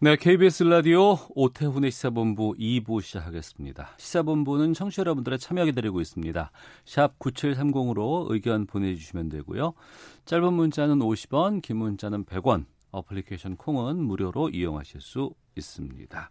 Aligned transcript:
네, 0.00 0.14
KBS 0.14 0.62
라디오 0.62 1.18
오태훈의 1.30 1.90
시사본부 1.90 2.54
2부 2.56 3.02
시작하겠습니다. 3.02 3.94
시사본부는 3.96 4.72
청취자 4.72 5.00
여러분들의 5.00 5.40
참여 5.40 5.64
기다리고 5.64 6.00
있습니다. 6.00 6.52
샵 6.84 7.18
9730으로 7.18 8.30
의견 8.30 8.66
보내주시면 8.66 9.28
되고요. 9.28 9.74
짧은 10.24 10.52
문자는 10.52 11.00
50원, 11.00 11.62
긴 11.62 11.78
문자는 11.78 12.26
100원, 12.26 12.66
어플리케이션 12.92 13.56
콩은 13.56 13.96
무료로 14.04 14.50
이용하실 14.50 15.00
수 15.00 15.34
있습니다. 15.56 16.30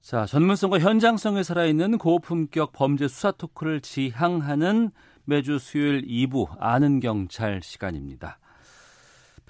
자, 0.00 0.24
전문성과 0.24 0.78
현장성에 0.78 1.42
살아있는 1.42 1.98
고품격 1.98 2.72
범죄 2.72 3.08
수사 3.08 3.32
토크를 3.32 3.80
지향하는 3.80 4.92
매주 5.24 5.58
수요일 5.58 6.06
2부 6.06 6.46
아는 6.60 7.00
경찰 7.00 7.60
시간입니다. 7.60 8.38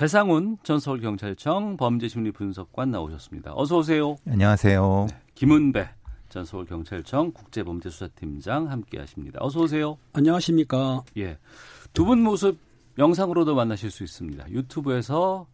배상훈 0.01 0.57
전 0.63 0.81
서울경찰청 0.81 1.77
범죄심리분석관 1.77 2.91
나오셨습니다. 2.91 3.53
어서 3.55 3.77
오세요. 3.77 4.17
안녕하세요. 4.27 5.09
네, 5.11 5.21
김은배 5.35 5.91
전 6.31 6.47
서울경찰청 6.47 7.33
국제범죄수사팀장 7.33 8.71
함께하십니다. 8.71 9.41
어서 9.43 9.61
오세요. 9.61 9.99
안녕하십니까. 10.15 11.03
예, 11.19 11.37
두 11.93 12.07
분 12.07 12.23
모습 12.23 12.57
영상으로도 12.97 13.55
만나실 13.55 13.91
수 13.91 14.03
있습니다. 14.03 14.51
유튜브에서 14.51 15.47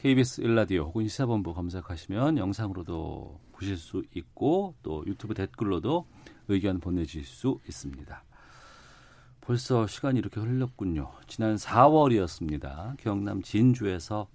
KBS 0.00 0.40
일라디오 0.40 0.84
혹은 0.84 1.06
시사본부 1.06 1.52
검색하시면 1.52 2.38
영상으로도 2.38 3.38
보실 3.52 3.76
수 3.76 4.02
있고 4.14 4.74
또 4.82 5.04
유튜브 5.06 5.34
댓글로도 5.34 6.06
의견 6.48 6.80
보내주실 6.80 7.24
수 7.26 7.60
있습니다. 7.68 8.24
벌써 9.46 9.86
시간이 9.86 10.18
이렇게 10.18 10.40
흘렀군요. 10.40 11.12
지난 11.28 11.54
4월이었습니다. 11.54 12.96
경남 12.96 13.42
진주에서 13.42 14.26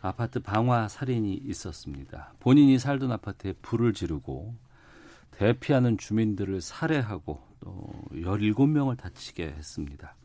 아파트 0.00 0.40
방화 0.40 0.88
살인이 0.88 1.32
있었습니다. 1.44 2.34
본인이 2.40 2.76
살던 2.80 3.12
아파트에 3.12 3.52
불을 3.62 3.92
지르고 3.92 4.56
대피하는 5.30 5.96
주민들을 5.96 6.60
살해하고 6.60 7.40
또 7.60 7.92
17명을 8.10 8.98
다치게 8.98 9.44
했습니다. 9.44 10.16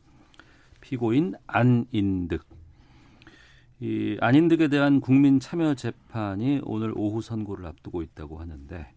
피고인 0.80 1.34
안인득. 1.46 2.44
이 3.78 4.16
안인득에 4.20 4.66
대한 4.66 5.00
국민 5.00 5.38
참여 5.38 5.76
재판이 5.76 6.62
오늘 6.64 6.92
오후 6.96 7.22
선고를 7.22 7.66
앞두고 7.66 8.02
있다고 8.02 8.40
하는데 8.40 8.92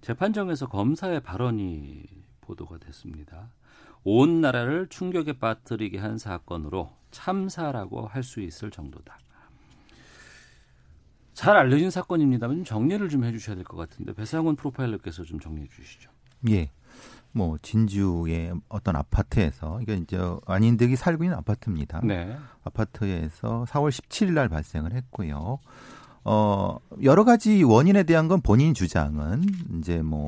재판정에서 0.00 0.66
검사의 0.70 1.20
발언이 1.20 2.04
보도가 2.40 2.78
됐습니다. 2.78 3.50
온 4.04 4.40
나라를 4.40 4.88
충격에 4.88 5.38
빠뜨리게 5.38 5.98
한 5.98 6.18
사건으로 6.18 6.92
참사라고 7.10 8.06
할 8.06 8.22
수 8.22 8.40
있을 8.40 8.70
정도다. 8.70 9.18
잘 11.32 11.56
알려진 11.56 11.90
사건입니다만 11.90 12.64
정리를 12.64 13.08
좀 13.08 13.24
해주셔야 13.24 13.56
될 13.56 13.64
것 13.64 13.76
같은데 13.76 14.12
배상훈 14.12 14.56
프로파일러께서 14.56 15.24
좀 15.24 15.40
정리해 15.40 15.66
주시죠. 15.68 16.10
예. 16.50 16.70
뭐 17.32 17.58
진주의 17.62 18.52
어떤 18.68 18.94
아파트에서 18.94 19.80
이게 19.82 19.94
이제 19.94 20.16
안인득이 20.46 20.94
살고 20.94 21.24
있는 21.24 21.36
아파트입니다. 21.38 22.00
네. 22.04 22.36
아파트에서 22.62 23.64
4월 23.68 23.90
17일 23.90 24.34
날 24.34 24.48
발생을 24.48 24.92
했고요. 24.92 25.58
어, 26.24 26.78
여러 27.02 27.24
가지 27.24 27.62
원인에 27.62 28.02
대한 28.04 28.28
건 28.28 28.40
본인 28.40 28.72
주장은 28.72 29.44
이제 29.78 30.00
뭐 30.02 30.26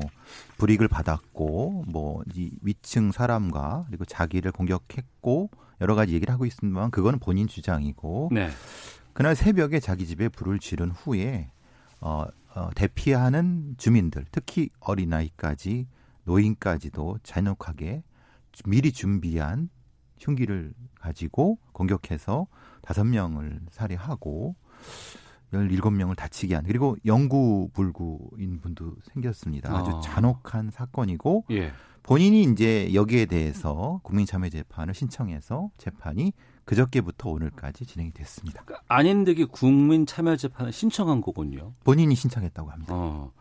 불이익을 0.57 0.87
받았고 0.87 1.85
뭐 1.87 2.17
이 2.35 2.51
위층 2.61 3.11
사람과 3.11 3.85
그리고 3.87 4.05
자기를 4.05 4.51
공격했고 4.51 5.49
여러 5.81 5.95
가지 5.95 6.13
얘기를 6.13 6.33
하고 6.33 6.45
있습니다만 6.45 6.91
그거는 6.91 7.19
본인 7.19 7.47
주장이고 7.47 8.29
네. 8.31 8.49
그날 9.13 9.35
새벽에 9.35 9.79
자기 9.79 10.05
집에 10.05 10.29
불을 10.29 10.59
지른 10.59 10.91
후에 10.91 11.49
어, 11.99 12.25
어 12.53 12.69
대피하는 12.75 13.75
주민들 13.77 14.25
특히 14.31 14.69
어린아이까지 14.79 15.87
노인까지도 16.23 17.19
잔혹하게 17.23 18.03
미리 18.65 18.91
준비한 18.91 19.69
흉기를 20.19 20.73
가지고 20.99 21.57
공격해서 21.71 22.47
다섯 22.81 23.03
명을 23.03 23.61
살해하고 23.71 24.55
17명을 25.53 26.15
다치게 26.15 26.55
한 26.55 26.63
그리고 26.65 26.97
영구불구인 27.05 28.59
분도 28.61 28.95
생겼습니다. 29.13 29.75
아주 29.75 29.91
아. 29.91 30.01
잔혹한 30.01 30.69
사건이고 30.71 31.45
예. 31.51 31.71
본인이 32.03 32.43
이제 32.43 32.93
여기에 32.93 33.25
대해서 33.25 33.99
국민참여 34.03 34.49
재판을 34.49 34.93
신청해서 34.93 35.71
재판이 35.77 36.31
그저께부터 36.63 37.29
오늘까지 37.29 37.85
진행이 37.85 38.11
됐습니다. 38.11 38.63
그러니까 38.63 38.85
안인득이 38.87 39.45
국민 39.45 40.05
참여 40.05 40.35
재판을 40.35 40.71
신청한 40.71 41.21
거군요. 41.21 41.73
본인이 41.83 42.15
신청했다고 42.15 42.69
합니다. 42.69 42.93
어. 42.93 43.31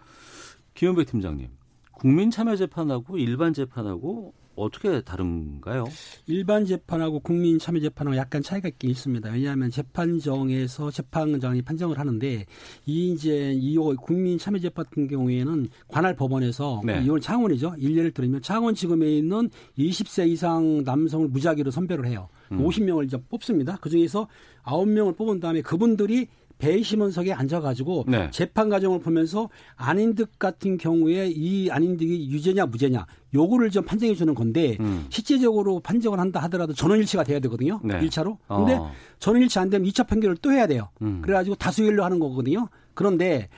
김은배 0.75 1.05
팀장님, 1.05 1.49
국민 1.93 2.31
참여 2.31 2.57
재판하고 2.57 3.19
일반 3.19 3.53
재판하고 3.53 4.35
어떻게 4.57 5.01
다른가요? 5.03 5.85
일반 6.27 6.65
재판하고 6.65 7.21
국민 7.21 7.59
참여 7.59 7.81
재판하고 7.81 8.17
약간 8.17 8.43
차이가 8.43 8.69
있긴 8.69 8.91
있습니다. 8.91 9.31
왜냐하면 9.31 9.71
재판정에서 9.71 10.91
재판장이 10.91 11.63
판정을 11.63 11.99
하는데 11.99 12.47
이 12.87 13.13
이제 13.13 13.53
이 13.53 13.77
국민 13.77 14.39
참여 14.39 14.59
재판 14.59 14.87
같은 14.87 15.09
경우에는 15.09 15.69
관할 15.89 16.15
법원에서 16.17 16.83
네. 16.85 17.03
이건 17.05 17.21
창원이죠. 17.21 17.75
일례를 17.79 18.13
들으면 18.13 18.41
창원지검에 18.43 19.07
있는 19.19 19.51
20세 19.79 20.29
이상 20.29 20.83
남성을 20.85 21.29
무작위로 21.29 21.71
선별을 21.71 22.07
해요. 22.07 22.29
음. 22.53 22.59
50명을 22.59 23.05
이제 23.07 23.17
뽑습니다. 23.29 23.79
그 23.81 23.91
중에서 23.91 24.29
9명을 24.65 25.17
뽑은 25.17 25.41
다음에 25.41 25.61
그분들이 25.63 26.29
배심원석에 26.59 27.33
앉아가지고 27.33 28.05
네. 28.09 28.31
재판 28.31 28.69
과정을 28.69 29.01
보면서 29.01 29.49
안인득 29.77 30.39
같은 30.39 30.79
경우에 30.79 31.29
이 31.29 31.71
안인득이 31.71 32.31
유죄냐 32.31 32.67
무죄냐 32.67 33.07
요거를 33.35 33.71
좀 33.71 33.85
판정해 33.85 34.15
주는 34.15 34.35
건데 34.35 34.77
음. 34.81 35.07
실제적으로 35.11 35.81
판정을 35.81 36.19
한다 36.19 36.41
하더라도 36.45 36.73
전원 36.73 36.99
일치가 36.99 37.25
돼야 37.25 37.41
되거든요. 37.41 37.81
네. 37.85 37.99
일 38.01 38.09
1차로. 38.09 38.39
근데 38.49 38.75
어. 38.75 38.91
전원 39.19 39.43
일치 39.43 39.59
안 39.59 39.69
되면 39.69 39.87
2차 39.89 40.07
판결을 40.07 40.37
또 40.39 40.53
해야 40.53 40.67
돼요. 40.67 40.89
음. 41.03 41.21
그래가지고 41.23 41.57
다수일로 41.57 42.05
하는 42.05 42.19
거거든요. 42.19 42.69
그런데 42.95 43.49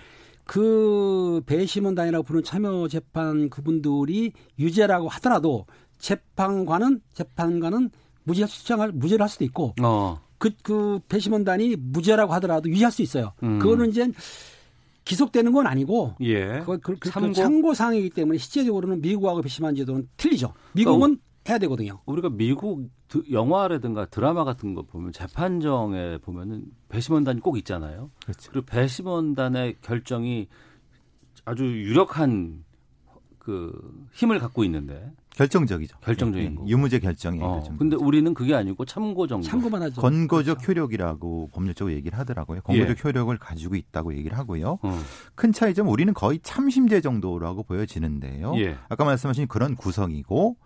그 0.44 1.42
배심원단이라고 1.46 2.24
부르는 2.24 2.42
참여 2.42 2.88
재판 2.88 3.50
그분들이 3.50 4.32
유죄라고 4.58 5.08
하더라도 5.08 5.66
재판관은 5.98 7.00
재판관은 7.12 7.90
무죄 8.24 8.46
수정할 8.46 8.92
무죄를 8.92 9.22
할 9.22 9.28
수도 9.28 9.44
있고 9.44 9.74
어. 9.82 10.20
그, 10.38 10.50
그 10.62 11.00
배심원단이 11.08 11.76
무죄라고 11.76 12.32
하더라도 12.34 12.68
유죄할 12.70 12.92
수 12.92 13.02
있어요. 13.02 13.32
음. 13.42 13.58
그거는 13.58 13.90
이제 13.90 14.10
기속되는 15.04 15.52
건 15.52 15.66
아니고 15.66 16.14
예. 16.20 16.60
그거 16.60 16.78
그, 16.82 16.96
그, 16.98 17.10
참고? 17.10 17.32
참고 17.32 17.74
사항이기 17.74 18.10
때문에 18.10 18.38
실제적으로는 18.38 19.00
미국하고 19.00 19.40
배심한 19.42 19.74
제도는 19.74 20.08
틀리죠. 20.16 20.52
미국은 20.72 21.18
해야 21.48 21.58
되거든요. 21.58 22.00
우리가 22.04 22.28
미국 22.28 22.90
드- 23.08 23.24
영화라든가 23.30 24.04
드라마 24.06 24.44
같은 24.44 24.74
거 24.74 24.82
보면 24.82 25.12
재판정에 25.12 26.18
보면은 26.18 26.64
배심원단이 26.90 27.40
꼭 27.40 27.56
있잖아요. 27.56 28.10
그렇죠. 28.22 28.50
그리고 28.52 28.66
배심원단의 28.66 29.76
결정이 29.80 30.46
아주 31.46 31.64
유력한 31.64 32.64
그 33.38 33.72
힘을 34.12 34.38
갖고 34.38 34.62
있는데 34.64 35.10
결정적이죠. 35.38 35.98
결정적인 36.00 36.58
예. 36.64 36.68
유무죄 36.68 36.98
결정이 36.98 37.40
어, 37.40 37.54
결정. 37.54 37.76
근데 37.76 37.94
우리는 37.94 38.34
그게 38.34 38.56
아니고 38.56 38.84
참고 38.84 39.28
정도. 39.28 39.46
참고만 39.46 39.80
하죠. 39.82 40.00
건거적 40.00 40.58
그렇죠. 40.58 40.72
효력이라고 40.72 41.50
법률적으로 41.52 41.94
얘기를 41.94 42.18
하더라고요. 42.18 42.60
건거적 42.62 42.96
예. 42.98 43.00
효력을 43.04 43.38
가지고 43.38 43.76
있다고 43.76 44.16
얘기를 44.16 44.36
하고요. 44.36 44.80
어. 44.82 44.98
큰 45.36 45.52
차이점 45.52 45.86
우리는 45.88 46.12
거의 46.12 46.40
참심제 46.42 47.02
정도라고 47.02 47.62
보여지는데요. 47.62 48.54
예. 48.58 48.76
아까 48.88 49.04
말씀하신 49.04 49.46
그런 49.46 49.76
구성이고 49.76 50.56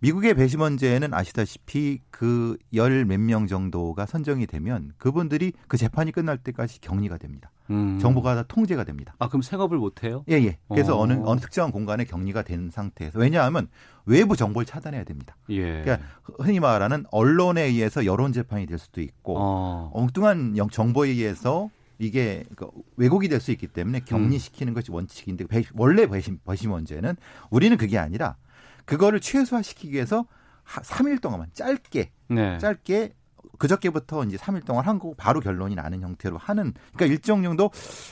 미국의 0.00 0.34
배심원제는 0.34 1.14
아시다시피 1.14 2.00
그 2.10 2.56
열 2.74 3.04
몇 3.04 3.18
명 3.20 3.46
정도가 3.46 4.06
선정이 4.06 4.46
되면 4.46 4.92
그분들이 4.98 5.52
그 5.68 5.76
재판이 5.76 6.12
끝날 6.12 6.38
때까지 6.38 6.80
격리가 6.80 7.18
됩니다. 7.18 7.50
음. 7.70 7.98
정보가 7.98 8.34
다 8.34 8.42
통제가 8.46 8.84
됩니다. 8.84 9.14
아 9.18 9.28
그럼 9.28 9.42
생업을 9.42 9.78
못 9.78 10.04
해요? 10.04 10.24
예, 10.28 10.34
예. 10.34 10.58
그래서 10.68 10.96
어. 10.98 11.02
어. 11.02 11.06
느 11.06 11.14
어느 11.24 11.40
특정한 11.40 11.72
공간에 11.72 12.04
격리가 12.04 12.42
된 12.42 12.70
상태에서 12.70 13.18
왜냐하면 13.18 13.68
외부 14.04 14.36
정보를 14.36 14.66
차단해야 14.66 15.04
됩니다. 15.04 15.36
예. 15.50 15.82
그러니까 15.82 15.98
흔히 16.38 16.60
말하는 16.60 17.04
언론에 17.10 17.62
의해서 17.62 18.04
여론 18.04 18.32
재판이 18.32 18.66
될 18.66 18.78
수도 18.78 19.00
있고 19.00 19.36
어. 19.38 19.90
엉뚱한 19.94 20.56
영- 20.58 20.68
정보에 20.68 21.08
의해서 21.10 21.70
이게 21.98 22.44
그 22.56 22.66
왜곡이 22.96 23.28
될 23.28 23.40
수 23.40 23.52
있기 23.52 23.68
때문에 23.68 24.00
격리시키는 24.00 24.74
것이 24.74 24.90
원칙인데 24.90 25.46
배- 25.46 25.62
원래 25.74 26.06
배심 26.06 26.38
배심 26.46 26.72
원제는 26.72 27.14
우리는 27.50 27.76
그게 27.76 27.98
아니라 27.98 28.36
그거를 28.84 29.20
최소화시키기 29.20 29.92
위해서 29.92 30.26
하- 30.62 30.80
3일 30.82 31.20
동안만 31.20 31.48
짧게 31.52 32.10
네. 32.28 32.58
짧게 32.58 33.14
그저께부터 33.58 34.24
이제 34.24 34.36
3일 34.36 34.64
동안 34.64 34.84
한 34.86 34.98
거고 34.98 35.14
바로 35.14 35.40
결론이 35.40 35.74
나는 35.74 36.00
형태로 36.00 36.38
하는 36.38 36.72
그러니까 36.94 37.06
일정 37.06 37.42
정도 37.42 37.70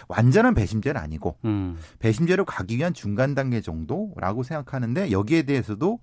완전한 0.08 0.54
배심제는 0.54 1.00
아니고 1.00 1.36
음. 1.44 1.78
배심제로 1.98 2.44
가기 2.44 2.76
위한 2.76 2.94
중간 2.94 3.34
단계 3.34 3.60
정도라고 3.60 4.42
생각하는데 4.42 5.10
여기에 5.10 5.42
대해서도 5.42 5.98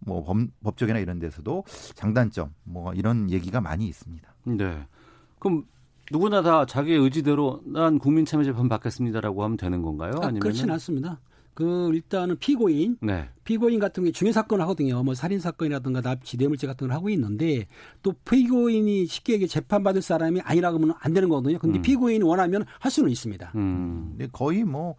뭐 0.00 0.24
법, 0.24 0.38
법적이나 0.64 0.98
이런 0.98 1.18
데서도 1.18 1.64
장단점 1.94 2.54
뭐 2.64 2.92
이런 2.94 3.30
얘기가 3.30 3.60
많이 3.60 3.86
있습니다. 3.86 4.34
네. 4.44 4.86
그럼 5.38 5.64
누구나 6.10 6.42
다 6.42 6.66
자기의 6.66 6.98
의지대로 6.98 7.60
난 7.66 7.98
국민참여재판 7.98 8.68
받겠습니다라고 8.68 9.44
하면 9.44 9.56
되는 9.56 9.82
건가요? 9.82 10.12
아, 10.16 10.24
아니면 10.26 10.40
그렇지는 10.40 10.72
않습니다. 10.74 11.20
그 11.60 11.90
일단은 11.92 12.38
피고인 12.38 12.96
네. 13.02 13.28
피고인 13.44 13.80
같은 13.80 14.02
경우에 14.02 14.12
중요 14.12 14.32
사건을 14.32 14.62
하거든요. 14.62 15.02
뭐 15.02 15.14
살인 15.14 15.40
사건이라든가 15.40 16.00
납치 16.00 16.38
뇌물죄 16.38 16.66
같은 16.66 16.88
걸 16.88 16.96
하고 16.96 17.10
있는데 17.10 17.66
또 18.02 18.14
피고인이 18.24 19.04
쉽게 19.04 19.34
얘기 19.34 19.46
재판 19.46 19.82
받을 19.82 20.00
사람이 20.00 20.40
아니라고 20.40 20.78
하면 20.78 20.94
안 20.98 21.12
되는 21.12 21.28
거거든요. 21.28 21.58
근데 21.58 21.78
음. 21.78 21.82
피고인이 21.82 22.24
원하면 22.24 22.64
할 22.78 22.90
수는 22.90 23.10
있습니다. 23.10 23.52
음. 23.56 24.14
근데 24.16 24.28
거의 24.32 24.64
뭐 24.64 24.94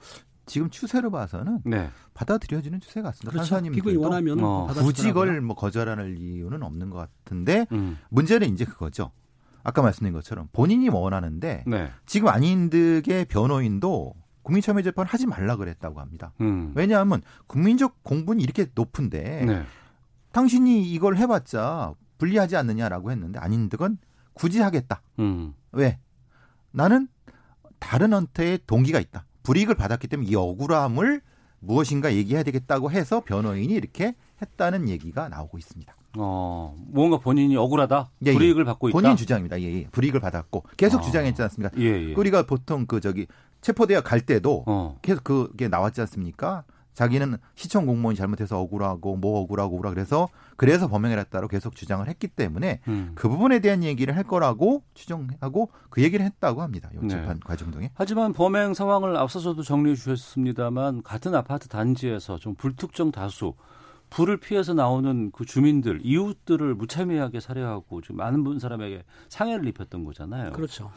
지금 0.46 0.70
추세로 0.70 1.10
봐서는 1.10 1.62
네. 1.66 1.90
받아들여지는 2.14 2.80
추세 2.80 3.02
같습니다. 3.02 3.32
그렇죠. 3.32 3.50
판사님들도 3.50 3.76
피고인이 3.76 4.04
원하면 4.04 4.44
어. 4.44 4.68
굳이 4.68 5.10
이걸 5.10 5.42
뭐 5.42 5.56
거절할 5.56 6.16
이유는 6.20 6.62
없는 6.62 6.92
것 6.92 6.98
같은데 6.98 7.66
음. 7.72 7.98
문제는 8.10 8.54
이제 8.54 8.66
그거죠. 8.66 9.12
아까 9.64 9.82
말씀드린 9.82 10.14
것처럼 10.14 10.48
본인이 10.54 10.90
원하는데 10.90 11.64
네. 11.66 11.92
지금 12.06 12.28
안인득의 12.28 13.26
변호인도 13.26 14.14
국민참여재판 14.44 15.06
하지 15.06 15.28
말라 15.28 15.56
그랬다고 15.56 16.00
합니다. 16.00 16.34
음. 16.42 16.72
왜냐하면 16.76 17.22
국민적 17.48 18.04
공분이 18.04 18.44
이렇게 18.44 18.68
높은데 18.74 19.46
네. 19.46 19.64
당신이 20.32 20.92
이걸 20.92 21.18
해봤자 21.18 21.94
불리하지 22.18 22.56
않느냐라고 22.56 23.12
했는데 23.12 23.40
안인득은 23.40 23.98
굳이 24.34 24.60
하겠다. 24.60 25.02
음. 25.20 25.54
왜? 25.72 26.00
나는 26.72 27.08
다른 27.80 28.14
한테의 28.14 28.60
동기가 28.68 29.00
있다. 29.00 29.26
불이익을 29.44 29.76
받았기 29.76 30.08
때문에 30.08 30.30
이 30.30 30.36
억울함을 30.36 31.22
무엇인가 31.60 32.14
얘기해야 32.14 32.44
되겠다고 32.44 32.92
해서 32.92 33.22
변호인이 33.22 33.74
이렇게 33.74 34.16
했다는 34.42 34.90
얘기가 34.90 35.30
나오고 35.30 35.58
있습니다. 35.58 35.96
어, 36.18 36.76
뭔가 36.88 37.18
본인이 37.18 37.56
억울하다. 37.56 38.12
예, 38.26 38.30
예. 38.30 38.34
불이익을 38.34 38.66
받고 38.66 38.90
있다. 38.90 39.00
본인 39.00 39.16
주장입니다. 39.16 39.62
예, 39.62 39.66
예. 39.66 39.88
불이익을 39.92 40.20
받았고 40.20 40.64
계속 40.78 41.00
아. 41.00 41.02
주장했지 41.02 41.42
않습니까? 41.42 41.76
예, 41.78 42.10
예. 42.10 42.14
우리가 42.14 42.44
보통 42.44 42.86
그 42.86 43.00
저기 43.00 43.28
체포대학 43.62 44.04
갈 44.04 44.22
때도 44.22 44.64
어. 44.68 45.00
계속 45.02 45.24
그게 45.24 45.68
나왔지 45.68 46.02
않습니까? 46.02 46.64
자기는 46.94 47.38
시청 47.56 47.86
공무원이 47.86 48.18
잘못해서 48.18 48.60
억울하고 48.60 49.16
뭐 49.16 49.40
억울하고 49.40 49.76
억울하 49.76 49.92
그래서 49.92 50.28
그래서 50.58 50.88
범행을 50.88 51.18
했다고 51.20 51.48
계속 51.48 51.76
주장을 51.76 52.06
했기 52.08 52.28
때문에 52.28 52.82
음. 52.88 53.14
그 53.16 53.30
부분에 53.30 53.60
대한 53.60 53.84
얘기를 53.84 54.16
할 54.16 54.24
거라고 54.24 54.84
추정하고 54.94 55.70
그 55.90 56.04
얘기를 56.04 56.26
했다고 56.26 56.62
합니다. 56.62 56.90
요 56.94 57.00
네. 57.02 57.08
재판 57.08 57.40
과정 57.40 57.72
중에. 57.72 57.92
하지만 57.96 58.34
범행 58.34 58.74
상황을 58.74 59.16
앞서서도 59.16 59.64
정리해 59.64 59.96
주셨습니다만 59.96 61.04
같은 61.04 61.34
아파트 61.34 61.70
단지에서 61.70 62.38
좀 62.38 62.56
불특정 62.56 63.12
다수 63.12 63.54
불을 64.10 64.38
피해서 64.38 64.74
나오는 64.74 65.32
그 65.32 65.46
주민들 65.46 66.02
이웃들을 66.04 66.76
무참하게 66.76 67.40
살해하고 67.40 68.02
지금 68.02 68.18
많은 68.18 68.44
분 68.44 68.60
사람에게 68.60 69.04
상해를 69.30 69.66
입혔던 69.70 70.04
거잖아요. 70.04 70.52
그렇죠. 70.52 70.92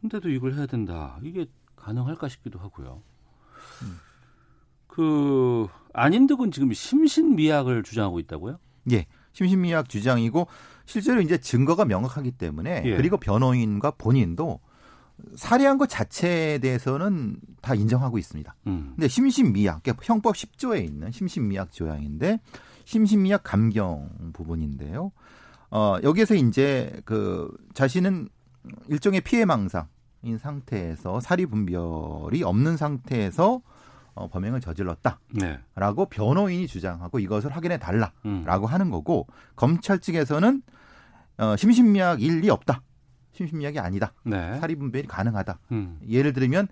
근데도 0.00 0.28
이걸 0.30 0.54
해야 0.54 0.66
된다. 0.66 1.18
이게 1.22 1.46
가능할까 1.80 2.28
싶기도 2.28 2.58
하고요. 2.58 3.02
음. 3.82 3.98
그 4.86 5.66
안인득은 5.92 6.50
지금 6.50 6.72
심신미약을 6.72 7.82
주장하고 7.82 8.18
있다고요? 8.20 8.58
예. 8.92 9.06
심신미약 9.32 9.88
주장이고 9.88 10.46
실제로 10.86 11.20
이제 11.20 11.38
증거가 11.38 11.84
명확하기 11.84 12.32
때문에 12.32 12.82
예. 12.84 12.96
그리고 12.96 13.16
변호인과 13.16 13.92
본인도 13.92 14.60
살해한 15.36 15.78
것 15.78 15.88
자체에 15.88 16.58
대해서는 16.58 17.36
다 17.60 17.74
인정하고 17.74 18.18
있습니다. 18.18 18.54
음. 18.66 18.92
근데 18.96 19.08
심신미약, 19.08 19.82
그러니까 19.82 20.02
형법 20.04 20.34
10조에 20.34 20.84
있는 20.84 21.10
심신미약 21.12 21.72
조항인데 21.72 22.40
심신미약 22.84 23.42
감경 23.44 24.10
부분인데요. 24.32 25.12
어, 25.70 25.96
여기에서 26.02 26.34
이제 26.34 27.00
그 27.04 27.50
자신은 27.74 28.28
일종의 28.88 29.20
피해망상 29.20 29.86
인 30.22 30.38
상태에서 30.38 31.20
사리 31.20 31.46
분별이 31.46 32.42
없는 32.42 32.76
상태에서 32.76 33.62
어, 34.14 34.28
범행을 34.28 34.60
저질렀다라고 34.60 35.20
네. 35.32 35.58
변호인이 36.10 36.66
주장하고 36.66 37.18
이것을 37.20 37.54
확인해 37.54 37.78
달라라고 37.78 38.12
음. 38.26 38.46
하는 38.46 38.90
거고 38.90 39.26
검찰 39.56 39.98
측에서는 39.98 40.62
어, 41.38 41.56
심신미약 41.56 42.20
일리 42.20 42.50
없다. 42.50 42.82
심신미약이 43.32 43.78
아니다. 43.78 44.12
네. 44.24 44.58
사리 44.58 44.74
분별이 44.74 45.06
가능하다. 45.06 45.58
음. 45.72 45.98
예를 46.06 46.32
들면 46.34 46.68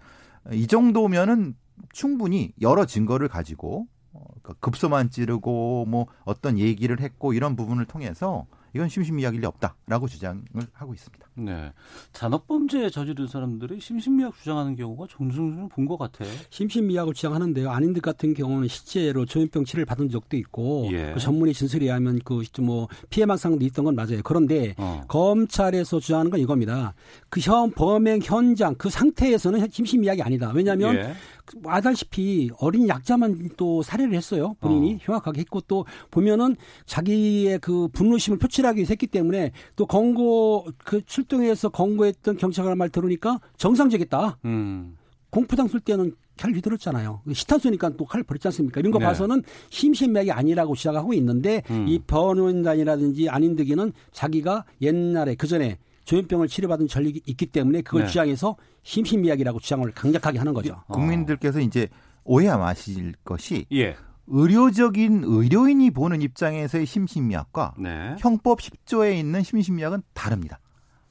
이 0.52 0.66
정도면은 0.66 1.54
충분히 1.92 2.52
여러 2.60 2.84
증거를 2.84 3.28
가지고 3.28 3.86
어, 4.12 4.24
그러니까 4.42 4.54
급소만 4.60 5.10
찌르고 5.10 5.86
뭐 5.86 6.06
어떤 6.24 6.58
얘기를 6.58 7.00
했고 7.00 7.32
이런 7.32 7.56
부분을 7.56 7.86
통해서 7.86 8.46
이건 8.74 8.88
심신미약일 8.88 9.40
리 9.40 9.46
없다라고 9.46 10.08
주장을 10.08 10.42
하고 10.72 10.94
있습니다. 10.94 11.26
네. 11.36 11.72
잔혹범죄에 12.12 12.90
저지른 12.90 13.26
사람들이 13.28 13.80
심신미약 13.80 14.36
주장하는 14.38 14.76
경우가 14.76 15.06
종종 15.08 15.68
본것 15.68 15.98
같아요. 15.98 16.28
심신미약을 16.50 17.14
주장하는데요. 17.14 17.70
안인들 17.70 18.02
같은 18.02 18.34
경우는 18.34 18.68
실제로 18.68 19.24
조현병 19.24 19.64
치료를 19.64 19.84
받은 19.86 20.08
적도 20.10 20.36
있고 20.36 20.88
예. 20.92 21.12
그 21.14 21.20
전문의 21.20 21.54
진술에 21.54 21.84
의하면 21.86 22.18
그 22.24 22.42
뭐 22.60 22.88
피해망상도 23.10 23.64
있던 23.66 23.84
건 23.84 23.94
맞아요. 23.94 24.20
그런데 24.24 24.74
어. 24.78 25.02
검찰에서 25.06 26.00
주장하는 26.00 26.30
건 26.30 26.40
이겁니다. 26.40 26.94
그 27.30 27.40
현 27.40 27.70
범행 27.70 28.20
현장 28.22 28.74
그 28.74 28.90
상태에서는 28.90 29.68
심신미약이 29.70 30.22
아니다. 30.22 30.50
왜냐하면 30.54 30.96
예. 30.96 31.14
그 31.48 31.58
알다시피 31.64 32.50
어린 32.58 32.88
약자만 32.88 33.50
또 33.56 33.82
살해를 33.82 34.14
했어요. 34.14 34.54
본인이 34.60 34.94
어. 34.94 34.98
흉악하게 35.00 35.40
했고 35.40 35.62
또 35.62 35.86
보면은 36.10 36.56
자기의 36.84 37.58
그 37.60 37.88
분노심을 37.88 38.38
표출하기 38.38 38.76
위해서 38.76 38.90
했기 38.90 39.06
때문에 39.06 39.52
또 39.74 39.86
권고 39.86 40.66
그 40.84 41.02
출동해서 41.06 41.70
권고했던 41.70 42.36
경찰관 42.36 42.76
말 42.76 42.90
들으니까 42.90 43.40
정상적이다. 43.56 44.38
음. 44.44 44.96
공포당 45.30 45.68
쓸 45.68 45.80
때는 45.80 46.12
칼 46.37 46.52
휘둘렀잖아요. 46.52 47.23
시탄 47.32 47.58
쏘니까 47.58 47.90
또 47.96 48.04
칼 48.04 48.23
버렸지 48.23 48.46
않습니까? 48.49 48.80
이런 48.80 48.92
거 48.92 48.99
네. 48.99 49.06
봐서는 49.06 49.42
심신맥이 49.70 50.30
아니라고 50.30 50.75
주장하고 50.75 51.12
있는데 51.14 51.62
음. 51.70 51.87
이 51.88 51.99
변호인단이라든지 51.99 53.28
안인득이는 53.28 53.92
자기가 54.12 54.64
옛날에 54.82 55.34
그 55.34 55.46
전에 55.46 55.78
조현병을 56.08 56.48
치료받은 56.48 56.88
전력이 56.88 57.20
있기 57.26 57.46
때문에 57.46 57.82
그걸 57.82 58.02
네. 58.02 58.08
주장해서 58.08 58.56
심신미약이라고 58.82 59.60
주장을 59.60 59.92
강력하게 59.92 60.38
하는 60.38 60.54
거죠. 60.54 60.82
어. 60.86 60.94
국민들께서 60.94 61.60
이제 61.60 61.88
오해 62.24 62.48
마실 62.48 63.12
것이 63.24 63.66
예. 63.72 63.94
의료적인 64.26 65.24
의료인이 65.26 65.90
보는 65.90 66.22
입장에서의 66.22 66.86
심신미약과 66.86 67.74
네. 67.78 68.16
형법 68.20 68.60
10조에 68.60 69.18
있는 69.18 69.42
심신미약은 69.42 70.02
다릅니다. 70.14 70.60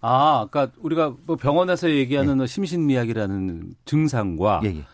아, 0.02 0.48
그러니까 0.50 0.76
우리가 0.82 1.16
뭐 1.26 1.36
병원에서 1.36 1.92
얘기하는 1.92 2.48
심신미약이라는 2.48 3.76
증상과 3.86 4.62
예, 4.64 4.78
예. 4.78 4.86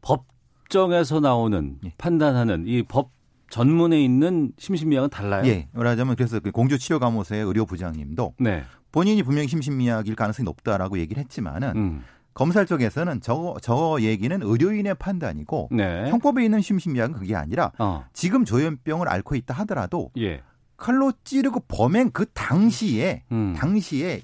법정에서 0.00 1.20
나오는 1.20 1.78
예. 1.84 1.92
판단하는 1.98 2.64
이 2.66 2.82
법 2.82 3.12
전문에 3.50 4.02
있는 4.02 4.52
심신미약은 4.58 5.10
달라요. 5.10 5.46
예. 5.46 5.68
말하자면 5.72 6.16
그래서 6.16 6.40
그 6.40 6.50
공주치료감호소의 6.50 7.44
의료부장님도 7.44 8.34
네. 8.40 8.64
본인이 8.94 9.24
분명히 9.24 9.48
심신미약일 9.48 10.14
가능성이 10.14 10.44
높다라고 10.44 11.00
얘기를 11.00 11.20
했지만은 11.20 11.72
음. 11.74 12.04
검찰 12.32 12.64
쪽에서는 12.64 13.22
저, 13.22 13.56
저 13.60 13.96
얘기는 14.00 14.40
의료인의 14.40 14.94
판단이고 14.94 15.70
네. 15.72 16.08
형법에 16.10 16.44
있는 16.44 16.60
심신미약은 16.60 17.16
그게 17.16 17.34
아니라 17.34 17.72
어. 17.80 18.04
지금 18.12 18.44
조현병을 18.44 19.08
앓고 19.08 19.34
있다 19.34 19.52
하더라도 19.52 20.12
예. 20.16 20.42
칼로 20.76 21.12
찌르고 21.24 21.64
범행 21.66 22.12
그 22.12 22.26
당시에 22.34 23.24
음. 23.32 23.54
당시에 23.56 24.22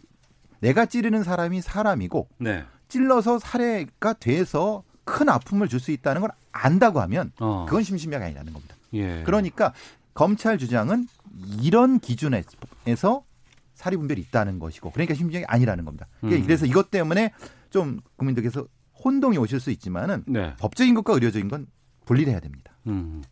내가 0.61 0.87
찌르는 0.87 1.25
사람이 1.25 1.63
사람이고 1.63 2.29
네. 2.39 2.63
찔러서 2.87 3.41
살해가 3.41 4.13
돼서 4.13 4.85
큰 5.03 5.29
아픔을 5.29 5.67
줄 5.67 5.81
수 5.81 5.91
있다는 5.91 6.21
걸 6.21 6.31
안다고 6.53 7.01
하면 7.01 7.33
어. 7.41 7.67
그건 7.69 7.83
심신미약이 7.83 8.25
아니라는 8.25 8.53
겁니다. 8.53 8.77
예. 8.93 9.25
그러니까 9.25 9.73
검찰 10.15 10.59
주장은 10.59 11.09
이런 11.61 11.99
기준에서 11.99 13.25
사리 13.81 13.97
분별이 13.97 14.21
있다는 14.21 14.59
것이고 14.59 14.91
그러니까 14.91 15.15
심신미약이 15.15 15.47
아니라는 15.49 15.87
겁니다. 15.87 16.07
음. 16.23 16.29
그래서 16.43 16.67
이것 16.67 16.91
때문에 16.91 17.33
좀 17.71 18.01
국민들께서 18.17 18.67
혼동이 19.03 19.39
오실 19.39 19.59
수 19.59 19.71
있지만은 19.71 20.23
네. 20.27 20.55
법적인 20.61 20.95
것과 20.97 21.15
의료적인 21.15 21.49
건 21.49 21.67
분리를 22.05 22.31
해야 22.31 22.41
됩니다. 22.41 22.75
음. 22.89 23.23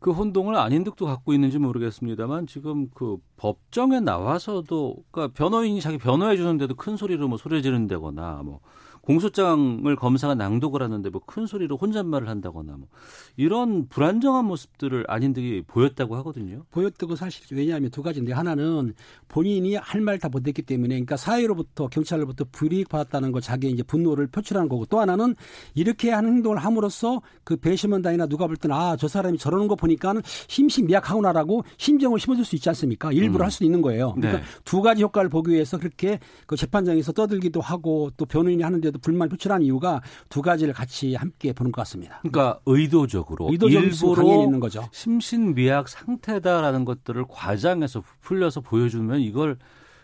그 0.00 0.10
혼동을 0.10 0.56
안인득도 0.56 1.06
갖고 1.06 1.32
있는지 1.32 1.60
모르겠습니다만 1.60 2.48
지금 2.48 2.88
그 2.90 3.18
법정에 3.36 4.00
나와서도 4.00 5.04
그러니까 5.12 5.32
변호인이 5.38 5.80
자기 5.80 5.98
변호해 5.98 6.36
주는데도 6.36 6.74
큰 6.74 6.96
소리로 6.96 7.28
뭐 7.28 7.38
소리 7.38 7.62
지른다거나 7.62 8.42
뭐 8.44 8.58
공소장을 9.02 9.94
검사가 9.96 10.34
낭독을 10.34 10.82
하는데 10.82 11.08
뭐 11.10 11.20
큰 11.26 11.46
소리로 11.46 11.76
혼잣말을 11.76 12.28
한다거나 12.28 12.76
뭐 12.76 12.88
이런 13.36 13.86
불안정한 13.88 14.44
모습들을 14.46 15.04
아닌들이 15.08 15.62
보였다고 15.66 16.16
하거든요. 16.16 16.64
보였다고 16.70 17.14
사실이죠. 17.16 17.54
왜냐하면 17.56 17.90
두 17.90 18.02
가지인데 18.02 18.32
하나는 18.32 18.94
본인이 19.28 19.74
할 19.76 20.00
말 20.00 20.18
다 20.18 20.28
못했기 20.28 20.62
때문에 20.62 20.88
그러니까 20.94 21.16
사회로부터 21.16 21.86
경찰로부터 21.88 22.46
불이익 22.50 22.88
받았다는 22.88 23.32
거 23.32 23.40
자기의 23.40 23.72
이제 23.74 23.82
분노를 23.82 24.26
표출하는 24.28 24.68
거고 24.68 24.86
또 24.86 24.98
하나는 25.00 25.34
이렇게 25.74 26.10
하는 26.10 26.34
행동을 26.34 26.58
함으로써 26.58 27.22
그 27.44 27.56
배심원단이나 27.56 28.26
누가 28.26 28.46
볼 28.46 28.56
때는 28.56 28.74
아 28.76 28.96
저 28.96 29.08
사람이 29.08 29.38
저러는 29.38 29.68
거 29.68 29.76
보니까는 29.76 30.20
심심미약하구나라고 30.48 31.64
심정을 31.78 32.18
심어줄 32.18 32.44
수 32.44 32.56
있지 32.56 32.68
않습니까? 32.70 33.12
일부러 33.12 33.42
음. 33.42 33.44
할 33.44 33.50
수도 33.50 33.64
있는 33.64 33.80
거예요. 33.82 34.12
그러니까 34.14 34.40
네. 34.40 34.44
두 34.64 34.82
가지 34.82 35.02
효과를 35.02 35.30
보기 35.30 35.52
위해서 35.52 35.78
그렇게 35.78 36.18
그 36.46 36.56
재판장에서 36.56 37.12
떠들기도 37.12 37.60
하고 37.60 38.10
또 38.16 38.24
변호인이 38.26 38.62
하는데 38.62 38.89
도 38.90 38.98
불만 38.98 39.28
표출한 39.28 39.62
이유가 39.62 40.00
두 40.28 40.42
가지를 40.42 40.74
같이 40.74 41.14
함께 41.14 41.52
보는 41.52 41.72
것 41.72 41.80
같습니다. 41.82 42.18
그러니까 42.22 42.60
의도적으로 42.66 43.50
일부러 43.52 44.42
있는 44.44 44.60
거죠. 44.60 44.88
심신미약 44.92 45.88
상태다라는 45.88 46.84
것들을 46.84 47.24
과장해서 47.28 48.02
풀려서 48.20 48.60
보여주면 48.60 49.20
이걸 49.20 49.58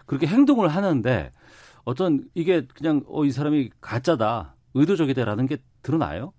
그렇게 0.06 0.26
행동을 0.26 0.68
하는데 0.68 1.32
어떤 1.84 2.24
이게 2.34 2.66
그냥 2.74 3.02
어 3.08 3.24
이 3.24 3.30
사람이 3.30 3.70
가짜다 3.80 4.54
의도적이다라는 4.74 5.46
게 5.46 5.58
드러나요? 5.82 6.32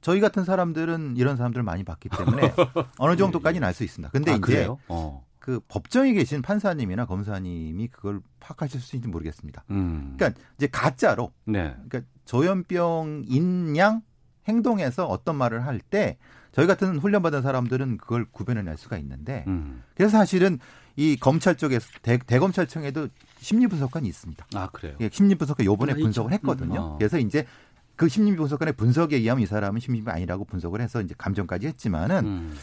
저희 0.00 0.20
같은 0.20 0.44
사람들은 0.44 1.16
이런 1.16 1.36
사람들을 1.36 1.62
많이 1.64 1.84
봤기 1.84 2.08
때문에 2.08 2.54
어느 2.98 3.16
정도까지는 3.16 3.66
알 3.66 3.74
수 3.74 3.84
있습니다. 3.84 4.10
근데 4.12 4.32
아, 4.32 4.34
이제 4.36 4.40
그래요? 4.40 4.78
어. 4.88 5.26
그 5.38 5.60
법정에 5.68 6.12
계신 6.12 6.42
판사님이나 6.42 7.06
검사님이 7.06 7.88
그걸 7.88 8.20
파악하실 8.40 8.80
수 8.80 8.96
있는지 8.96 9.10
모르겠습니다. 9.10 9.64
음. 9.70 10.14
그러니까 10.16 10.40
이제 10.56 10.66
가짜로 10.70 11.32
네. 11.44 11.74
그러니까 11.88 12.00
조현병인 12.24 13.76
양 13.76 14.02
행동해서 14.48 15.06
어떤 15.06 15.36
말을 15.36 15.66
할 15.66 15.80
때 15.90 16.18
저희 16.52 16.66
같은 16.66 16.98
훈련받은 16.98 17.42
사람들은 17.42 17.98
그걸 17.98 18.26
구별해낼 18.30 18.76
수가 18.76 18.98
있는데 18.98 19.44
음. 19.46 19.82
그래서 19.94 20.16
사실은 20.18 20.58
이 20.96 21.16
검찰 21.16 21.56
쪽에서 21.56 21.86
대, 22.02 22.18
대검찰청에도 22.18 23.08
심리 23.38 23.66
분석관이 23.68 24.08
있습니다. 24.08 24.46
아 24.54 24.68
그래요. 24.72 24.96
예, 25.00 25.08
심리 25.12 25.34
분석관 25.36 25.64
요번에 25.64 25.92
아. 25.92 25.94
분석을 25.94 26.32
했거든요. 26.32 26.74
음, 26.74 26.78
어. 26.78 26.96
그래서 26.98 27.18
이제 27.18 27.46
그 27.94 28.08
심리 28.08 28.34
분석관의 28.34 28.74
분석에 28.74 29.16
의하면 29.16 29.42
이 29.42 29.46
사람은 29.46 29.80
심리가 29.80 30.12
아니라고 30.14 30.44
분석을 30.46 30.80
해서 30.80 31.00
이제 31.00 31.14
감정까지 31.16 31.66
했지만은 31.68 32.26
음. 32.26 32.56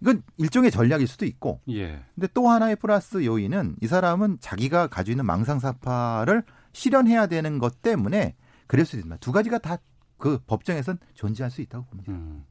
이건 0.00 0.22
일종의 0.36 0.70
전략일 0.70 1.06
수도 1.08 1.26
있고 1.26 1.60
예. 1.68 2.02
근데 2.14 2.28
또 2.34 2.48
하나의 2.48 2.76
플러스 2.76 3.24
요인은 3.24 3.76
이 3.80 3.86
사람은 3.86 4.38
자기가 4.40 4.86
가지고 4.88 5.14
있는 5.14 5.26
망상사파를 5.26 6.44
실현해야 6.72 7.26
되는 7.26 7.58
것 7.58 7.82
때문에 7.82 8.36
그럴 8.66 8.84
수 8.86 8.96
있습니다. 8.96 9.16
두 9.18 9.32
가지가 9.32 9.58
다 9.58 9.78
그 10.18 10.38
법정에선 10.46 10.98
존재할 11.14 11.50
수 11.50 11.62
있다고 11.62 11.86
봅니다. 11.86 12.12
음. 12.12 12.44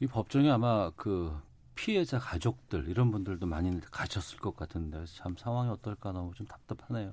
이 0.00 0.06
법정에 0.06 0.50
아마 0.50 0.90
그 0.96 1.38
피해자 1.74 2.18
가족들 2.18 2.88
이런 2.88 3.10
분들도 3.12 3.46
많이 3.46 3.80
가셨을 3.80 4.38
것 4.38 4.56
같은데 4.56 5.04
참 5.14 5.36
상황이 5.38 5.70
어떨까 5.70 6.12
너무 6.12 6.32
좀 6.34 6.46
답답하네요. 6.46 7.12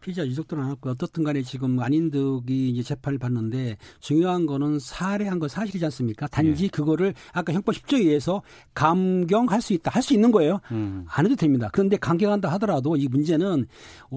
피의자 0.00 0.26
유족들은 0.26 0.62
않았고 0.62 0.90
어떻든 0.90 1.22
간에 1.22 1.42
지금 1.42 1.78
안인득이 1.80 2.70
이제 2.70 2.82
재판을 2.82 3.18
받는데 3.18 3.76
중요한 4.00 4.46
거는 4.46 4.78
살해한 4.78 5.38
건 5.38 5.48
사실이지 5.48 5.84
않습니까? 5.86 6.26
단지 6.26 6.64
예. 6.64 6.68
그거를 6.68 7.14
아까 7.32 7.52
형법 7.52 7.74
10조에 7.74 7.98
의해서 8.00 8.42
감경할 8.74 9.60
수 9.62 9.72
있다. 9.74 9.90
할 9.94 10.02
수 10.08 10.14
있는 10.14 10.30
거예요. 10.32 10.60
음. 10.70 11.04
안 11.08 11.26
해도 11.26 11.36
됩니다. 11.36 11.68
그런데 11.72 11.96
강경한다 11.98 12.48
하더라도 12.52 12.96
이 12.96 13.08
문제는 13.08 13.66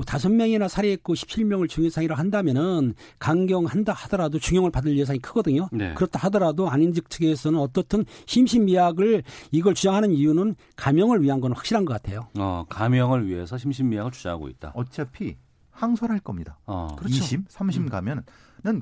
다섯 0.05 0.29
명이나 0.29 0.70
살해했고 0.70 1.15
17명을 1.15 1.67
중형상이라 1.67 2.15
한다면은 2.15 2.93
강경한다 3.20 3.91
하더라도 3.91 4.39
중형을 4.39 4.72
받을 4.72 4.98
예상이 4.98 5.20
크거든요. 5.20 5.67
네. 5.74 5.93
그렇다 5.96 6.20
하더라도 6.20 6.70
안인득 6.70 7.10
측에서는 7.10 7.60
어떻든 7.60 8.05
심신미약을 8.25 9.24
이걸 9.51 9.74
주장하는 9.74 10.12
이유는 10.12 10.55
감형을 10.77 11.22
위한 11.24 11.41
건 11.41 11.51
확실한 11.51 11.84
것 11.84 11.93
같아요. 11.93 12.27
어, 12.39 12.65
가명을 12.70 13.27
위해서 13.27 13.58
심신미약을 13.58 14.12
주장하고 14.12 14.48
있다. 14.48 14.72
어차피 14.75 15.36
항소를 15.72 16.13
할 16.13 16.20
겁니다. 16.20 16.58
어. 16.66 16.88
그렇죠. 16.98 17.16
2심, 17.16 17.48
3심 17.48 17.90
가면은 17.90 18.24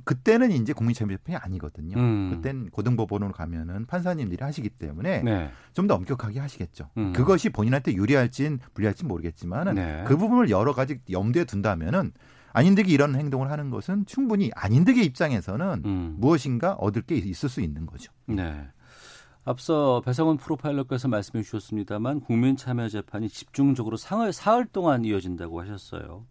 그때는 0.04 0.52
이제 0.52 0.74
국민참여재판이 0.74 1.38
아니거든요. 1.38 1.98
음. 1.98 2.30
그땐 2.32 2.70
고등법원으로 2.70 3.32
가면은 3.32 3.86
판사님들이 3.86 4.44
하시기 4.44 4.70
때문에 4.70 5.22
네. 5.24 5.52
좀더 5.74 5.96
엄격하게 5.96 6.40
하시겠죠. 6.40 6.90
음. 6.98 7.14
그것이 7.14 7.50
본인한테 7.50 7.94
유리할진 7.94 8.60
불리할진 8.74 9.08
모르겠지만은 9.08 9.76
네. 9.76 10.04
그 10.08 10.18
부분을 10.18 10.50
여러 10.50 10.74
가지 10.74 11.00
염두에 11.10 11.46
둔다면은 11.46 12.12
안인득이 12.52 12.92
이런 12.92 13.16
행동을 13.16 13.52
하는 13.52 13.70
것은 13.70 14.06
충분히 14.06 14.52
안인득의 14.56 15.06
입장에서는 15.06 15.84
음. 15.86 16.16
무엇인가 16.18 16.74
얻을 16.74 17.04
게 17.04 17.16
있을 17.16 17.48
수 17.48 17.62
있는 17.62 17.86
거죠. 17.86 18.12
네. 18.26 18.68
앞서 19.46 20.02
배상훈 20.06 20.38
프로파일러께서 20.38 21.08
말씀해 21.08 21.44
주셨습니다만 21.44 22.20
국민참여재판이 22.22 23.30
집중적으로 23.30 23.98
상을 23.98 24.32
사흘 24.34 24.66
동안 24.66 25.06
이어진다고 25.06 25.62
하셨어요. 25.62 26.26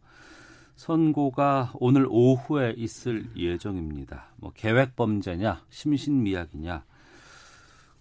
선고가 0.78 1.72
오늘 1.80 2.06
오후에 2.08 2.74
있을 2.76 3.28
예정입니다. 3.36 4.28
뭐 4.36 4.52
계획 4.54 4.94
범죄냐, 4.94 5.64
심신미약이냐. 5.70 6.84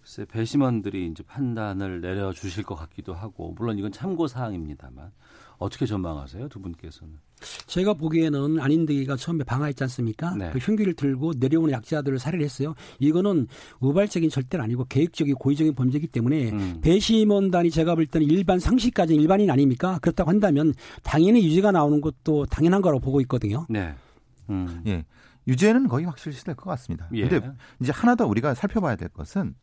글쎄 0.00 0.24
배심원들이 0.24 1.08
이제 1.08 1.24
판단을 1.24 2.00
내려 2.00 2.32
주실 2.32 2.62
것 2.62 2.76
같기도 2.76 3.14
하고 3.14 3.52
물론 3.58 3.78
이건 3.78 3.90
참고 3.90 4.28
사항입니다만 4.28 5.10
어떻게 5.58 5.86
전망하세요, 5.86 6.48
두 6.48 6.60
분께서는? 6.60 7.18
제가 7.66 7.94
보기에는 7.94 8.60
안인득이가 8.60 9.16
처음에 9.16 9.44
방화했지 9.44 9.82
않습니까? 9.84 10.34
네. 10.34 10.50
그 10.50 10.58
흉기를 10.58 10.94
들고 10.94 11.34
내려오는 11.38 11.72
약자들을 11.72 12.18
살해를 12.18 12.44
했어요. 12.44 12.74
이거는 12.98 13.46
우발적인 13.80 14.30
절대는 14.30 14.64
아니고 14.64 14.86
계획적인 14.88 15.34
고의적인 15.34 15.74
범죄이기 15.74 16.08
때문에 16.08 16.50
음. 16.50 16.80
배심원단이 16.82 17.70
제가 17.70 17.94
볼 17.94 18.06
때는 18.06 18.26
일반 18.26 18.58
상식까지는 18.58 19.20
일반인 19.20 19.50
아닙니까? 19.50 19.98
그렇다고 20.00 20.30
한다면 20.30 20.74
당연히 21.02 21.44
유죄가 21.46 21.72
나오는 21.72 22.00
것도 22.00 22.46
당연한 22.46 22.82
거라고 22.82 23.00
보고 23.00 23.20
있거든요. 23.22 23.66
네. 23.68 23.94
음. 24.50 24.82
예. 24.86 25.04
유죄는 25.46 25.88
거의 25.88 26.04
확실시될 26.04 26.54
것 26.56 26.68
같습니다. 26.70 27.08
예. 27.14 27.26
근데 27.26 27.50
이제 27.80 27.92
하나 27.92 28.14
더 28.14 28.26
우리가 28.26 28.54
살펴봐야 28.54 28.96
될 28.96 29.08
것은 29.08 29.54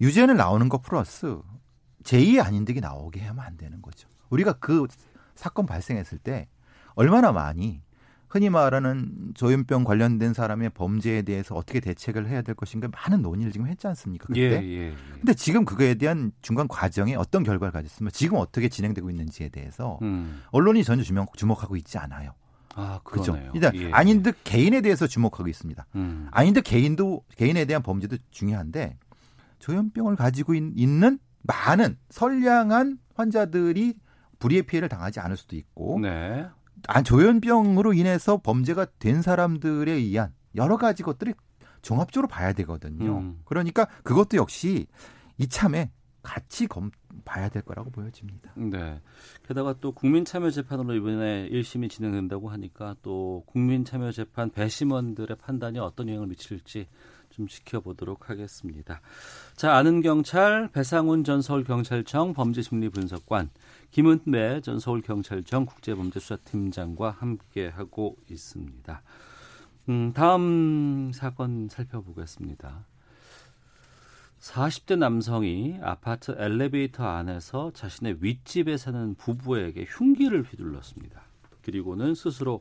유죄는 0.00 0.36
나오는 0.36 0.68
것 0.68 0.82
플러스 0.82 1.38
제2의 2.04 2.44
안인득이 2.44 2.80
나오게 2.80 3.20
하면 3.22 3.44
안 3.44 3.56
되는 3.56 3.80
거죠. 3.80 4.08
우리가 4.30 4.54
그 4.54 4.86
사건 5.34 5.66
발생했을 5.66 6.18
때 6.18 6.48
얼마나 6.96 7.30
많이 7.30 7.80
흔히 8.28 8.50
말하는 8.50 9.32
조현병 9.34 9.84
관련된 9.84 10.34
사람의 10.34 10.70
범죄에 10.70 11.22
대해서 11.22 11.54
어떻게 11.54 11.78
대책을 11.78 12.28
해야 12.28 12.42
될 12.42 12.54
것인가 12.56 12.88
많은 12.88 13.22
논의를 13.22 13.52
지금 13.52 13.68
했지 13.68 13.86
않습니까? 13.86 14.26
그때. 14.26 14.40
예, 14.40 14.62
예, 14.62 14.88
예. 14.88 14.94
근데 15.14 15.32
지금 15.34 15.64
그거에 15.64 15.94
대한 15.94 16.32
중간 16.42 16.66
과정에 16.66 17.14
어떤 17.14 17.44
결과를 17.44 17.72
가졌으면 17.72 18.10
지금 18.12 18.38
어떻게 18.38 18.68
진행되고 18.68 19.08
있는지에 19.10 19.50
대해서 19.50 19.98
음. 20.02 20.42
언론이 20.50 20.82
전혀 20.82 21.04
주목, 21.04 21.36
주목하고 21.36 21.76
있지 21.76 21.98
않아요. 21.98 22.32
아. 22.74 23.00
그러네요. 23.04 23.52
일단 23.54 23.74
예. 23.76 23.90
안인득 23.92 24.38
개인에 24.42 24.80
대해서 24.80 25.06
주목하고 25.06 25.48
있습니다. 25.48 25.86
음. 25.94 26.28
아닌데 26.30 26.60
개인도 26.60 27.24
개인에 27.36 27.64
대한 27.64 27.82
범죄도 27.82 28.16
중요한데 28.30 28.98
조현병을 29.60 30.16
가지고 30.16 30.54
있, 30.54 30.88
는 30.88 31.18
많은 31.42 31.96
선량한 32.10 32.98
환자들이 33.14 33.94
불의의 34.38 34.64
피해를 34.64 34.88
당하지 34.88 35.20
않을 35.20 35.36
수도 35.36 35.56
있고 35.56 35.98
네. 36.00 36.46
아, 36.88 37.02
조현병으로 37.02 37.92
인해서 37.92 38.38
범죄가 38.38 38.86
된 38.98 39.22
사람들에 39.22 39.92
의한 39.92 40.32
여러 40.54 40.76
가지 40.76 41.02
것들을 41.02 41.34
종합적으로 41.82 42.28
봐야 42.28 42.52
되거든요. 42.52 43.18
음. 43.18 43.40
그러니까 43.44 43.86
그것도 44.02 44.36
역시 44.36 44.86
이참에 45.38 45.90
같이 46.22 46.66
검, 46.66 46.90
봐야 47.24 47.48
될 47.48 47.62
거라고 47.62 47.90
보여집니다. 47.90 48.52
네. 48.56 49.00
게다가 49.46 49.76
또 49.80 49.92
국민참여재판으로 49.92 50.94
이번에 50.96 51.48
1심이 51.50 51.88
진행된다고 51.88 52.48
하니까 52.48 52.96
또 53.02 53.44
국민참여재판 53.46 54.50
배심원들의 54.50 55.36
판단이 55.36 55.78
어떤 55.78 56.08
영향을 56.08 56.26
미칠지 56.26 56.88
좀 57.30 57.46
지켜보도록 57.46 58.28
하겠습니다. 58.28 59.00
자, 59.54 59.74
아는 59.74 60.00
경찰 60.00 60.68
배상훈 60.72 61.22
전 61.22 61.42
서울경찰청 61.42 62.34
범죄심리분석관 62.34 63.50
김은배 63.96 64.60
전 64.60 64.78
서울경찰청 64.78 65.64
국제범죄수사팀장과 65.64 67.12
함께하고 67.12 68.18
있습니다. 68.30 69.02
음, 69.88 70.12
다음 70.12 71.12
사건 71.14 71.70
살펴보겠습니다. 71.70 72.84
40대 74.38 74.98
남성이 74.98 75.78
아파트 75.80 76.36
엘리베이터 76.36 77.06
안에서 77.06 77.70
자신의 77.72 78.18
윗집에 78.20 78.76
사는 78.76 79.14
부부에게 79.14 79.86
흉기를 79.88 80.42
휘둘렀습니다. 80.42 81.22
그리고는 81.62 82.14
스스로 82.14 82.60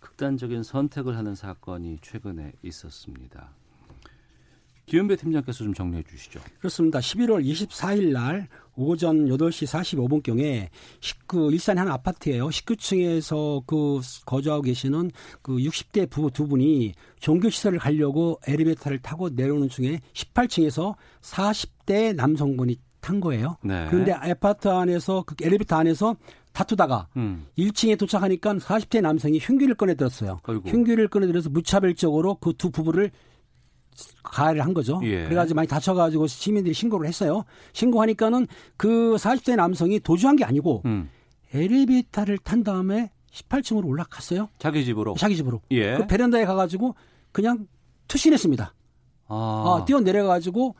극단적인 0.00 0.64
선택을 0.64 1.16
하는 1.16 1.36
사건이 1.36 2.00
최근에 2.02 2.54
있었습니다. 2.64 3.50
김은배 4.86 5.14
팀장께서 5.14 5.62
좀 5.62 5.74
정리해 5.74 6.02
주시죠. 6.02 6.40
그렇습니다. 6.58 6.98
11월 6.98 7.44
24일 7.44 8.12
날 8.12 8.48
오전 8.76 9.26
8시 9.26 9.66
45분경에 9.66 10.68
그 11.26 11.50
일산의 11.52 11.84
한 11.84 11.92
아파트예요. 11.92 12.48
19층에서 12.48 13.62
그 13.66 14.00
거주하고 14.24 14.62
계시는 14.62 15.10
그 15.42 15.56
60대 15.56 16.08
부부 16.08 16.30
두 16.30 16.46
분이 16.46 16.94
종교시설을 17.20 17.78
가려고 17.78 18.38
엘리베이터를 18.46 19.00
타고 19.00 19.28
내려오는 19.28 19.68
중에 19.68 20.00
18층에서 20.12 20.94
40대 21.22 22.14
남성분이 22.14 22.76
탄 23.00 23.20
거예요. 23.20 23.56
네. 23.62 23.86
그런데 23.88 24.12
아파트 24.12 24.68
안에서 24.68 25.22
그 25.24 25.34
엘리베이터 25.40 25.76
안에서 25.76 26.16
다투다가 26.52 27.06
음. 27.16 27.46
1층에 27.58 27.98
도착하니까 27.98 28.54
40대 28.54 29.00
남성이 29.00 29.38
흉기를 29.38 29.74
꺼내들었어요. 29.74 30.40
흉기를 30.64 31.06
꺼내들어서 31.08 31.50
무차별적으로 31.50 32.36
그 32.36 32.52
두 32.56 32.70
부부를 32.70 33.10
가해를 34.22 34.64
한 34.64 34.74
거죠. 34.74 35.00
예. 35.04 35.24
그래가지고 35.24 35.56
많이 35.56 35.68
다쳐가지고 35.68 36.26
시민들이 36.26 36.74
신고를 36.74 37.08
했어요. 37.08 37.44
신고하니까는 37.72 38.46
그 38.76 39.16
40대 39.18 39.56
남성이 39.56 40.00
도주한 40.00 40.36
게 40.36 40.44
아니고 40.44 40.82
음. 40.84 41.08
엘리베이터를 41.54 42.38
탄 42.38 42.62
다음에 42.62 43.10
18층으로 43.32 43.86
올라갔어요. 43.86 44.48
자기 44.58 44.84
집으로. 44.84 45.14
자기 45.18 45.36
집으로. 45.36 45.60
예. 45.70 45.96
그 45.96 46.06
베란다에 46.06 46.44
가가지고 46.44 46.94
그냥 47.32 47.66
투신했습니다. 48.08 48.74
아. 49.28 49.34
아, 49.34 49.84
뛰어 49.84 50.00
내려가지고 50.00 50.74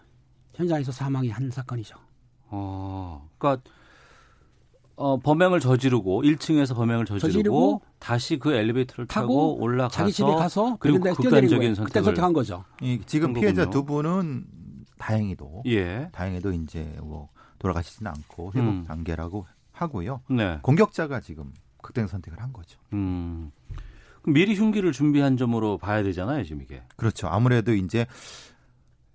현장에서 0.55 0.93
사망이 0.93 1.29
한 1.29 1.51
사건이죠. 1.51 1.97
어. 2.49 3.29
그러니까 3.39 3.63
어, 4.97 5.19
범행을 5.19 5.61
저지르고 5.61 6.23
1층에서 6.23 6.75
범행을 6.75 7.05
저지르고, 7.05 7.29
저지르고 7.33 7.83
다시 7.99 8.39
그 8.39 8.55
엘리베이터를 8.55 9.07
타고, 9.07 9.27
타고 9.27 9.63
올라가서 9.63 9.95
자기 9.95 10.13
집에 10.13 10.35
가서 10.35 10.77
그리고 10.81 11.01
극단적인 11.01 11.49
거예요. 11.49 11.61
그때 11.61 11.75
선택을 11.75 12.05
선택한 12.05 12.33
거죠. 12.33 12.65
이 12.81 13.01
지금 13.05 13.35
피해자 13.35 13.67
거군요. 13.67 13.71
두 13.71 13.85
분은 13.85 14.47
다행히도 14.99 15.65
예. 15.67 16.09
다행히도 16.13 16.53
이제 16.53 16.97
뭐 17.03 17.29
돌아가시지는 17.59 18.11
않고 18.11 18.53
회복 18.55 18.69
음. 18.69 18.85
단계라고 18.85 19.47
하고요. 19.73 20.23
네. 20.31 20.59
공격자가 20.63 21.21
지금 21.21 21.53
극단 21.83 22.07
선택을 22.07 22.41
한 22.41 22.53
거죠. 22.53 22.79
음. 22.95 23.53
미리 24.27 24.57
흉기를 24.57 24.91
준비한 24.93 25.37
점으로 25.37 25.79
봐야 25.79 26.03
되잖아요, 26.03 26.43
지금 26.43 26.63
이게. 26.63 26.83
그렇죠. 26.97 27.29
아무래도 27.29 27.75
이제 27.75 28.07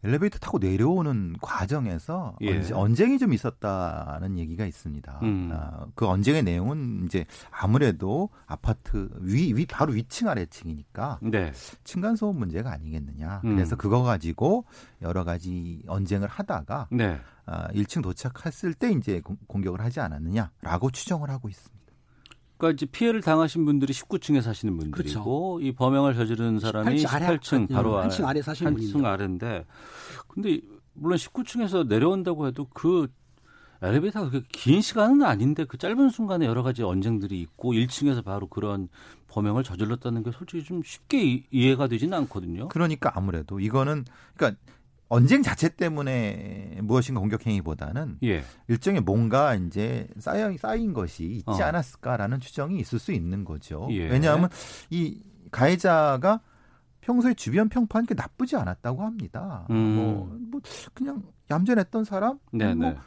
엘리베이터 0.04 0.40
타고 0.40 0.58
내려오는 0.58 1.36
과정에서 1.42 2.36
예. 2.42 2.58
언제- 2.58 2.74
언쟁 2.74 3.12
이 3.14 3.18
좀 3.20 3.34
있었다는 3.34 4.40
얘기가 4.40 4.66
있습니다. 4.66 5.20
음. 5.22 5.50
아, 5.54 5.86
그 5.94 6.08
언쟁의 6.08 6.42
내용은 6.44 7.04
이제 7.06 7.26
아무래도 7.52 8.30
아파트 8.48 9.10
위, 9.22 9.54
위 9.56 9.66
바로 9.68 9.94
위층 9.94 10.28
아래층이니까 10.28 11.20
네. 11.22 11.52
층간 11.84 12.16
소음 12.16 12.38
문제가 12.40 12.72
아니겠느냐. 12.72 13.42
음. 13.46 13.56
그래서 13.56 13.76
그거 13.76 14.02
가지고 14.02 14.66
여러 15.02 15.24
가지 15.24 15.84
언쟁을 15.88 16.28
하다가 16.28 16.88
네. 16.92 17.20
아, 17.46 17.68
1층 17.70 18.02
도착했을 18.02 18.74
때 18.74 18.92
이제 18.92 19.20
공- 19.22 19.38
공격을 19.48 19.82
하지 19.82 20.00
않았느냐라고 20.00 20.90
추정을 20.92 21.30
하고 21.30 21.48
있습니다. 21.50 21.81
그러니까 22.62 22.72
이제 22.76 22.86
피해를 22.86 23.22
당하신 23.22 23.66
분들이 23.66 23.92
19층에 23.92 24.40
사시는 24.42 24.78
분들이고 24.78 25.62
이 25.64 25.72
범행을 25.72 26.14
저지른 26.14 26.60
사람이 26.60 27.04
18층 27.04 27.14
아래 27.14 27.38
18층 27.38 27.68
바로 27.74 27.98
한층 27.98 28.28
아래 28.28 28.42
사시는 28.42 28.74
한층 28.74 28.92
분이죠. 28.92 29.08
아래인데 29.08 29.66
근데 30.28 30.62
물론 30.94 31.18
19층에서 31.18 31.88
내려온다고 31.88 32.46
해도 32.48 32.68
그 32.72 33.08
엘리베이터가 33.82 34.30
그렇게 34.30 34.48
긴 34.52 34.80
시간은 34.82 35.24
아닌데 35.24 35.66
그 35.66 35.80
짧은 35.80 36.10
순간에 36.10 36.46
여러 36.46 36.62
가지 36.62 36.84
언쟁들이 36.84 37.42
있고 37.42 37.74
1층에서 37.74 38.24
바로 38.24 38.46
그런 38.46 38.90
범행을 39.30 39.64
저질렀다는 39.64 40.22
게 40.22 40.32
솔직히 40.32 40.64
좀 40.64 40.84
쉽게 40.86 41.24
이- 41.24 41.44
이해가 41.50 41.88
되지는 41.88 42.16
않거든요. 42.20 42.68
그러니까 42.68 43.12
아무래도 43.16 43.60
이거는 43.60 44.06
그러니까 44.36 44.62
언쟁 45.12 45.44
자체 45.44 45.68
때문에 45.68 46.80
무엇인가 46.84 47.20
공격 47.20 47.46
행위보다는 47.46 48.20
예. 48.24 48.46
일종의 48.70 49.02
뭔가 49.02 49.56
이제 49.56 50.08
쌓여 50.18 50.56
쌓인 50.58 50.94
것이 50.94 51.26
있지 51.26 51.44
어. 51.48 51.66
않았을까라는 51.66 52.40
추정이 52.40 52.80
있을 52.80 52.98
수 52.98 53.12
있는 53.12 53.44
거죠. 53.44 53.90
예. 53.92 54.08
왜냐하면 54.08 54.50
이 54.90 55.22
가해자가 55.52 56.40
평소에 57.02 57.34
주변 57.34 57.68
평판 57.68 58.06
게 58.06 58.14
나쁘지 58.14 58.56
않았다고 58.56 59.04
합니다. 59.04 59.68
음. 59.70 59.96
뭐, 59.98 60.40
뭐 60.50 60.62
그냥 60.94 61.24
얌전했던 61.50 62.06
사람, 62.06 62.40
네, 62.54 62.74
뭐 62.74 62.92
네. 62.92 62.98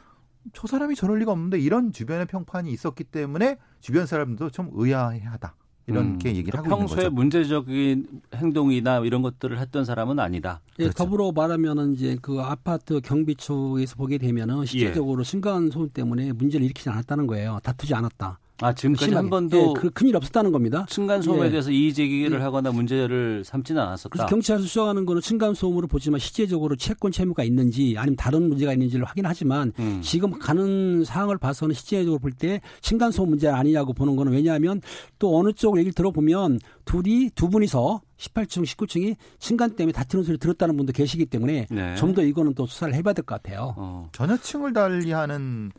저 0.53 0.67
사람이 0.67 0.93
저럴 0.93 1.17
리가 1.17 1.31
없는데 1.31 1.57
이런 1.57 1.91
주변의 1.91 2.27
평판이 2.27 2.69
있었기 2.71 3.05
때문에 3.05 3.57
주변 3.79 4.05
사람들도 4.05 4.51
좀 4.51 4.69
의아해하다 4.73 5.55
이렇게 5.87 6.29
음, 6.29 6.35
얘기를 6.35 6.51
그러니까 6.51 6.71
하고 6.71 6.79
평소에 6.79 7.03
있는 7.03 7.09
거죠. 7.09 7.15
문제적인 7.15 8.07
행동이나 8.33 8.99
이런 8.99 9.21
것들을 9.21 9.59
했던 9.59 9.85
사람은 9.85 10.19
아니다. 10.19 10.61
예, 10.79 10.85
그렇죠. 10.85 10.97
더불어 10.97 11.31
말하면은 11.31 11.93
이제 11.93 12.17
그 12.21 12.41
아파트 12.41 12.99
경비 13.01 13.35
쪽에서 13.35 13.95
보게 13.95 14.15
예. 14.15 14.17
되면은 14.17 14.65
실질적으로 14.65 15.23
층간 15.23 15.69
소음 15.69 15.89
때문에 15.89 16.31
문제를 16.33 16.65
일으키지 16.65 16.89
않았다는 16.89 17.27
거예요. 17.27 17.59
다투지 17.63 17.93
않았다. 17.93 18.39
아 18.61 18.71
지금까지 18.73 19.05
심하게. 19.05 19.15
한 19.15 19.29
번도 19.29 19.57
예, 19.57 19.79
그 19.81 19.89
큰일 19.89 20.15
없었다는 20.15 20.51
겁니다. 20.53 20.85
층간 20.87 21.21
소음에 21.21 21.47
예. 21.47 21.49
대해서 21.49 21.71
이의 21.71 21.93
제기를 21.93 22.39
예. 22.39 22.43
하거나 22.43 22.71
문제를 22.71 23.43
삼지는 23.43 23.81
않았었다. 23.81 24.09
그래서 24.11 24.27
경찰에서 24.27 24.63
수사하는 24.65 25.05
거는 25.05 25.21
층간 25.21 25.53
소음으로 25.55 25.87
보지만 25.87 26.19
실제적으로 26.21 26.77
채권 26.77 27.11
채무가 27.11 27.43
있는지 27.43 27.95
아니면 27.97 28.15
다른 28.15 28.47
문제가 28.47 28.71
있는지를 28.71 29.03
확인하지만 29.05 29.73
음. 29.79 29.99
지금 30.01 30.31
가는 30.39 31.03
상황을 31.03 31.37
봐서는 31.37 31.75
실제적으로 31.75 32.19
볼 32.19 32.31
때 32.37 32.61
층간 32.81 33.11
소음 33.11 33.29
문제 33.29 33.47
아니냐고 33.49 33.93
보는 33.93 34.15
거는 34.15 34.31
왜냐하면 34.31 34.81
또 35.19 35.37
어느 35.37 35.51
쪽 35.53 35.77
얘기를 35.77 35.93
들어보면 35.93 36.59
둘이 36.85 37.29
두 37.35 37.49
분이서 37.49 38.01
18층, 38.17 38.63
19층이 38.63 39.15
층간 39.39 39.75
때문에 39.75 39.91
다투는 39.91 40.23
소리 40.23 40.37
들었다는 40.37 40.77
분도 40.77 40.93
계시기 40.93 41.25
때문에 41.25 41.67
네. 41.69 41.95
좀더 41.95 42.23
이거는 42.23 42.53
또 42.55 42.65
수사를 42.65 42.93
해봐야 42.93 43.13
될 43.13 43.25
것 43.25 43.41
같아요. 43.41 43.73
어. 43.77 44.09
전혀 44.13 44.37
층을 44.37 44.71
달리하는 44.73 45.71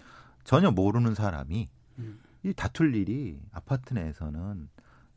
전혀 0.44 0.70
모르는 0.70 1.14
사람이 1.14 1.68
음. 1.70 1.75
이 2.42 2.52
다툴 2.52 2.94
일이 2.94 3.40
아파트 3.52 3.94
내에서는 3.94 4.68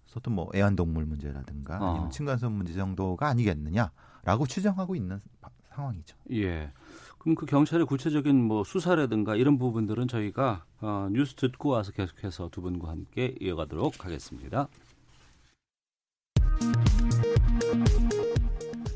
소통 0.05 0.35
뭐 0.35 0.49
애완동물 0.55 1.05
문제라든가 1.05 1.77
어. 1.79 1.89
아니면 1.91 2.09
층간소음 2.11 2.53
문제 2.53 2.73
정도가 2.73 3.27
아니겠느냐라고 3.27 4.47
추정하고 4.47 4.95
있는 4.95 5.19
바- 5.41 5.49
상황이죠. 5.75 6.17
예. 6.31 6.71
그럼 7.19 7.35
그 7.35 7.45
경찰의 7.45 7.85
구체적인 7.85 8.35
뭐 8.43 8.63
수사라든가 8.63 9.35
이런 9.35 9.57
부분들은 9.57 10.07
저희가 10.07 10.65
어, 10.81 11.09
뉴스 11.11 11.35
듣고 11.35 11.69
와서 11.69 11.91
계속해서 11.91 12.49
두 12.49 12.61
분과 12.61 12.89
함께 12.89 13.35
이어가도록 13.39 14.03
하겠습니다. 14.05 14.67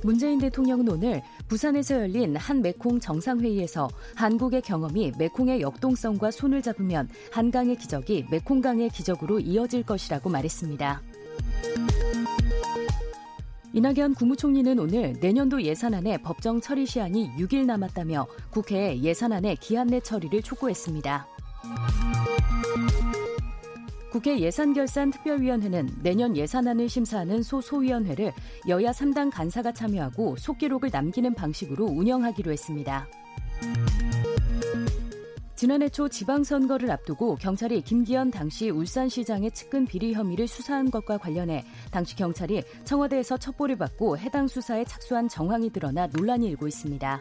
문재인 0.03 0.39
대통령은 0.39 0.89
오늘 0.89 1.21
부산에서 1.47 1.95
열린 1.95 2.35
한 2.35 2.61
메콩 2.61 2.99
정상회의에서 2.99 3.89
한국의 4.15 4.61
경험이 4.61 5.13
메콩의 5.17 5.61
역동성과 5.61 6.31
손을 6.31 6.61
잡으면 6.61 7.07
한강의 7.31 7.77
기적이 7.77 8.27
메콩강의 8.29 8.89
기적으로 8.89 9.39
이어질 9.39 9.83
것이라고 9.83 10.29
말했습니다. 10.29 11.01
이낙연 13.75 14.13
국무총리는 14.13 14.77
오늘 14.77 15.15
내년도 15.19 15.63
예산안의 15.63 16.21
법정 16.21 16.61
처리 16.61 16.85
시한이 16.85 17.31
6일 17.39 17.65
남았다며 17.65 18.27
국회에 18.51 19.01
예산안의 19.01 19.55
기한 19.55 19.87
내 19.87 19.99
처리를 19.99 20.43
촉구했습니다. 20.43 21.27
국회 24.13 24.39
예산결산특별위원회는 24.39 25.89
내년 26.03 26.37
예산안을 26.37 26.87
심사하는 26.87 27.41
소소위원회를 27.41 28.31
여야 28.67 28.91
3당 28.91 29.31
간사가 29.33 29.71
참여하고 29.71 30.35
속기록을 30.35 30.91
남기는 30.93 31.33
방식으로 31.33 31.85
운영하기로 31.85 32.51
했습니다. 32.51 33.07
지난해 35.55 35.89
초 35.89 36.07
지방선거를 36.07 36.91
앞두고 36.91 37.37
경찰이 37.37 37.81
김기현 37.81 38.29
당시 38.29 38.69
울산시장의 38.69 39.49
측근 39.49 39.87
비리 39.87 40.13
혐의를 40.13 40.47
수사한 40.47 40.91
것과 40.91 41.17
관련해 41.17 41.65
당시 41.89 42.15
경찰이 42.15 42.61
청와대에서 42.83 43.37
첩보를 43.37 43.77
받고 43.77 44.19
해당 44.19 44.47
수사에 44.47 44.83
착수한 44.83 45.27
정황이 45.27 45.71
드러나 45.71 46.05
논란이 46.05 46.45
일고 46.49 46.67
있습니다. 46.67 47.19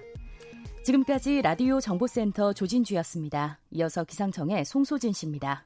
지금까지 0.84 1.40
라디오 1.40 1.80
정보센터 1.80 2.52
조진주였습니다. 2.52 3.60
이어서 3.70 4.04
기상청의 4.04 4.66
송소진 4.66 5.14
씨입니다. 5.14 5.64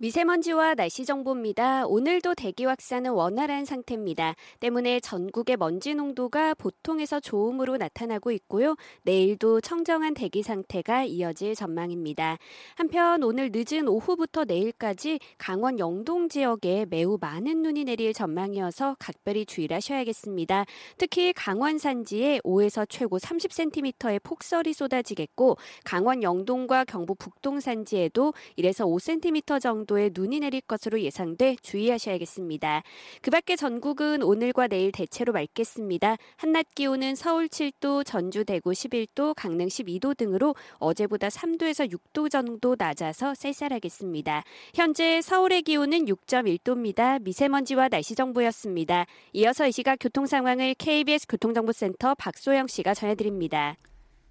미세먼지와 0.00 0.76
날씨 0.76 1.04
정보입니다. 1.04 1.84
오늘도 1.88 2.36
대기 2.36 2.64
확산은 2.64 3.10
원활한 3.10 3.64
상태입니다. 3.64 4.36
때문에 4.60 5.00
전국의 5.00 5.56
먼지 5.56 5.96
농도가 5.96 6.54
보통에서 6.54 7.18
좋음으로 7.18 7.78
나타나고 7.78 8.30
있고요. 8.30 8.76
내일도 9.02 9.60
청정한 9.60 10.14
대기 10.14 10.44
상태가 10.44 11.02
이어질 11.02 11.56
전망입니다. 11.56 12.38
한편 12.76 13.24
오늘 13.24 13.50
늦은 13.52 13.88
오후부터 13.88 14.44
내일까지 14.44 15.18
강원 15.36 15.80
영동 15.80 16.28
지역에 16.28 16.86
매우 16.88 17.18
많은 17.20 17.62
눈이 17.62 17.82
내릴 17.82 18.12
전망이어서 18.12 18.94
각별히 19.00 19.46
주의를 19.46 19.74
하셔야겠습니다. 19.78 20.64
특히 20.96 21.32
강원 21.32 21.78
산지에 21.78 22.38
5에서 22.44 22.86
최고 22.88 23.18
30cm의 23.18 24.22
폭설이 24.22 24.74
쏟아지겠고 24.74 25.56
강원 25.82 26.22
영동과 26.22 26.84
경북 26.84 27.18
북동 27.18 27.58
산지에도 27.58 28.32
1에서 28.56 28.86
5cm 28.86 29.60
정도 29.60 29.87
정도의 29.88 30.10
눈이 30.14 30.40
내릴 30.40 30.60
것으로 30.60 31.00
예상돼 31.00 31.56
주의하셔야겠습니다. 31.62 32.82
그 33.22 33.30
밖에 33.30 33.56
전국은 33.56 34.22
오늘과 34.22 34.68
내일 34.68 34.92
대체로 34.92 35.32
맑겠습니다. 35.32 36.16
한낮 36.36 36.66
기온은 36.74 37.14
서울 37.14 37.48
7도, 37.48 38.04
전주, 38.04 38.44
대구 38.44 38.70
11도, 38.70 39.34
강릉 39.34 39.66
12도 39.66 40.16
등으로 40.16 40.54
어제보다 40.74 41.28
3도에서 41.28 41.90
6도 41.90 42.30
정도 42.30 42.76
낮아서 42.78 43.34
쌀쌀하겠습니다. 43.34 44.44
현재 44.74 45.20
서울의 45.22 45.62
기온은 45.62 46.04
6.1도입니다. 46.04 47.20
미세먼지와 47.22 47.88
날씨 47.88 48.14
정보였습니다. 48.14 49.06
이어서 49.32 49.66
이 49.66 49.72
시각 49.72 49.96
교통 50.00 50.26
상황을 50.26 50.74
KBS 50.74 51.26
교통정보센터 51.28 52.14
박소영 52.14 52.66
씨가 52.66 52.94
전해드립니다. 52.94 53.76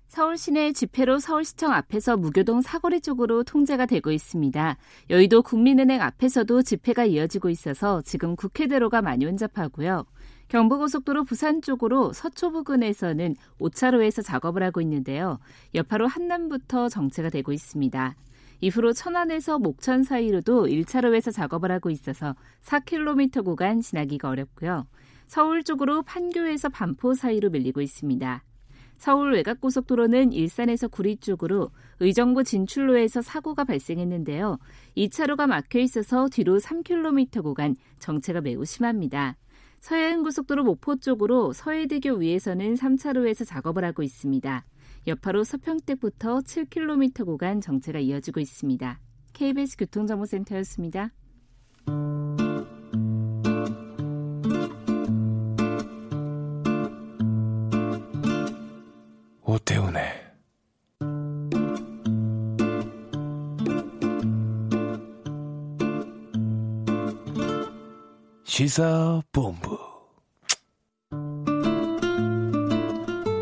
서울 0.08 0.38
시내 0.38 0.72
집회로 0.72 1.20
서울시청 1.20 1.74
앞에서 1.74 2.16
무교동 2.16 2.62
사거리 2.62 3.02
쪽으로 3.02 3.44
통제가 3.44 3.86
되고 3.86 4.10
있습니다. 4.10 4.78
여의도 5.10 5.44
국민은행 5.44 6.02
앞에서도 6.02 6.62
집회가 6.64 7.06
이어지고 7.06 7.50
있어서 7.50 8.02
지금 8.02 8.36
국회대로가 8.36 9.02
많이 9.02 9.26
혼잡하고요. 9.26 10.06
경부고속도로 10.48 11.26
부산 11.26 11.62
쪽으로 11.62 12.14
서초 12.14 12.52
부근에서는 12.52 13.36
5차로에서 13.60 14.24
작업을 14.24 14.64
하고 14.64 14.80
있는데요. 14.80 15.40
여파로 15.76 16.08
한남부터 16.08 16.88
정체가 16.88 17.30
되고 17.30 17.52
있습니다. 17.52 18.16
이후로 18.62 18.94
천안에서 18.94 19.60
목천 19.60 20.04
사이로도 20.04 20.68
1차로에서 20.68 21.34
작업을 21.34 21.70
하고 21.70 21.90
있어서 21.90 22.34
4km 22.64 23.44
구간 23.44 23.82
지나기가 23.82 24.30
어렵고요. 24.30 24.88
서울 25.28 25.64
쪽으로 25.64 26.02
판교에서 26.04 26.70
반포 26.70 27.14
사이로 27.14 27.50
밀리고 27.50 27.82
있습니다. 27.82 28.44
서울 28.98 29.34
외곽고속도로는 29.34 30.32
일산에서 30.34 30.88
구리 30.88 31.18
쪽으로 31.18 31.72
의정부 32.00 32.44
진출로에서 32.44 33.22
사고가 33.22 33.64
발생했는데요. 33.64 34.58
2차로가 34.98 35.48
막혀 35.48 35.80
있어서 35.80 36.28
뒤로 36.30 36.58
3km 36.58 37.44
구간 37.44 37.76
정체가 38.00 38.42
매우 38.42 38.66
심합니다. 38.66 39.38
서해안고속도로 39.80 40.64
목포 40.64 40.98
쪽으로 40.98 41.54
서해대교 41.54 42.16
위에서는 42.16 42.74
3차로에서 42.74 43.48
작업을 43.48 43.86
하고 43.86 44.04
있습니다. 44.04 44.66
여파로 45.06 45.44
서평택부터 45.44 46.40
7km 46.40 47.26
구간 47.26 47.62
정체가 47.62 48.00
이어지고 48.00 48.40
있습니다. 48.40 49.00
KBS 49.34 49.78
교통정보센터였습니다. 49.78 51.12
오태훈의 59.50 60.04
시사본부 68.44 69.78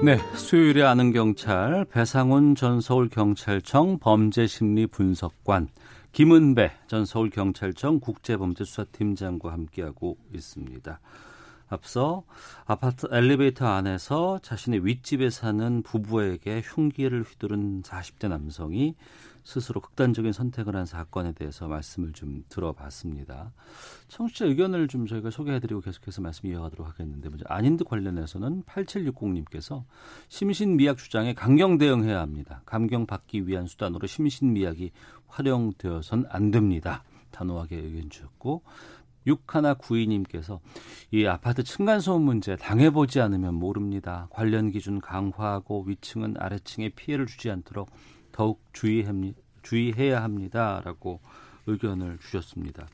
네, 0.04 0.20
수요일에 0.36 0.84
아는 0.84 1.12
경찰 1.12 1.86
배상훈 1.86 2.54
전 2.54 2.82
서울경찰청 2.82 3.98
범죄심리분석관 3.98 5.70
김은배 6.12 6.72
전 6.86 7.06
서울경찰청 7.08 8.00
국제범죄수사팀장과 8.00 9.52
함께하고 9.52 10.18
있습니다. 10.32 11.00
앞서 11.68 12.24
아파트 12.66 13.08
엘리베이터 13.12 13.68
안에서 13.68 14.40
자신의 14.40 14.86
윗집에 14.86 15.30
사는 15.30 15.82
부부에게 15.82 16.62
흉기를 16.64 17.24
휘두른 17.24 17.82
40대 17.82 18.30
남성이 18.30 18.96
스스로 19.44 19.80
극단적인 19.80 20.32
선택을 20.32 20.76
한 20.76 20.86
사건에 20.86 21.32
대해서 21.32 21.68
말씀을 21.68 22.14
좀 22.14 22.44
들어봤습니다. 22.50 23.54
청취자 24.08 24.46
의견을 24.46 24.88
좀 24.88 25.06
저희가 25.06 25.30
소개해드리고 25.30 25.82
계속해서 25.82 26.22
말씀 26.22 26.50
이어가도록 26.50 26.88
하겠는데 26.88 27.30
먼저 27.30 27.46
안인드 27.48 27.84
관련해서는 27.84 28.64
8760님께서 28.64 29.84
심신미약 30.30 30.98
주장에 30.98 31.34
강경 31.36 31.78
대응해야 31.78 32.20
합니다. 32.20 32.64
감경 32.66 33.06
받기 33.06 33.48
위한 33.48 33.68
수단으로 33.68 34.08
심신미약이 34.08 34.92
활용되어선 35.28 36.26
안 36.30 36.50
됩니다. 36.50 37.04
단호하게 37.30 37.76
의견 37.76 38.10
주셨고 38.10 38.64
6192님께서 39.28 40.60
이 41.12 41.26
아파트 41.26 41.64
층간소음 41.64 42.22
문제 42.22 42.56
당해보지 42.56 43.20
않으면 43.22 43.56
모릅니다. 43.56 44.28
관련 44.32 44.72
기준 44.72 45.00
강화하고 45.02 45.84
위층은 45.88 46.36
아래층에 46.38 46.90
피해를 46.90 47.26
주지 47.26 47.50
않도록 47.50 47.90
더욱 48.32 48.62
주의해야 49.64 50.22
합니다 50.22 50.82
라고 50.84 51.20
의견을 51.68 52.20
주셨습니다. 52.20 52.88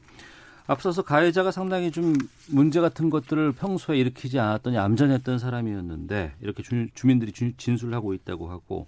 앞서서 0.68 1.02
가해자가 1.02 1.52
상당히 1.52 1.92
좀 1.92 2.14
문제 2.48 2.80
같은 2.80 3.10
것들을 3.10 3.52
평소에 3.54 3.98
일으키지 3.98 4.40
않았더니 4.40 4.78
암전했던 4.78 5.40
사람이었는데 5.40 6.36
이렇게 6.42 6.64
주, 6.64 7.08
민들이 7.08 7.32
진술을 7.32 7.94
하고 7.94 8.14
있다고 8.14 8.50
하고 8.50 8.88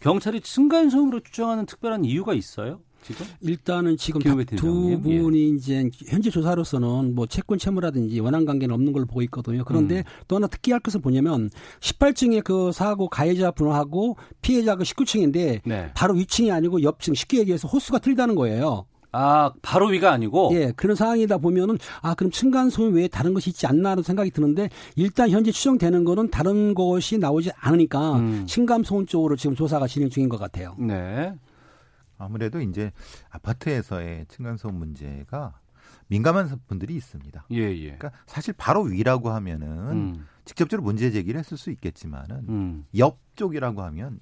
경찰이 0.00 0.40
층간소음으로 0.40 1.20
추정하는 1.20 1.66
특별한 1.66 2.04
이유가 2.04 2.32
있어요? 2.32 2.80
지금? 3.02 3.26
일단은 3.40 3.96
지금 3.96 4.20
두 4.20 5.00
분이 5.02 5.38
예. 5.38 5.56
이제 5.56 5.90
현재 6.08 6.30
조사로서는 6.30 7.14
뭐 7.14 7.26
채권 7.26 7.58
채무라든지 7.58 8.20
원한 8.20 8.44
관계는 8.44 8.74
없는 8.74 8.92
걸로 8.92 9.06
보고 9.06 9.22
있거든요. 9.22 9.64
그런데 9.64 9.98
음. 9.98 10.02
또 10.28 10.36
하나 10.36 10.46
특이할 10.46 10.80
것은 10.80 11.00
뭐냐면 11.02 11.50
18층의 11.80 12.44
그 12.44 12.72
사고 12.72 13.08
가해자 13.08 13.50
분하고 13.50 14.16
피해자가 14.42 14.84
19층인데 14.84 15.60
네. 15.64 15.90
바로 15.94 16.14
위층이 16.14 16.50
아니고 16.52 16.82
옆층 16.82 17.14
쉽게 17.14 17.38
얘기해서 17.38 17.68
호수가 17.68 17.98
틀리다는 17.98 18.34
거예요. 18.34 18.86
아, 19.12 19.52
바로 19.62 19.86
위가 19.86 20.12
아니고? 20.12 20.50
예, 20.54 20.72
그런 20.76 20.94
상황이다 20.94 21.38
보면은, 21.38 21.78
아, 22.00 22.14
그럼 22.14 22.30
층간소음 22.30 22.94
외에 22.94 23.08
다른 23.08 23.34
것이 23.34 23.50
있지 23.50 23.66
않나 23.66 23.90
하는 23.90 24.02
생각이 24.02 24.30
드는데, 24.30 24.68
일단 24.94 25.30
현재 25.30 25.50
추정되는 25.50 26.04
거는 26.04 26.30
다른 26.30 26.74
것이 26.74 27.18
나오지 27.18 27.50
않으니까, 27.58 28.16
음. 28.16 28.44
층간소음 28.46 29.06
쪽으로 29.06 29.34
지금 29.34 29.56
조사가 29.56 29.88
진행 29.88 30.10
중인 30.10 30.28
것 30.28 30.38
같아요. 30.38 30.76
네. 30.78 31.32
아무래도 32.20 32.60
이제 32.60 32.92
아파트에서의 33.30 34.26
층간소음 34.28 34.74
문제가 34.74 35.58
민감한 36.08 36.60
분들이 36.66 36.94
있습니다. 36.96 37.46
예, 37.52 37.56
예. 37.56 37.96
그러니까 37.96 38.12
사실 38.26 38.52
바로 38.56 38.82
위라고 38.82 39.30
하면은 39.30 39.68
음. 39.90 40.26
직접적으로 40.44 40.84
문제 40.84 41.10
제기를 41.10 41.38
했을 41.38 41.56
수 41.56 41.70
있겠지만은 41.70 42.48
음. 42.48 42.86
옆쪽이라고 42.96 43.82
하면 43.82 44.18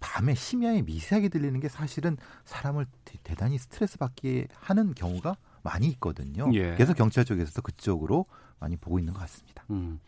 밤에 0.00 0.34
심야에 0.34 0.82
미세하게 0.82 1.28
들리는 1.28 1.58
게 1.60 1.68
사실은 1.68 2.16
사람을 2.44 2.86
대단히 3.22 3.58
스트레스 3.58 3.98
받게 3.98 4.48
하는 4.54 4.94
경우가 4.94 5.36
많이 5.62 5.88
있거든요. 5.88 6.48
예. 6.54 6.74
그래서 6.74 6.94
경찰 6.94 7.24
쪽에서도 7.24 7.60
그쪽으로 7.60 8.26
많이 8.58 8.76
보고 8.76 8.98
있는 8.98 9.12
것 9.12 9.20
같습니다. 9.20 9.64
음. 9.70 10.00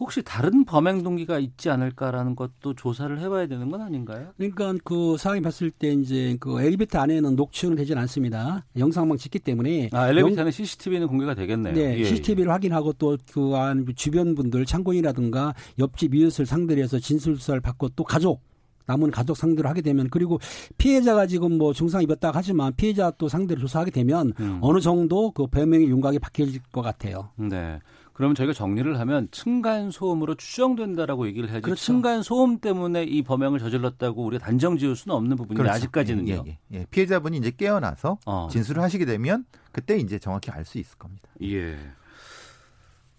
혹시 0.00 0.22
다른 0.22 0.64
범행 0.64 1.02
동기가 1.02 1.38
있지 1.38 1.70
않을까라는 1.70 2.36
것도 2.36 2.74
조사를 2.74 3.18
해봐야 3.20 3.46
되는 3.46 3.68
건 3.70 3.82
아닌가요? 3.82 4.28
그러니까 4.36 4.74
그 4.84 5.16
상황이 5.18 5.40
봤을 5.40 5.70
때 5.70 5.92
이제 5.92 6.36
그 6.40 6.60
엘리베이터 6.62 6.98
안에는 7.00 7.34
녹취는 7.36 7.76
되질 7.76 7.98
않습니다. 7.98 8.64
영상만 8.78 9.18
찍기 9.18 9.40
때문에. 9.40 9.90
아, 9.92 10.08
엘리베이터 10.08 10.42
안에 10.42 10.50
CCTV는 10.50 11.08
공개가 11.08 11.34
되겠네요. 11.34 11.74
네, 11.74 11.98
예, 11.98 12.04
CCTV를 12.04 12.48
예. 12.48 12.52
확인하고 12.52 12.92
또 12.94 13.16
그 13.32 13.54
안 13.56 13.84
주변 13.96 14.34
분들 14.34 14.64
창고인이라든가 14.66 15.54
옆집 15.78 16.14
이웃을 16.14 16.46
상대로 16.46 16.80
해서 16.82 16.98
진술 16.98 17.36
수사를 17.36 17.60
받고 17.60 17.90
또 17.90 18.04
가족 18.04 18.42
남은 18.86 19.10
가족 19.10 19.36
상대로 19.36 19.68
하게 19.68 19.82
되면 19.82 20.08
그리고 20.10 20.38
피해자가 20.78 21.26
지금 21.26 21.58
뭐 21.58 21.72
증상 21.74 22.02
입었다 22.02 22.30
하지만 22.32 22.72
피해자 22.74 23.10
또 23.18 23.28
상대로 23.28 23.60
조사하게 23.60 23.90
되면 23.90 24.32
음. 24.40 24.58
어느 24.62 24.80
정도 24.80 25.30
그 25.32 25.46
변명의 25.46 25.88
윤곽이 25.88 26.18
바뀔 26.20 26.58
것 26.72 26.80
같아요. 26.82 27.28
네. 27.36 27.80
그러면 28.18 28.34
저희가 28.34 28.52
정리를 28.52 28.98
하면 28.98 29.28
층간 29.30 29.92
소음으로 29.92 30.34
추정된다라고 30.34 31.28
얘기를 31.28 31.48
해야지 31.48 31.62
그렇죠. 31.62 31.80
층간 31.80 32.24
소음 32.24 32.58
때문에 32.58 33.04
이 33.04 33.22
범행을 33.22 33.60
저질렀다고 33.60 34.24
우리가 34.24 34.44
단정 34.44 34.76
지을 34.76 34.96
수는 34.96 35.14
없는 35.14 35.36
부분인데 35.36 35.62
그렇죠. 35.62 35.76
아직까지는요. 35.76 36.32
예, 36.32 36.42
예, 36.50 36.58
예. 36.80 36.86
피해자분이 36.90 37.36
이제 37.38 37.52
깨어나서 37.56 38.18
어. 38.26 38.48
진술을 38.50 38.82
하시게 38.82 39.04
되면 39.04 39.44
그때 39.70 39.96
이제 39.98 40.18
정확히 40.18 40.50
알 40.50 40.64
수 40.64 40.78
있을 40.78 40.98
겁니다. 40.98 41.28
예. 41.44 41.78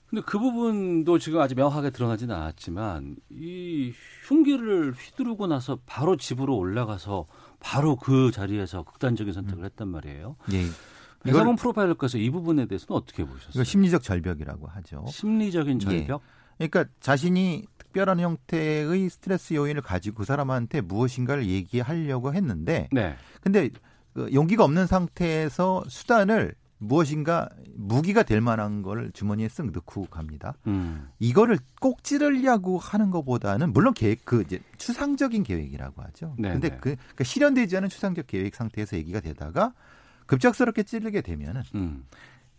근데 0.10 0.22
그 0.26 0.38
부분도 0.38 1.18
지금 1.18 1.40
아직 1.40 1.56
명확하게 1.56 1.92
드러나지는 1.92 2.36
않았지만 2.36 3.16
이 3.30 3.94
흉기를 4.28 4.92
휘두르고 4.92 5.48
나서 5.48 5.80
바로 5.86 6.18
집으로 6.18 6.58
올라가서 6.58 7.26
바로 7.62 7.96
그 7.96 8.32
자리에서 8.32 8.84
극단적인 8.84 9.32
선택을 9.32 9.64
음. 9.64 9.66
했단 9.66 9.88
말이에요. 9.88 10.36
예. 10.52 10.66
배상훈 11.24 11.56
프로파일러께서 11.56 12.18
이 12.18 12.30
부분에 12.30 12.66
대해서는 12.66 12.98
어떻게 12.98 13.26
보셨어요? 13.26 13.64
심리적 13.64 14.04
절벽이라고 14.04 14.68
하죠. 14.68 15.06
심리적인 15.08 15.82
예. 15.82 15.86
절벽? 15.86 16.22
예. 16.62 16.68
그러니까 16.68 16.94
자신이 17.00 17.66
특별한 17.78 18.20
형태의 18.20 19.10
스트레스 19.10 19.54
요인을 19.54 19.82
가지고 19.82 20.20
그 20.20 20.26
사람한테 20.26 20.82
무엇인가를 20.82 21.48
얘기하려고 21.48 22.34
했는데, 22.34 22.90
네. 22.92 23.16
근데 23.42 23.70
그 24.14 24.30
용기가 24.34 24.64
없는 24.64 24.88
상태에서 24.88 25.84
수단을 25.88 26.56
무엇인가 26.80 27.50
무기가 27.76 28.24
될 28.24 28.42
만한 28.42 28.82
걸 28.82 29.12
주머니에 29.14 29.48
쓱 29.48 29.72
넣고 29.72 30.06
갑니다. 30.06 30.54
음. 30.68 31.10
이거를 31.20 31.60
꼭 31.82 32.04
찌르려고 32.04 32.78
하는 32.78 33.12
것보다는 33.12 33.74
물론 33.74 33.94
계획 33.94 34.24
그 34.24 34.42
이제 34.42 34.62
추상적인 34.78 35.44
계획이라고 35.44 36.02
하죠. 36.04 36.36
네 36.40 36.52
근데 36.54 36.70
네. 36.70 36.78
그 36.78 36.96
그러니까 36.96 37.24
실현되지 37.26 37.78
않은 37.78 37.90
추상적 37.90 38.28
계획 38.28 38.56
상태에서 38.56 38.96
얘기가 38.96 39.20
되다가 39.20 39.74
급작스럽게 40.30 40.84
찌르게 40.84 41.22
되면은 41.22 41.63
음. 41.74 42.06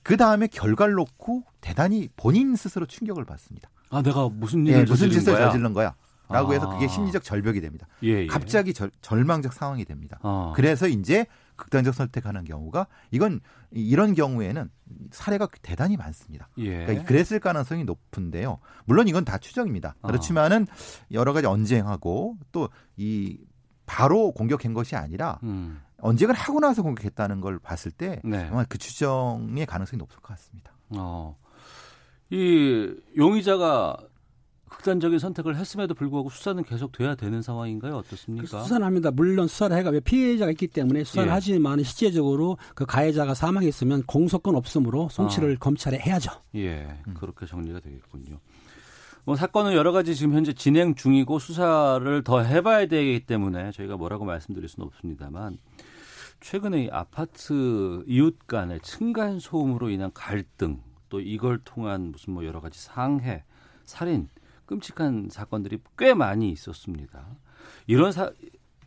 그 0.03 0.17
다음에 0.17 0.49
결과를 0.49 0.95
놓고 0.95 1.45
대단히 1.61 2.09
본인 2.17 2.57
스스로 2.57 2.85
충격을 2.87 3.25
받습니다. 3.25 3.71
아, 3.91 4.03
내가 4.03 4.29
무슨 4.29 4.67
일을 4.67 4.79
예, 4.79 4.83
무슨 4.83 4.95
저지른 4.97 5.13
짓을 5.21 5.33
거야? 5.35 5.47
저질른 5.47 5.73
거야? 5.73 5.95
라고 6.29 6.53
해서 6.55 6.69
아. 6.71 6.75
그게 6.75 6.87
심리적 6.89 7.23
절벽이 7.25 7.61
됩니다. 7.61 7.87
예, 8.05 8.23
예. 8.23 8.27
갑자기 8.27 8.73
절, 8.75 8.91
절망적 9.03 9.53
상황이 9.53 9.85
됩니다. 9.85 10.19
어. 10.23 10.53
그래서 10.55 10.87
이제 10.89 11.27
극단적 11.57 11.95
선택하는 11.95 12.45
경우가 12.45 12.87
이건 13.11 13.41
이- 13.73 13.83
이런 13.89 14.15
경우에는 14.15 14.71
사례가 15.11 15.49
대단히 15.63 15.97
많습니다. 15.97 16.49
예. 16.59 16.85
그러니까 16.87 17.05
그랬을 17.05 17.39
가능성이 17.41 17.85
높은데요. 17.85 18.59
물론 18.85 19.07
이건 19.09 19.25
다 19.25 19.39
추정입니다. 19.39 19.95
아. 20.03 20.07
그렇지만은 20.09 20.67
여러 21.13 21.33
가지 21.33 21.47
언쟁하고 21.47 22.37
또 22.53 22.69
이 22.97 23.39
바로 23.87 24.31
공격한 24.31 24.73
것이 24.73 24.95
아니라 24.95 25.41
음. 25.43 25.81
언쟁을 26.03 26.35
하고 26.35 26.61
나서 26.61 26.83
공격했다는 26.83 27.41
걸 27.41 27.59
봤을 27.59 27.91
때 27.91 28.21
네. 28.25 28.49
아마 28.51 28.65
그 28.65 28.79
추정의 28.79 29.67
가능성이 29.67 29.99
높을 29.99 30.17
것 30.17 30.29
같습니다. 30.29 30.73
어. 30.91 31.37
이 32.31 32.95
용의자가 33.17 33.97
극단적인 34.71 35.19
선택을 35.19 35.57
했음에도 35.57 35.95
불구하고 35.95 36.31
수사는 36.31 36.63
계속 36.63 36.93
돼야 36.93 37.15
되는 37.15 37.43
상황인가요? 37.43 37.97
어떻습니까? 37.97 38.63
수사는 38.63 38.87
합니다. 38.87 39.11
물론 39.11 39.49
수사를 39.49 39.77
해가 39.77 39.91
왜 39.91 40.01
피해자가 40.01 40.51
있기 40.53 40.69
때문에 40.69 41.05
수사를 41.05 41.29
예. 41.29 41.33
하지만 41.33 41.83
실제적으로 41.83 42.57
그 42.75 42.87
가해자가 42.87 43.35
사망했으면 43.35 44.05
공소권 44.05 44.55
없으므로 44.55 45.09
송치를 45.11 45.57
아. 45.57 45.59
검찰에 45.59 45.99
해야죠. 45.99 46.31
예, 46.55 46.99
그렇게 47.15 47.47
정리가 47.47 47.81
되겠군요. 47.81 48.39
뭐 49.25 49.37
사건은 49.37 49.75
여러 49.75 49.93
가지 49.93 50.15
지금 50.15 50.35
현재 50.35 50.53
진행 50.53 50.95
중이고 50.95 51.39
수사를 51.39 52.23
더 52.25 52.41
해봐야 52.41 52.87
되기 52.87 53.21
때문에 53.27 53.73
저희가 53.73 53.97
뭐라고 53.97 54.25
말씀드릴 54.25 54.69
수는 54.69 54.87
없습니다만 54.87 55.59
최근에 56.41 56.85
이 56.85 56.91
아파트 56.91 58.03
이웃 58.07 58.39
간의 58.47 58.81
층간 58.81 59.39
소음으로 59.41 59.91
인한 59.91 60.11
갈등 60.15 60.81
또 61.09 61.21
이걸 61.21 61.59
통한 61.65 62.13
무슨 62.13 62.33
뭐 62.35 62.45
여러 62.45 62.61
가지 62.61 62.81
상해, 62.81 63.45
살인 63.85 64.29
끔찍한 64.67 65.29
사건들이 65.31 65.79
꽤 65.99 66.15
많이 66.15 66.51
있었습니다. 66.53 67.27
이런 67.87 68.13
사, 68.13 68.31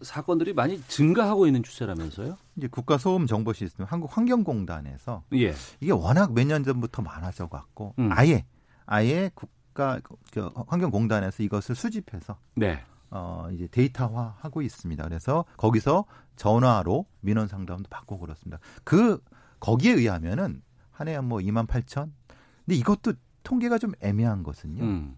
사건들이 0.02 0.54
많이 0.54 0.82
증가하고 0.82 1.46
있는 1.46 1.62
추세라면서요? 1.64 2.38
이제 2.56 2.68
국가 2.68 2.98
소음 2.98 3.28
정보 3.28 3.54
시스템 3.54 3.86
한국 3.90 4.16
환경공단에서 4.18 5.24
예. 5.34 5.54
이게 5.82 5.92
워낙 5.92 6.34
몇 6.34 6.46
년 6.48 6.64
전부터 6.64 7.02
많아져 7.02 7.48
갖고 7.48 7.94
음. 8.00 8.10
아예 8.12 8.46
아예 8.86 9.30
국가 9.36 10.00
그 10.32 10.50
환경공단에서 10.68 11.44
이것을 11.44 11.76
수집해서 11.76 12.38
네. 12.56 12.82
어 13.16 13.48
이제 13.54 13.68
데이터화하고 13.68 14.62
있습니다. 14.62 15.04
그래서 15.04 15.46
거기서 15.58 16.06
전화로 16.36 17.06
민원 17.22 17.48
상담도 17.48 17.90
받고 17.90 18.18
그렇습니다. 18.18 18.60
그 18.84 19.22
거기에 19.60 19.94
의하면은 19.94 20.62
한 20.92 21.08
해에 21.08 21.20
뭐 21.20 21.40
2만 21.40 21.68
8천. 21.68 22.12
근데 22.66 22.76
이것도 22.76 23.14
통계가 23.44 23.78
좀 23.78 23.94
애매한 24.02 24.44
것은요. 24.44 24.84
음. 24.84 25.18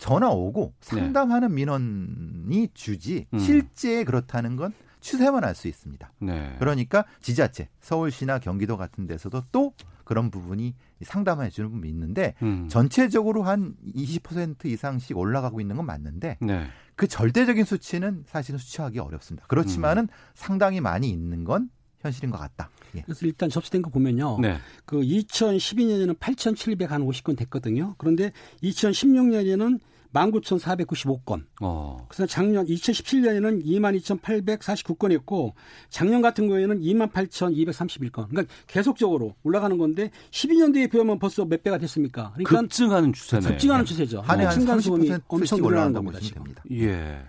전화 0.00 0.30
오고 0.30 0.72
상담하는 0.80 1.54
민원이 1.54 2.70
주지 2.72 3.26
음. 3.34 3.38
실제 3.38 4.02
그렇다는 4.02 4.56
건 4.56 4.72
추세만 5.00 5.44
알 5.44 5.54
수 5.54 5.68
있습니다. 5.68 6.12
네. 6.20 6.56
그러니까 6.58 7.04
지자체, 7.20 7.68
서울시나 7.80 8.38
경기도 8.38 8.76
같은 8.78 9.06
데서도 9.06 9.44
또 9.52 9.74
그런 10.10 10.32
부분이 10.32 10.74
상담해 11.02 11.50
주는 11.50 11.70
부분이 11.70 11.88
있는데 11.88 12.34
음. 12.42 12.66
전체적으로 12.68 13.44
한 13.44 13.76
20% 13.94 14.64
이상씩 14.64 15.16
올라가고 15.16 15.60
있는 15.60 15.76
건 15.76 15.86
맞는데 15.86 16.38
네. 16.40 16.66
그 16.96 17.06
절대적인 17.06 17.64
수치는 17.64 18.24
사실은 18.26 18.58
수치하기 18.58 18.98
어렵습니다. 18.98 19.46
그렇지만은 19.46 20.02
음. 20.02 20.08
상당히 20.34 20.80
많이 20.80 21.08
있는 21.08 21.44
건 21.44 21.70
현실인 22.00 22.32
것 22.32 22.38
같다. 22.38 22.70
예. 22.96 23.02
그래서 23.02 23.24
일단 23.24 23.50
접수된 23.50 23.82
거 23.82 23.90
보면요. 23.90 24.40
네. 24.40 24.56
그 24.84 25.00
2012년에는 25.00 26.18
8,750건 26.18 27.36
됐거든요. 27.36 27.94
그런데 27.96 28.32
2016년에는 28.64 29.78
19,495건. 30.12 31.44
어. 31.60 32.06
그래서 32.08 32.26
작년 32.26 32.66
2017년에는 32.66 33.64
22,849건이었고 33.64 35.52
작년 35.88 36.20
같은 36.22 36.48
경우에는 36.48 36.80
28,231건. 36.80 38.28
그러니까 38.28 38.44
계속적으로 38.66 39.34
올라가는 39.42 39.76
건데 39.78 40.10
12년도에 40.30 40.90
비하면 40.90 41.18
벌써 41.18 41.44
몇 41.44 41.62
배가 41.62 41.78
됐습니까? 41.78 42.32
그러니까 42.34 42.60
급증하는 42.60 43.12
추세네. 43.12 43.46
급증하는 43.46 43.84
추세죠. 43.84 44.20
한해 44.22 44.44
한 44.44 44.54
층간 44.54 44.80
소음이 44.80 45.08
30%씩 45.08 45.24
엄청 45.28 45.62
올라간다고 45.62 46.06
겁니다. 46.06 46.24
지금. 46.24 46.44
됩니다. 46.44 46.62
예. 46.72 47.22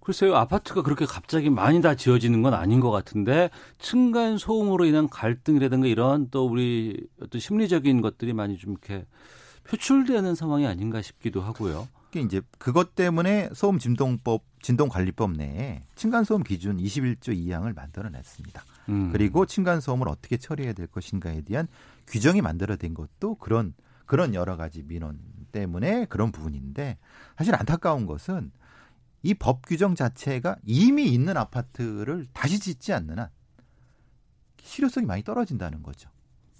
글쎄요, 0.00 0.34
아파트가 0.34 0.82
그렇게 0.82 1.06
갑자기 1.06 1.48
많이 1.48 1.80
다 1.80 1.94
지어지는 1.94 2.42
건 2.42 2.54
아닌 2.54 2.80
것 2.80 2.90
같은데, 2.90 3.50
층간 3.78 4.36
소음으로 4.36 4.84
인한 4.84 5.08
갈등이라든가 5.08 5.86
이런 5.86 6.28
또 6.30 6.44
우리 6.44 6.96
어떤 7.22 7.40
심리적인 7.40 8.00
것들이 8.00 8.32
많이 8.32 8.58
좀 8.58 8.72
이렇게 8.72 9.06
표출되는 9.64 10.34
상황이 10.34 10.66
아닌가 10.66 11.02
싶기도 11.02 11.40
하고요. 11.40 11.86
그게 12.12 12.20
이제 12.20 12.42
그것 12.58 12.94
때문에 12.94 13.48
소음 13.54 13.78
진동법 13.78 14.44
진동관리법 14.60 15.32
내에 15.32 15.82
층간소음 15.94 16.42
기준 16.42 16.76
21조 16.76 17.28
2항을 17.34 17.74
만들어냈습니다. 17.74 18.62
음. 18.90 19.10
그리고 19.12 19.46
층간소음을 19.46 20.06
어떻게 20.08 20.36
처리해야 20.36 20.74
될 20.74 20.86
것인가에 20.88 21.40
대한 21.40 21.68
규정이 22.06 22.42
만들어진 22.42 22.92
것도 22.92 23.36
그런 23.36 23.72
그런 24.04 24.34
여러 24.34 24.58
가지 24.58 24.82
민원 24.82 25.18
때문에 25.52 26.04
그런 26.04 26.32
부분인데 26.32 26.98
사실 27.38 27.54
안타까운 27.54 28.04
것은 28.04 28.52
이 29.22 29.32
법 29.32 29.62
규정 29.64 29.94
자체가 29.94 30.56
이미 30.66 31.06
있는 31.06 31.38
아파트를 31.38 32.26
다시 32.34 32.60
짓지 32.60 32.92
않는 32.92 33.20
한 33.20 33.28
실효성이 34.60 35.06
많이 35.06 35.22
떨어진다는 35.22 35.82
거죠. 35.82 36.10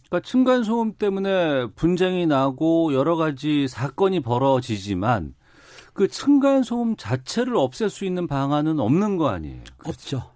그러니까 0.09 0.27
층간 0.27 0.65
소음 0.65 0.95
때문에 0.95 1.67
분쟁이 1.75 2.27
나고 2.27 2.95
여러 2.95 3.17
가지 3.17 3.69
사건이 3.69 4.21
벌어지지만 4.21 5.35
그 5.93 6.09
층간 6.09 6.63
소음 6.63 6.97
자체를 6.97 7.57
없앨 7.57 7.91
수 7.91 8.05
있는 8.05 8.27
방안은 8.27 8.81
없는 8.81 9.17
거 9.17 9.29
아니에요. 9.29 9.63
없죠. 9.85 10.33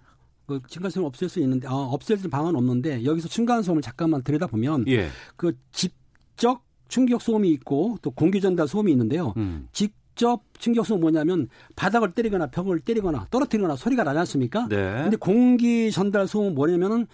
그 0.47 0.61
층간소음 0.67 1.05
없앨 1.05 1.27
수 1.29 1.39
있는데 1.41 1.67
어, 1.67 1.75
없앨 1.75 2.17
방안은 2.29 2.55
없는데 2.55 3.03
여기서 3.03 3.27
층간소음을 3.27 3.81
잠깐만 3.81 4.23
들여다보면 4.23 4.87
예. 4.87 5.09
그 5.35 5.51
직접 5.71 6.63
충격 6.87 7.21
소음이 7.21 7.49
있고 7.49 7.97
또 8.01 8.11
공기 8.11 8.39
전달 8.39 8.67
소음이 8.67 8.89
있는데요. 8.93 9.33
음. 9.35 9.67
직접 9.73 10.41
충격 10.57 10.85
소음 10.85 11.01
뭐냐면 11.01 11.49
바닥을 11.75 12.13
때리거나 12.13 12.47
벽을 12.47 12.79
때리거나 12.79 13.27
떨어뜨리거나 13.29 13.75
소리가 13.75 14.03
나지 14.05 14.19
않습니까? 14.19 14.67
네. 14.69 15.01
근데 15.03 15.17
공기 15.17 15.91
전달 15.91 16.27
소음은 16.27 16.55
뭐냐면은 16.55 17.07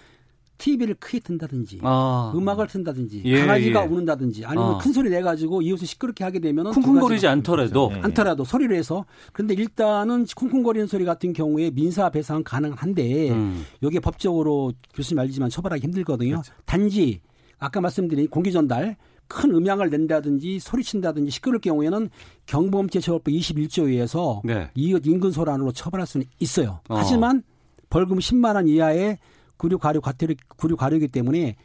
TV를 0.64 0.96
크게 0.96 1.20
튼다든지 1.20 1.80
아. 1.82 2.32
음악을 2.34 2.68
튼다든지 2.68 3.24
예, 3.26 3.42
강아지가 3.42 3.84
예. 3.84 3.86
우는다든지 3.86 4.46
아니면 4.46 4.76
어. 4.76 4.78
큰 4.78 4.94
소리 4.94 5.10
내 5.10 5.22
가지고 5.22 5.62
이웃을 5.62 5.86
시끄럽게 5.86 6.24
하게 6.24 6.40
되면은 6.40 6.72
두 6.72 6.80
쿵쿵거리지 6.80 7.28
않더라도 7.28 7.90
네. 7.90 8.00
않더라도 8.04 8.46
소리를 8.46 8.74
해서 8.74 9.04
그런데 9.34 9.56
일단은 9.56 10.26
쿵쿵거리는 10.34 10.88
소리 10.88 11.04
같은 11.04 11.34
경우에 11.34 11.70
민사 11.70 12.10
배상 12.10 12.44
가능한데 12.44 13.32
음. 13.32 13.66
이게 13.82 14.00
법적으로 14.00 14.72
교수님 14.94 15.20
알지만 15.20 15.50
처벌하기 15.50 15.84
힘들거든요. 15.84 16.32
그렇죠. 16.32 16.54
단지 16.64 17.20
아까 17.60 17.82
말씀드린 17.82 18.30
공기 18.30 18.54
전달 18.54 18.96
큰 19.28 19.54
음향을 19.54 19.90
낸다든지 19.90 20.60
소리친다든지 20.60 21.30
시끄러울 21.30 21.60
경우에는 21.60 22.10
경범죄처벌법 22.46 23.34
21조에 23.34 23.88
의해서 23.88 24.42
네. 24.46 24.70
이웃 24.76 25.06
인근 25.06 25.32
소란으로 25.32 25.74
처벌할 25.74 26.08
수는 26.08 26.26
있어요. 26.40 26.80
어. 26.88 26.96
하지만 26.96 27.44
벌금 27.90 28.20
10만 28.20 28.56
원 28.56 28.68
이하의 28.68 29.18
구류 29.58 29.78
과료 29.78 30.02
과태료 30.02 30.36
구류 30.58 30.76
과료이기 30.76 31.08
때문에 31.10 31.56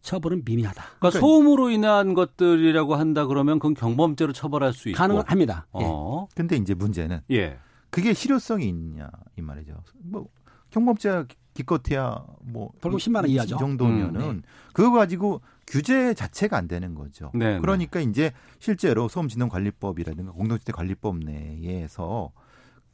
처벌은 0.00 0.42
미미하다. 0.44 0.82
그러니까 0.98 1.20
소음으로 1.20 1.70
인한 1.70 2.14
것들이라고 2.14 2.96
한다 2.96 3.26
그러면 3.26 3.58
그건 3.58 3.74
경범죄로 3.74 4.32
처벌할 4.32 4.72
수 4.72 4.88
있고. 4.88 4.98
가능합니다. 4.98 5.66
예. 5.78 5.84
어. 5.84 6.26
근데 6.34 6.56
이제 6.56 6.74
문제는 6.74 7.20
예. 7.30 7.58
그게 7.90 8.12
실효성이 8.14 8.68
있냐 8.68 9.10
이 9.38 9.42
말이죠. 9.42 9.74
뭐 10.02 10.26
경범죄 10.70 11.26
기껏해야 11.54 12.24
뭐 12.40 12.72
벌금 12.80 12.98
10만 12.98 13.16
원 13.16 13.28
이- 13.28 13.34
이하죠. 13.34 13.58
정도면은 13.58 14.20
음, 14.22 14.42
그거 14.72 14.90
가지고 14.90 15.42
규제 15.66 16.14
자체가 16.14 16.56
안 16.56 16.66
되는 16.66 16.94
거죠. 16.94 17.30
네, 17.34 17.60
그러니까 17.60 18.00
이제 18.00 18.32
실제로 18.58 19.06
소음진흥관리법이라든가 19.08 20.32
공동주택관리법 20.32 21.18
내에서 21.18 22.32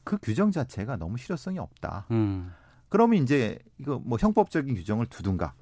그 0.04 0.18
규정 0.20 0.50
자체가 0.50 0.96
너무 0.96 1.16
실효성이 1.16 1.58
없다. 1.58 2.06
음. 2.10 2.52
그러면 2.88 3.22
이제 3.22 3.58
이거 3.78 4.00
뭐 4.04 4.18
형법적인 4.20 4.74
규정을 4.74 5.06
두든가 5.06 5.52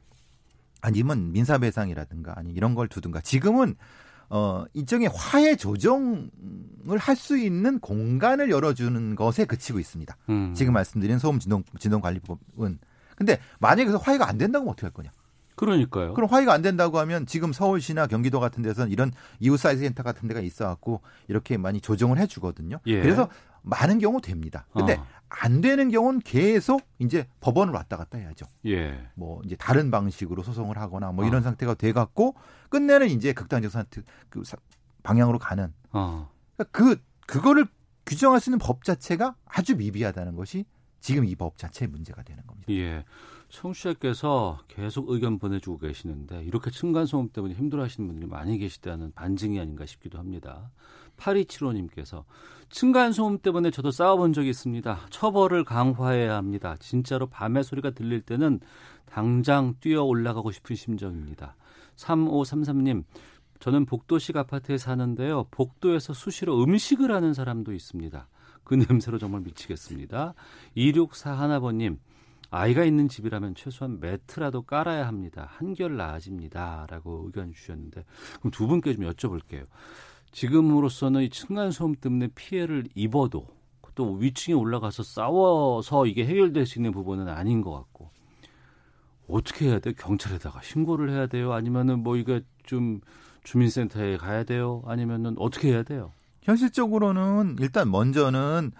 아니면 0.80 1.32
민사배상이라든가 1.32 2.34
아니 2.36 2.52
이런 2.52 2.74
걸 2.74 2.88
두든가 2.88 3.20
지금은 3.20 3.76
어 4.28 4.64
일종의 4.74 5.08
화해 5.14 5.56
조정을 5.56 6.30
할 6.98 7.16
수 7.16 7.38
있는 7.38 7.78
공간을 7.78 8.50
열어주는 8.50 9.14
것에 9.14 9.44
그치고 9.44 9.78
있습니다. 9.78 10.16
음. 10.28 10.52
지금 10.54 10.72
말씀드린 10.72 11.18
소음 11.18 11.38
진동 11.38 11.62
진동 11.78 12.00
관리법은 12.00 12.78
근데 13.16 13.38
만약에 13.60 13.84
그래서 13.84 13.98
화해가 13.98 14.28
안 14.28 14.36
된다고 14.36 14.64
하면 14.64 14.72
어떻게 14.72 14.86
할 14.86 14.92
거냐? 14.92 15.10
그러니까요. 15.54 16.12
그럼 16.12 16.28
화해가 16.30 16.52
안 16.52 16.60
된다고 16.60 16.98
하면 16.98 17.24
지금 17.24 17.52
서울시나 17.52 18.06
경기도 18.06 18.40
같은 18.40 18.62
데서는 18.62 18.92
이런 18.92 19.10
이웃 19.40 19.56
사이즈 19.56 19.80
센터 19.82 20.02
같은 20.02 20.28
데가 20.28 20.40
있어 20.40 20.66
갖고 20.66 21.00
이렇게 21.28 21.56
많이 21.56 21.80
조정을 21.80 22.18
해 22.18 22.26
주거든요. 22.26 22.78
예. 22.86 23.00
그래서 23.00 23.30
많은 23.62 23.98
경우 23.98 24.20
됩니다. 24.20 24.66
근데 24.72 24.94
어. 24.96 25.06
안 25.28 25.60
되는 25.60 25.90
경우는 25.90 26.20
계속 26.20 26.82
이제 26.98 27.26
법원을 27.40 27.72
왔다 27.74 27.96
갔다 27.96 28.18
해야죠. 28.18 28.46
예. 28.66 29.08
뭐 29.14 29.40
이제 29.44 29.56
다른 29.56 29.90
방식으로 29.90 30.42
소송을 30.42 30.78
하거나 30.78 31.12
뭐 31.12 31.24
어. 31.24 31.28
이런 31.28 31.42
상태가 31.42 31.74
돼 31.74 31.92
갖고 31.92 32.34
끝내는 32.68 33.08
이제 33.08 33.32
극단적 33.32 33.70
상태 33.72 34.02
그 34.28 34.42
사- 34.44 34.56
방향으로 35.02 35.38
가는 35.38 35.72
어. 35.92 36.30
그러니까 36.56 36.70
그 36.78 37.02
그거를 37.26 37.66
규정할 38.06 38.40
수 38.40 38.50
있는 38.50 38.58
법 38.58 38.84
자체가 38.84 39.34
아주 39.46 39.76
미비하다는 39.76 40.36
것이 40.36 40.64
지금 41.00 41.24
이 41.24 41.34
법 41.34 41.58
자체의 41.58 41.88
문제가 41.90 42.22
되는 42.22 42.44
겁니다. 42.46 42.72
예. 42.72 43.04
청취자께서 43.48 44.58
계속 44.68 45.08
의견 45.10 45.38
보내주고 45.38 45.78
계시는데 45.78 46.44
이렇게 46.44 46.70
층간소음 46.70 47.28
때문에 47.28 47.54
힘들어하시는 47.54 48.06
분들이 48.06 48.28
많이 48.28 48.58
계시다는 48.58 49.12
반증이 49.12 49.60
아닌가 49.60 49.86
싶기도 49.86 50.18
합니다. 50.18 50.70
8275님께서 51.16 52.24
층간소음 52.70 53.38
때문에 53.38 53.70
저도 53.70 53.90
싸워본 53.90 54.32
적이 54.32 54.50
있습니다. 54.50 55.06
처벌을 55.10 55.64
강화해야 55.64 56.34
합니다. 56.36 56.76
진짜로 56.80 57.26
밤의 57.28 57.62
소리가 57.64 57.90
들릴 57.90 58.20
때는 58.22 58.60
당장 59.06 59.74
뛰어 59.80 60.02
올라가고 60.02 60.50
싶은 60.50 60.74
심정입니다. 60.74 61.56
3533님, 61.96 63.04
저는 63.60 63.86
복도식 63.86 64.36
아파트에 64.36 64.76
사는데요. 64.76 65.44
복도에서 65.50 66.12
수시로 66.12 66.62
음식을 66.62 67.10
하는 67.12 67.32
사람도 67.32 67.72
있습니다. 67.72 68.28
그 68.66 68.74
냄새로 68.74 69.16
정말 69.16 69.42
미치겠습니다. 69.42 70.34
2641번님, 70.76 71.98
아이가 72.50 72.84
있는 72.84 73.08
집이라면 73.08 73.54
최소한 73.54 74.00
매트라도 74.00 74.62
깔아야 74.62 75.06
합니다. 75.06 75.48
한결 75.52 75.96
나아집니다. 75.96 76.86
라고 76.90 77.22
의견 77.26 77.52
주셨는데, 77.52 78.04
그럼 78.40 78.50
두 78.50 78.66
분께 78.66 78.92
좀 78.92 79.04
여쭤볼게요. 79.04 79.64
지금으로서는 80.32 81.22
이 81.22 81.30
층간소음 81.30 81.94
때문에 81.94 82.28
피해를 82.34 82.84
입어도 82.94 83.46
또 83.94 84.14
위층에 84.14 84.54
올라가서 84.54 85.04
싸워서 85.04 86.06
이게 86.06 86.26
해결될 86.26 86.66
수 86.66 86.78
있는 86.80 86.90
부분은 86.90 87.28
아닌 87.28 87.62
것 87.62 87.70
같고, 87.70 88.10
어떻게 89.28 89.68
해야 89.68 89.78
돼요? 89.78 89.94
경찰에다가 89.96 90.60
신고를 90.60 91.10
해야 91.10 91.28
돼요? 91.28 91.52
아니면은 91.52 92.00
뭐 92.02 92.16
이게 92.16 92.42
좀 92.64 93.00
주민센터에 93.44 94.16
가야 94.16 94.42
돼요? 94.42 94.82
아니면은 94.86 95.36
어떻게 95.38 95.70
해야 95.70 95.84
돼요? 95.84 96.12
현실적으로는 96.46 97.56
일단 97.60 97.90
먼저는 97.90 98.70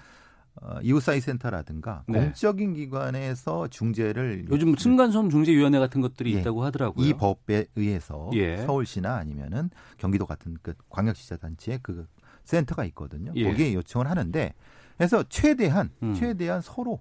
어, 0.63 0.79
이웃사회센터라든가 0.83 2.05
네. 2.09 2.19
공적인 2.19 2.75
기관에서 2.75 3.69
중재를 3.69 4.47
요즘 4.51 4.75
층간소음 4.75 5.29
중재위원회 5.29 5.79
같은 5.79 6.01
것들이 6.01 6.35
예. 6.35 6.41
있다고 6.41 6.65
하더라고요. 6.65 7.05
이 7.05 7.13
법에 7.13 7.67
의해서 7.77 8.31
예. 8.33 8.57
서울시나 8.59 9.17
아니면은 9.17 9.69
경기도 9.99 10.25
같은 10.25 10.57
그 10.63 10.73
광역시자단체에 10.89 11.81
그 11.83 12.07
센터가 12.45 12.85
있거든요. 12.87 13.33
예. 13.35 13.51
거기에 13.51 13.75
요청을 13.75 14.09
하는데 14.09 14.55
그래서 14.97 15.25
최대한 15.29 15.91
음. 16.03 16.15
최대한 16.15 16.63
서로 16.63 17.01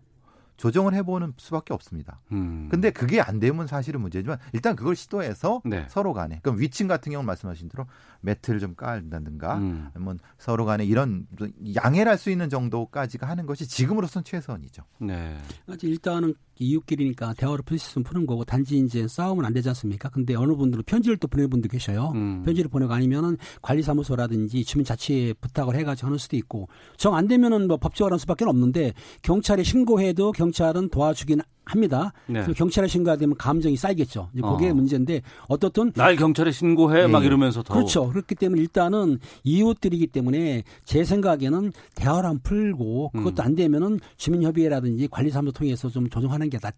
조정을 0.58 0.94
해보는 0.96 1.34
수밖에 1.38 1.74
없습니다. 1.74 2.22
음. 2.32 2.68
근데 2.72 2.91
그게 2.91 3.22
안 3.22 3.39
되면 3.39 3.68
사실은 3.68 4.02
문제지만 4.02 4.38
일단 4.54 4.76
그걸 4.76 4.96
시도해서 4.96 5.62
네. 5.65 5.86
서로 5.89 6.13
간에 6.13 6.39
그럼 6.44 6.60
위층 6.60 6.88
같은 6.88 7.12
경우는 7.12 7.26
말씀하신 7.28 7.70
대로 7.70 7.86
매트를 8.22 8.60
좀 8.60 8.76
깔다든가 8.76 9.58
음. 9.58 9.89
아니면 9.94 10.20
서로 10.38 10.65
간에 10.65 10.86
이런 10.86 11.28
양해를 11.76 12.12
할 12.12 12.15
수 12.18 12.30
있는 12.30 12.50
정도까지가 12.50 13.28
하는 13.28 13.46
것이 13.46 13.68
지금으로선 13.68 14.24
최선이죠. 14.24 14.84
네. 15.00 15.38
그러니까 15.65 15.88
일단은 15.88 16.34
이웃끼리니까 16.58 17.34
대화로 17.34 17.63
풀수 17.63 17.89
있으면 17.89 18.04
푸는 18.06 18.26
거고 18.26 18.46
단지 18.46 18.78
이제 18.78 19.06
싸우면 19.10 19.44
안 19.44 19.52
되지 19.54 19.68
않습니까? 19.70 20.08
근데 20.08 20.36
어느 20.36 20.54
분들은 20.56 20.86
편지를 20.86 21.18
또 21.18 21.28
보내는 21.28 21.50
분도 21.50 21.68
계셔요. 21.68 22.13
음. 22.15 22.44
편지를 22.46 22.70
보내고 22.70 22.94
아니면은 22.94 23.38
관리사무소라든지 23.62 24.63
주민자치에 24.63 25.34
부탁을 25.34 25.76
해가지고 25.76 26.08
하는 26.08 26.18
수도 26.18 26.38
있고 26.38 26.70
정 26.98 27.15
안 27.15 27.28
되면은 27.28 27.68
뭐 27.68 27.78
법적으로 27.78 28.13
할 28.13 28.20
수밖에 28.20 28.46
없는데 28.46 28.94
경찰에 29.22 29.63
신고해도 29.63 30.32
경 30.34 30.45
찰은 30.52 30.90
도와주긴 30.90 31.42
합니다. 31.66 32.14
네. 32.28 32.46
경찰에 32.54 32.88
신고하게 32.88 33.22
되면 33.22 33.38
감정이 33.38 33.76
쌓이겠죠. 33.76 34.30
이제 34.34 34.42
그게 34.42 34.70
어. 34.70 34.74
문제인데 34.74 35.22
어떻든 35.48 35.92
날 35.94 36.16
경찰에 36.16 36.52
신고해 36.52 37.04
예, 37.04 37.08
막 37.08 37.24
예. 37.24 37.26
이러면서 37.28 37.64
더 37.64 37.74
그렇죠. 37.74 38.08
그렇기 38.10 38.36
때문에 38.36 38.62
일단은 38.62 39.20
이웃들이기 39.44 40.08
때문에 40.08 40.64
제 40.84 41.04
생각에는 41.04 41.72
대화를 41.96 42.30
안 42.30 42.40
풀고 42.40 43.10
그것도 43.10 43.42
음. 43.42 43.46
안 43.46 43.56
되면은 43.56 44.00
주민협의회라든지 44.18 45.08
관리사무소 45.08 45.54
통해서 45.54 45.90
좀 45.90 46.08
조정하는 46.10 46.50
게 46.50 46.60
나을 46.60 46.74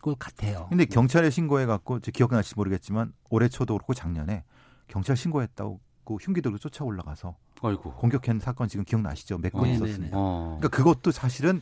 것 0.00 0.18
같아요. 0.18 0.66
근데 0.70 0.86
경찰에 0.86 1.28
신고해 1.28 1.66
갖고 1.66 1.98
기억나실지 1.98 2.54
모르겠지만 2.56 3.12
올해 3.28 3.48
초도 3.48 3.74
그렇고 3.74 3.92
작년에 3.92 4.44
경찰 4.88 5.16
신고했다고 5.16 5.80
흉기 6.20 6.40
들고 6.40 6.58
쫓아 6.58 6.84
올라가서 6.84 7.36
아이고. 7.62 7.92
공격한 7.92 8.40
사건 8.40 8.68
지금 8.68 8.84
기억나시죠? 8.84 9.38
몇건 9.38 9.64
네, 9.64 9.74
있었습니다. 9.74 10.02
네, 10.02 10.06
네. 10.06 10.10
어. 10.14 10.56
그러니까 10.58 10.68
그것도 10.76 11.10
사실은 11.10 11.60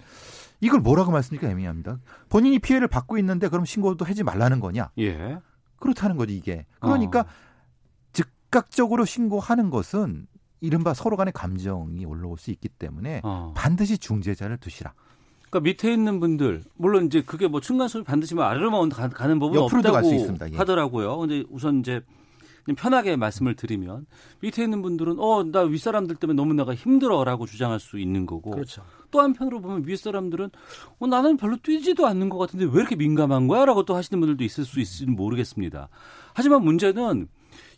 이걸 0.61 0.81
뭐라고 0.81 1.11
말씀드리기가 1.12 1.51
애매합니다. 1.53 1.99
본인이 2.29 2.59
피해를 2.59 2.88
받고 2.88 3.18
있는데 3.18 3.49
그럼 3.49 3.64
신고도 3.64 4.05
하지 4.05 4.23
말라는 4.25 4.61
거냐? 4.61 4.90
예. 4.99 5.38
그렇다는 5.79 6.16
거지 6.16 6.37
이게. 6.37 6.66
그러니까 6.81 7.21
어. 7.21 7.25
즉각적으로 8.12 9.05
신고하는 9.05 9.71
것은 9.71 10.27
이른바 10.61 10.94
서로 10.94 11.16
간의 11.16 11.33
감정이 11.33 12.05
올라올 12.05 12.37
수 12.38 12.51
있기 12.51 12.68
때문에 12.68 13.21
어. 13.23 13.53
반드시 13.57 13.99
중재자를 13.99 14.57
두시라. 14.59 14.92
그러니까 15.49 15.61
밑에 15.61 15.92
있는 15.92 16.21
분들 16.21 16.64
물론 16.77 17.07
이제 17.07 17.23
그게 17.23 17.47
뭐 17.49 17.61
층간 17.61 17.88
소음이 17.88 18.05
반드시 18.05 18.35
뭐 18.35 18.44
아래로만 18.44 18.88
가- 18.90 19.09
가는 19.09 19.38
법은 19.38 19.55
옆으로도 19.55 19.77
없다고 19.88 19.94
갈수 19.94 20.14
있습니다. 20.14 20.53
예. 20.53 20.57
하더라고요. 20.57 21.16
근데 21.18 21.44
우선 21.51 21.81
이제 21.81 22.03
편하게 22.77 23.16
말씀을 23.16 23.55
드리면 23.55 24.07
밑에 24.40 24.62
있는 24.64 24.83
분들은 24.83 25.16
어 25.18 25.44
나 25.44 25.61
윗사람들 25.61 26.16
때문에 26.16 26.37
너무 26.37 26.53
내가 26.53 26.75
힘들어라고 26.75 27.47
주장할 27.47 27.81
수 27.81 27.99
있는 27.99 28.27
거고 28.27 28.51
그렇죠. 28.51 28.83
또 29.11 29.21
한편으로 29.21 29.61
보면 29.61 29.87
윗사람들은 29.87 30.51
어, 30.99 31.07
나는 31.07 31.37
별로 31.37 31.57
뛰지도 31.57 32.07
않는 32.07 32.29
것 32.29 32.38
같은데 32.38 32.64
왜 32.66 32.73
이렇게 32.73 32.97
민감한 32.97 33.47
거야 33.49 33.64
라고 33.64 33.85
또 33.85 33.94
하시는 33.94 34.18
분들도 34.21 34.44
있을 34.44 34.64
수 34.64 34.81
있을지 34.81 35.07
모르겠습니다. 35.11 35.88
하지만 36.35 36.62
문제는 36.62 37.29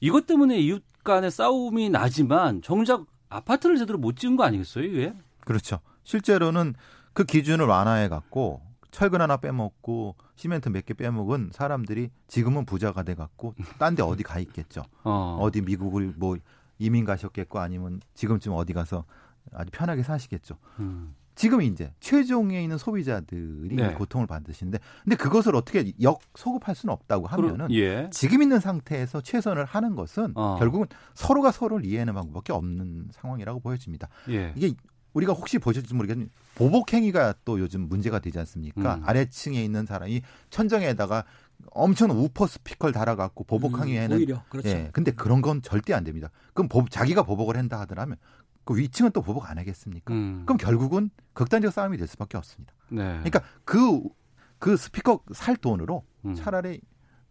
이것 0.01 0.27
때문에 0.27 0.59
이웃 0.59 0.83
간의 1.05 1.31
싸움이 1.31 1.91
나지만 1.91 2.63
정작 2.63 3.07
아파트를 3.29 3.77
제대로 3.79 3.99
못 3.99 4.17
지은 4.17 4.37
거 4.37 4.45
아니겠어요, 4.45 4.85
이게? 4.85 5.15
그렇죠. 5.45 5.81
실제로는 6.05 6.75
그 7.13 7.25
기준을 7.25 7.67
완화해 7.67 8.09
갖고 8.09 8.61
철근 8.91 9.21
하나 9.21 9.37
빼먹고 9.37 10.17
시멘트 10.35 10.69
몇 10.71 10.85
개 10.85 10.95
빼먹은 10.95 11.51
사람들이 11.53 12.11
지금은 12.27 12.65
부자가 12.67 13.03
돼 13.05 13.15
갖고 13.15 13.55
딴 13.79 13.95
데 13.95 14.03
어디 14.03 14.23
가 14.25 14.39
있겠죠. 14.41 14.83
어. 15.05 15.39
어디 15.41 15.61
미국을 15.63 16.13
뭐 16.17 16.37
이민 16.79 17.05
가셨겠고 17.05 17.59
아니면 17.61 18.01
지금쯤 18.15 18.53
어디 18.55 18.73
가서 18.73 19.05
아주 19.53 19.71
편하게 19.73 20.03
사시겠죠. 20.03 20.57
음. 20.81 21.15
지금 21.35 21.63
이제 21.63 21.93
최종에 22.01 22.63
있는 22.63 22.77
소비자들이 22.77 23.75
네. 23.77 23.95
고통을 23.95 24.27
받으시는데 24.27 24.79
근데 25.05 25.17
그것을 25.17 25.57
어떻게 25.57 25.93
역 26.03 26.21
소급할 26.35 26.75
수는 26.75 26.93
없다고 26.93 27.27
하면은 27.29 27.71
예. 27.73 28.09
지금 28.13 28.43
있는 28.43 28.61
상태에서 28.61 29.21
최선을 29.23 29.65
하는 29.65 29.95
것은 29.97 30.33
어. 30.35 30.57
결국은 30.59 30.87
서로가 31.15 31.51
서로를 31.53 31.87
이해하는 31.87 32.13
방법밖에 32.15 32.53
없는 32.53 33.09
상황이라고 33.13 33.61
보여집니다. 33.61 34.09
예. 34.29 34.53
이게 34.57 34.75
우리가 35.13 35.33
혹시 35.33 35.59
보셨을지 35.59 35.95
모르겠는데 35.95 36.31
보복 36.55 36.93
행위가 36.93 37.35
또 37.45 37.59
요즘 37.59 37.89
문제가 37.89 38.19
되지 38.21 38.39
않습니까? 38.41 38.97
음. 38.97 39.03
아래층에 39.05 39.63
있는 39.65 39.87
사람이 39.87 40.23
천정에다가 40.51 41.25
엄청 41.73 42.11
우퍼 42.11 42.47
스피커를 42.47 42.93
달아갖고 42.93 43.45
보복 43.45 43.75
음, 43.75 43.81
행위에는 43.83 44.17
오히려 44.17 44.43
그렇죠. 44.49 44.69
예, 44.69 44.91
근데 44.93 45.11
그런 45.11 45.43
건 45.43 45.63
절대 45.63 45.95
안 45.95 46.05
됩니다. 46.05 46.31
그럼 46.55 46.69
보- 46.69 46.87
자기가 46.89 47.23
보복을 47.23 47.57
한다 47.57 47.81
하더라면 47.81 48.17
그 48.65 48.77
위층은 48.77 49.13
또 49.13 49.23
보복 49.23 49.49
안 49.49 49.59
하겠습니까? 49.59 50.13
음. 50.13 50.45
그럼 50.47 50.57
결국은 50.57 51.11
극단적 51.33 51.73
싸움이 51.73 51.97
될 51.97 52.07
수밖에 52.07 52.37
없습니다. 52.37 52.75
네. 52.89 53.05
그러니까 53.05 53.43
그, 53.65 54.03
그 54.59 54.77
스피커 54.77 55.25
살 55.33 55.57
돈으로 55.57 56.05
음. 56.25 56.35
차라리 56.35 56.81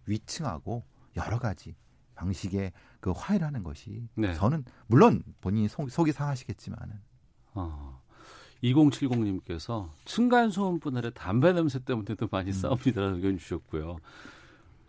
위층하고 0.06 0.84
여러 1.16 1.40
가지 1.40 1.76
방식의 2.16 2.74
그 3.00 3.12
화해를 3.12 3.48
하는 3.48 3.64
것이 3.64 4.08
네. 4.16 4.34
저는 4.34 4.66
물론 4.88 5.24
본인이 5.42 5.68
속, 5.68 5.90
속이 5.90 6.12
상하시겠지만은 6.12 7.00
어. 7.54 8.02
2070님께서 8.64 9.90
층간소음뿐 10.04 10.98
아니라 10.98 11.12
담배 11.12 11.54
냄새 11.54 11.80
때문에도 11.80 12.28
많이 12.30 12.52
싸웁니다라는 12.52 13.16
의견 13.16 13.38
주셨고요. 13.38 13.98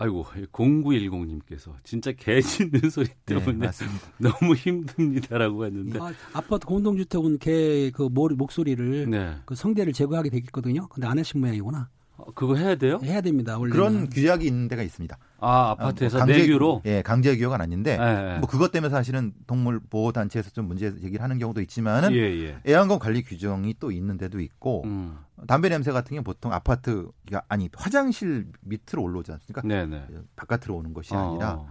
아이고 0.02 0.24
0910님께서 0.52 1.74
진짜 1.84 2.10
개 2.12 2.40
짖는 2.40 2.88
소리 2.90 3.06
네, 3.08 3.14
때문에 3.26 3.66
맞습니다. 3.66 3.98
너무 4.18 4.54
힘듭니다라고 4.54 5.66
했는데 5.66 5.98
아, 6.00 6.12
아파트 6.32 6.66
공동주택은 6.66 7.38
걔그 7.38 8.08
목소리를 8.34 9.10
네 9.10 9.34
그 9.44 9.54
성대를 9.54 9.92
제거하게 9.92 10.30
되겠거든요. 10.30 10.88
근데 10.88 11.06
안 11.06 11.18
하신 11.18 11.40
모양이구나. 11.40 11.88
어, 12.26 12.32
그거 12.34 12.56
해야 12.56 12.74
돼요? 12.76 13.00
해야 13.02 13.20
됩니다. 13.20 13.58
원래 13.58 13.72
그런 13.72 14.08
규약이 14.10 14.46
있는 14.46 14.68
데가 14.68 14.82
있습니다. 14.82 15.16
아 15.38 15.70
아파트에서 15.70 16.18
뭐 16.18 16.26
강제- 16.26 16.38
내규로 16.42 16.82
예, 16.84 17.02
강제 17.02 17.36
규약은 17.36 17.60
아닌데 17.60 17.96
예, 18.00 18.34
예. 18.34 18.38
뭐 18.38 18.48
그것 18.48 18.70
때문에 18.72 18.90
사실은 18.90 19.32
동물 19.46 19.80
보호 19.80 20.12
단체에서 20.12 20.50
좀 20.50 20.66
문제 20.68 20.90
제기를 21.00 21.22
하는 21.22 21.38
경우도 21.38 21.60
있지만은 21.62 22.12
예, 22.12 22.18
예. 22.18 22.58
애완견 22.66 22.98
관리 22.98 23.22
규정이 23.22 23.74
또 23.80 23.90
있는 23.90 24.18
데도 24.18 24.40
있고 24.40 24.82
음. 24.84 25.18
담배 25.46 25.68
냄새 25.70 25.92
같은 25.92 26.10
경우 26.14 26.22
보통 26.22 26.52
아파트가 26.52 27.42
아니 27.48 27.70
화장실 27.74 28.46
밑으로 28.60 29.02
올라오지 29.02 29.32
않습니까? 29.32 29.62
네네. 29.66 30.06
바깥으로 30.36 30.76
오는 30.76 30.92
것이 30.92 31.14
아니라 31.14 31.54
어. 31.54 31.70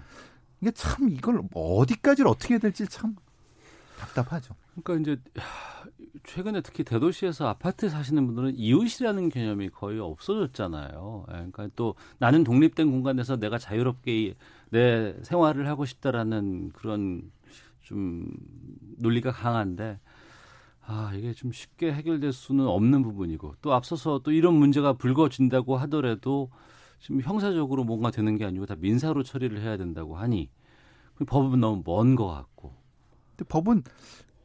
이게 0.62 0.72
참 0.72 1.10
이걸 1.10 1.42
어디까지를 1.54 2.28
어떻게 2.30 2.56
해야 2.56 2.60
될지 2.60 2.88
참 2.88 3.16
답답하죠. 4.00 4.56
그러니까 4.84 5.12
이제 5.14 5.22
야, 5.40 5.44
최근에 6.26 6.62
특히 6.62 6.84
대도시에서 6.84 7.48
아파트 7.48 7.90
사시는 7.90 8.26
분들은 8.26 8.56
이웃이라는 8.56 9.30
개념이 9.30 9.70
거의 9.70 10.00
없어졌잖아요. 10.00 11.26
예, 11.30 11.34
그러니까 11.34 11.70
또 11.76 11.96
나는 12.18 12.44
독립된 12.44 12.92
공간에서 12.92 13.38
내가 13.38 13.58
자유롭게 13.58 14.36
내 14.70 15.16
생활을 15.24 15.68
하고 15.68 15.86
싶다라는 15.86 16.70
그런 16.74 17.32
좀 17.82 18.28
논리가 18.98 19.32
강한데 19.32 20.00
아, 20.82 21.12
이게 21.16 21.34
좀 21.34 21.52
쉽게 21.52 21.94
해결될 21.94 22.34
수는 22.34 22.66
없는 22.66 23.04
부분이고 23.04 23.56
또 23.62 23.74
앞서서 23.74 24.20
또 24.24 24.32
이런 24.32 24.56
문제가 24.56 24.94
불거진다고 24.94 25.78
하더라도 25.78 26.50
지금 27.00 27.22
형사적으로 27.22 27.84
뭔가 27.84 28.12
되는 28.12 28.38
게 28.38 28.46
아니고 28.46 28.66
다 28.66 28.76
민사로 28.78 29.24
처리를 29.24 29.62
해야 29.62 29.78
된다고 29.78 30.18
하니 30.18 30.50
법은 31.26 31.60
너무 31.60 31.84
먼 31.86 32.16
것 32.16 32.28
같고. 32.28 32.74
근데 33.32 33.48
법은 33.48 33.84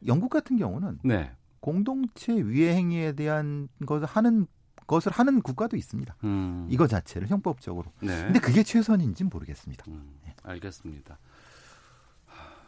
영국 0.07 0.29
같은 0.29 0.57
경우는 0.57 0.99
네. 1.03 1.31
공동체 1.65 2.31
위해 2.31 2.75
행위에 2.75 3.13
대한 3.13 3.67
것을 3.87 4.05
하는 4.05 4.45
것을 4.85 5.11
하는 5.11 5.41
국가도 5.41 5.75
있습니다. 5.77 6.15
음. 6.23 6.67
이거 6.69 6.85
자체를 6.85 7.27
형법적으로. 7.27 7.91
네. 8.01 8.21
근데 8.25 8.39
그게 8.39 8.61
최선인지는 8.61 9.31
모르겠습니다. 9.33 9.83
음, 9.87 10.13
알겠습니다. 10.43 11.17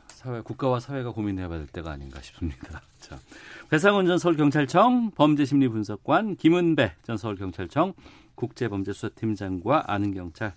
사회 0.08 0.42
국가와 0.42 0.80
사회가 0.80 1.12
고민해봐야 1.12 1.60
될 1.60 1.68
때가 1.68 1.92
아닌가 1.92 2.20
싶습니다. 2.24 2.82
자, 3.00 3.20
배상훈 3.70 4.08
전 4.08 4.18
서울경찰청 4.18 5.12
범죄심리분석관 5.12 6.36
김은배 6.38 6.94
전 7.04 7.18
서울경찰청 7.18 7.94
국제범죄수사팀장과 8.34 9.84
아는 9.94 10.12
경찰 10.12 10.56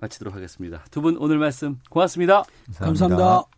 마치도록 0.00 0.34
하겠습니다. 0.34 0.84
두 0.90 1.00
분 1.00 1.16
오늘 1.16 1.38
말씀 1.38 1.78
고맙습니다. 1.88 2.44
감사합니다. 2.76 3.57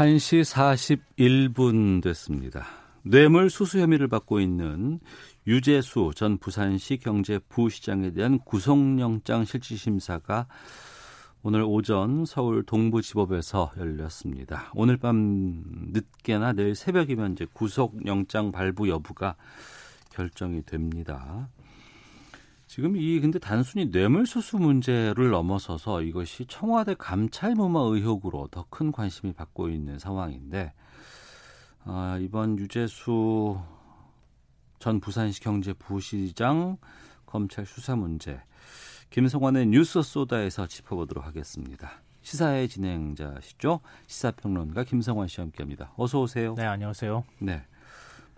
1시 0.00 1.52
41분 1.52 2.02
됐습니다. 2.02 2.64
뇌물 3.02 3.50
수수 3.50 3.80
혐의를 3.80 4.08
받고 4.08 4.40
있는 4.40 4.98
유재수 5.46 6.12
전 6.16 6.38
부산시 6.38 6.96
경제부시장에 6.96 8.12
대한 8.12 8.38
구속영장 8.38 9.44
실질심사가 9.44 10.46
오늘 11.42 11.64
오전 11.64 12.24
서울 12.24 12.62
동부지법에서 12.62 13.72
열렸습니다. 13.76 14.72
오늘 14.74 14.96
밤 14.96 15.64
늦게나 15.92 16.54
내일 16.54 16.74
새벽이면 16.74 17.32
이제 17.32 17.46
구속영장 17.52 18.52
발부 18.52 18.88
여부가 18.88 19.36
결정이 20.12 20.62
됩니다. 20.64 21.50
지금 22.70 22.96
이 22.96 23.18
근데 23.18 23.40
단순히 23.40 23.86
뇌물수수 23.86 24.58
문제를 24.58 25.30
넘어서서 25.30 26.02
이것이 26.02 26.46
청와대 26.46 26.94
감찰 26.96 27.56
무마 27.56 27.80
의혹으로 27.80 28.46
더 28.46 28.64
큰 28.70 28.92
관심이 28.92 29.32
받고 29.32 29.70
있는 29.70 29.98
상황인데 29.98 30.72
아, 31.82 32.16
이번 32.20 32.56
유재수 32.60 33.58
전 34.78 35.00
부산시 35.00 35.40
경제부시장 35.40 36.76
검찰 37.26 37.66
수사 37.66 37.96
문제 37.96 38.40
김성환의 39.10 39.66
뉴스 39.66 40.00
소다에서 40.00 40.68
짚어보도록 40.68 41.26
하겠습니다. 41.26 41.90
시사의 42.22 42.68
진행자시죠? 42.68 43.80
시사평론가 44.06 44.84
김성환 44.84 45.26
씨와 45.26 45.46
함께합니다. 45.46 45.92
어서 45.96 46.20
오세요. 46.20 46.54
네, 46.54 46.66
안녕하세요. 46.66 47.24
네. 47.40 47.64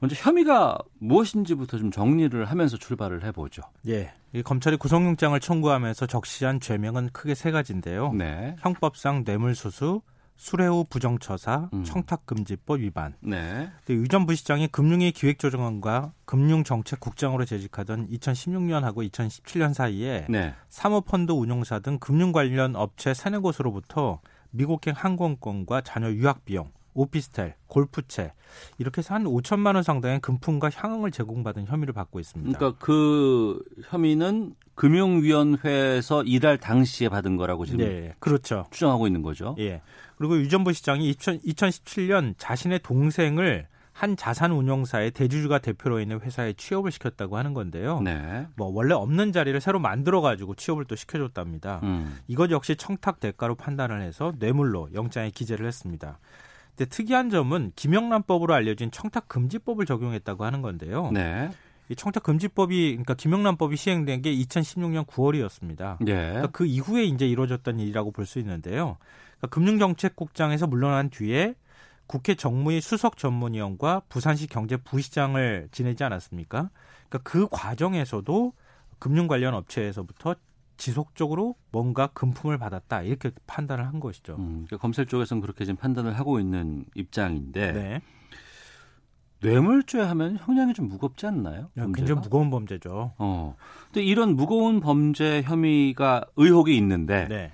먼저 0.03 0.17
혐의가 0.19 0.79
무엇인지부터 0.99 1.79
좀 1.79 1.93
정리를 1.93 2.45
하면서 2.45 2.77
출발을 2.77 3.23
해보죠. 3.23 3.63
예. 3.87 4.13
이 4.33 4.43
검찰이 4.43 4.77
구속영장을 4.77 5.39
청구하면서 5.39 6.07
적시한 6.09 6.59
죄명은 6.59 7.11
크게 7.13 7.37
세 7.37 7.53
가지인데요. 7.53 8.13
네. 8.13 8.57
형법상 8.59 9.23
뇌물수수, 9.25 10.03
수뢰후 10.35 10.87
부정처사, 10.91 11.71
음. 11.73 11.85
청탁금지법 11.85 12.81
위반. 12.81 13.15
네. 13.21 13.71
유전 13.91 14.27
부시장이 14.27 14.67
금융위 14.67 15.13
기획조정관과 15.13 16.15
금융정책국장으로 16.25 17.45
재직하던 17.45 18.09
2016년하고 18.09 19.09
2017년 19.09 19.73
사이에 19.73 20.27
네. 20.29 20.53
사모펀드 20.69 21.31
운용사 21.31 21.79
등 21.79 22.01
금융 22.01 22.33
관련 22.33 22.75
업체 22.75 23.15
세네 23.15 23.39
곳으로부터 23.39 24.21
미국행 24.51 24.95
항공권과 24.97 25.83
자녀 25.83 26.11
유학 26.11 26.45
비용, 26.45 26.73
오피스텔, 26.95 27.55
골프채 27.67 28.33
이렇게 28.79 28.99
해서 28.99 29.15
한 29.15 29.25
5천만 29.25 29.75
원 29.75 29.83
상당의 29.83 30.21
금품과 30.21 30.71
향응을 30.75 31.11
제공받은 31.11 31.67
혐의를 31.67 31.95
받고 31.95 32.21
있습니다. 32.21 32.59
그러니까 32.59 32.79
그 32.85 33.63
혐의는 33.89 34.55
금융위원회에서 34.75 36.23
일할 36.25 36.59
당시에 36.59 37.09
받은 37.09 37.37
거라고 37.37 37.65
지금 37.67 37.79
네, 37.85 38.15
그렇죠. 38.19 38.67
추정하고 38.71 39.07
있는 39.07 39.23
거죠. 39.23 39.55
예. 39.59 39.81
그리고 40.17 40.37
유 40.41 40.49
전 40.49 40.63
부 40.65 40.73
시장이 40.73 41.09
2000, 41.11 41.41
2017년 41.41 42.35
자신의 42.39 42.81
동생을 42.81 43.67
한 43.93 44.17
자산 44.17 44.53
운용사의 44.53 45.11
대주주가 45.11 45.59
대표로 45.59 46.01
있는 46.01 46.21
회사에 46.21 46.55
취업을 46.55 46.91
시켰다고 46.91 47.37
하는 47.37 47.53
건데요. 47.53 48.01
네. 48.01 48.47
뭐 48.57 48.69
원래 48.69 48.95
없는 48.95 49.33
자리를 49.33 49.61
새로 49.61 49.79
만들어 49.81 50.21
가지고 50.21 50.55
취업을 50.55 50.85
또 50.87 50.97
시켜줬답니다. 50.97 51.81
음. 51.83 52.19
이것 52.27 52.51
역시 52.51 52.75
청탁 52.77 53.21
대가로 53.21 53.55
판단을 53.55 54.01
해서 54.01 54.33
뇌물로 54.39 54.91
영장에 54.95 55.31
기재를 55.31 55.67
했습니다. 55.67 56.19
근데 56.77 56.89
특이한 56.89 57.31
점은 57.31 57.73
김영란법으로 57.77 58.55
알려진 58.55 58.91
청탁금지법을 58.91 59.87
적용했다고 59.87 60.45
하는 60.45 60.63
건데요. 60.63 61.11
네. 61.13 61.51
이 61.89 61.97
청탁금지법이 61.97 62.91
그러니까 62.93 63.15
김영란법이 63.15 63.77
시행된 63.77 64.23
게 64.23 64.35
2016년 64.35 65.07
9월이었습니다. 65.07 65.99
예. 66.09 66.15
그러니까 66.15 66.47
그 66.49 66.65
이후에 66.67 67.05
이제 67.05 67.27
이루어졌던 67.27 67.79
일이라고 67.81 68.13
볼 68.13 68.25
수 68.25 68.39
있는데요. 68.39 68.97
그러니까 69.39 69.47
금융정책국장에서 69.49 70.67
물러난 70.67 71.11
뒤에 71.11 71.55
국회 72.07 72.35
정무위 72.35 72.81
수석 72.81 73.17
전문위원과 73.19 74.03
부산시 74.09 74.47
경제부시장을 74.47 75.69
지내지 75.73 76.05
않았습니까? 76.05 76.71
그러니까 77.09 77.31
그 77.31 77.49
과정에서도 77.51 78.53
금융 78.99 79.27
관련 79.29 79.55
업체에서부터 79.55 80.37
지속적으로 80.83 81.55
뭔가 81.71 82.09
금품을 82.09 82.59
받았다 82.59 83.03
이렇게 83.03 83.31
판단을 83.47 83.87
한 83.87 84.01
것이죠. 84.01 84.35
음, 84.35 84.65
그러니까 84.67 84.79
검찰 84.79 85.07
쪽에서는 85.07 85.41
그렇게 85.41 85.65
지금 85.65 85.77
판단을 85.77 86.19
하고 86.19 86.41
있는 86.41 86.85
입장인데 86.97 87.73
네, 87.73 88.01
뇌물죄 89.43 90.01
하면 90.01 90.39
형량이 90.39 90.75
좀 90.75 90.89
무겁지 90.89 91.25
않나요? 91.27 91.71
굉장히 91.77 91.95
범죄가? 91.95 92.21
무거운 92.21 92.51
범죄죠. 92.51 93.13
어. 93.17 93.55
근데 93.93 94.03
이런 94.03 94.35
무거운 94.35 94.81
범죄 94.81 95.43
혐의가 95.43 96.25
의혹이 96.35 96.77
있는데 96.79 97.29
네. 97.29 97.53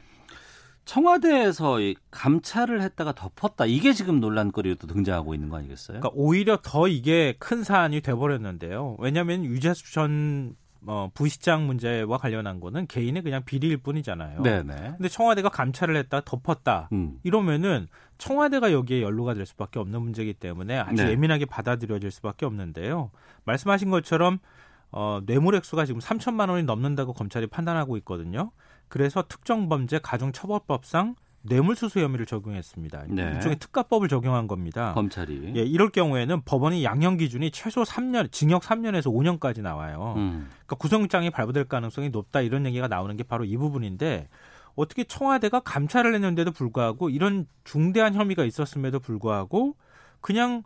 청와대에서 0.87 1.83
이 1.83 1.97
감찰을 2.11 2.81
했다가 2.81 3.12
덮었다. 3.12 3.66
이게 3.66 3.93
지금 3.93 4.20
논란거리로 4.20 4.76
또 4.76 4.87
등장하고 4.87 5.35
있는 5.35 5.51
거 5.51 5.59
아니겠어요? 5.59 6.01
그러니까 6.01 6.11
오히려 6.14 6.61
더 6.62 6.89
이게 6.89 7.35
큰 7.39 7.62
사안이 7.62 8.01
돼버렸는데요. 8.01 8.97
왜냐하면 8.99 9.45
유재수 9.45 9.93
전 9.93 10.57
어, 10.87 11.11
부시장 11.12 11.66
문제와 11.66 12.18
관련한 12.18 12.61
거는 12.61 12.87
개인의 12.87 13.22
그냥 13.22 13.45
비리일 13.45 13.79
뿐이잖아요. 13.79 14.43
네네. 14.43 14.74
근데 14.97 15.09
청와대가 15.09 15.49
감찰을 15.49 15.97
했다 15.97 16.20
덮었다 16.20 16.89
음. 16.93 17.18
이러면은 17.24 17.89
청와대가 18.18 18.72
여기에 18.72 19.03
연루가 19.03 19.35
될 19.35 19.47
수밖에 19.47 19.79
없는 19.79 20.01
문제이기 20.01 20.35
때문에 20.35 20.79
아주 20.79 21.05
네. 21.05 21.11
예민하게 21.11 21.47
받아들여질 21.47 22.11
수밖에 22.11 22.47
없는데요. 22.47 23.11
말씀하신 23.45 23.91
것처럼 23.91 24.39
어, 24.91 25.20
뇌물 25.26 25.55
액수가 25.57 25.85
지금 25.85 26.01
3천만 26.01 26.49
원이 26.49 26.62
넘는다고 26.62 27.12
검찰이 27.12 27.47
판단하고 27.49 27.97
있거든요. 27.99 28.53
그래서 28.89 29.22
특정범죄 29.29 30.01
가중처벌법상 30.03 31.16
뇌물수수 31.49 32.01
혐의를 32.01 32.26
적용했습니다. 32.26 33.05
네. 33.09 33.32
일종의 33.34 33.59
특가법을 33.59 34.09
적용한 34.09 34.46
겁니다. 34.46 34.92
검찰이. 34.94 35.53
예, 35.57 35.62
이럴 35.62 35.90
경우에는 35.90 36.42
법원이 36.42 36.84
양형 36.84 37.16
기준이 37.16 37.51
최소 37.51 37.82
3년, 37.82 38.30
징역 38.32 38.62
3년에서 38.62 39.05
5년까지 39.12 39.62
나와요. 39.62 40.14
음. 40.16 40.49
그러니까 40.51 40.76
구속영장이 40.76 41.30
발부될 41.30 41.64
가능성이 41.64 42.11
높다 42.11 42.40
이런 42.40 42.66
얘기가 42.66 42.88
나오는 42.88 43.16
게 43.16 43.22
바로 43.22 43.44
이 43.44 43.57
부분인데 43.57 44.28
어떻게 44.74 45.05
청와대가 45.05 45.61
감찰을 45.61 46.14
했는데도 46.14 46.53
불구하고 46.53 47.11
이런 47.11 47.46
중대한 47.64 48.14
혐의가 48.14 48.44
있었음에도 48.44 49.01
불구하고 49.01 49.74
그냥 50.20 50.62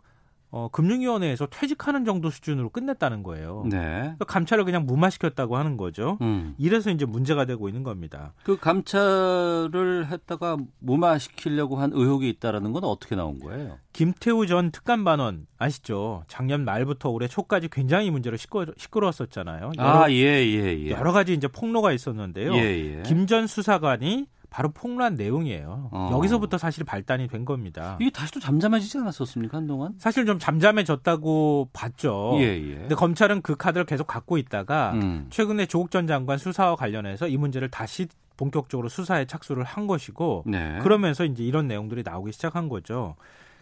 어, 0.55 0.69
금융위원회에서 0.71 1.47
퇴직하는 1.47 2.05
정도 2.05 2.29
수준으로 2.29 2.69
끝냈다는 2.69 3.23
거예요. 3.23 3.63
네. 3.65 3.79
그러니까 3.79 4.25
감찰을 4.25 4.65
그냥 4.65 4.85
무마시켰다고 4.85 5.57
하는 5.57 5.77
거죠. 5.77 6.19
음. 6.21 6.53
이래서 6.59 6.91
이제 6.91 7.05
문제가 7.05 7.45
되고 7.45 7.67
있는 7.67 7.81
겁니다. 7.81 8.33
그 8.43 8.59
감찰을 8.59 10.09
했다가 10.11 10.57
무마시키려고 10.77 11.77
한 11.77 11.89
의혹이 11.91 12.29
있다라는 12.29 12.71
건 12.71 12.83
어떻게 12.83 13.15
나온 13.15 13.39
거예요? 13.39 13.79
김태우 13.93 14.45
전 14.45 14.69
특감반원 14.69 15.47
아시죠? 15.57 16.23
작년 16.27 16.65
말부터 16.65 17.09
올해 17.09 17.27
초까지 17.27 17.69
굉장히 17.71 18.11
문제로 18.11 18.37
시끄러, 18.37 18.73
시끄러웠었잖아요. 18.77 19.71
여러, 19.79 20.03
아, 20.03 20.11
예, 20.11 20.15
예, 20.15 20.79
예. 20.85 20.91
여러 20.91 21.11
가지 21.13 21.33
이제 21.33 21.47
폭로가 21.47 21.91
있었는데요. 21.93 22.53
예, 22.53 22.97
예. 22.97 23.01
김전 23.03 23.47
수사관이 23.47 24.27
바로 24.53 24.69
폭로한 24.69 25.15
내용이에요. 25.15 25.89
어. 25.91 26.09
여기서부터 26.13 26.59
사실 26.59 26.83
발단이 26.83 27.27
된 27.27 27.43
겁니다. 27.43 27.97
이게 27.99 28.11
다시 28.11 28.31
또 28.33 28.39
잠잠해지지 28.39 28.99
않았었습니까, 28.99 29.57
한동안? 29.57 29.95
사실 29.97 30.27
좀 30.27 30.37
잠잠해졌다고 30.37 31.69
봤죠. 31.73 32.35
예, 32.37 32.43
예. 32.43 32.75
근데 32.75 32.93
검찰은 32.93 33.41
그 33.41 33.55
카드를 33.55 33.87
계속 33.87 34.05
갖고 34.05 34.37
있다가 34.37 34.91
음. 34.93 35.25
최근에 35.31 35.65
조국 35.65 35.89
전 35.89 36.05
장관 36.05 36.37
수사와 36.37 36.75
관련해서 36.75 37.27
이 37.27 37.35
문제를 37.35 37.71
다시 37.71 38.05
본격적으로 38.37 38.89
수사에 38.89 39.25
착수를 39.25 39.63
한 39.63 39.87
것이고 39.87 40.43
네. 40.45 40.77
그러면서 40.83 41.25
이제 41.25 41.43
이런 41.43 41.67
내용들이 41.67 42.03
나오기 42.05 42.31
시작한 42.31 42.69
거죠. 42.69 43.15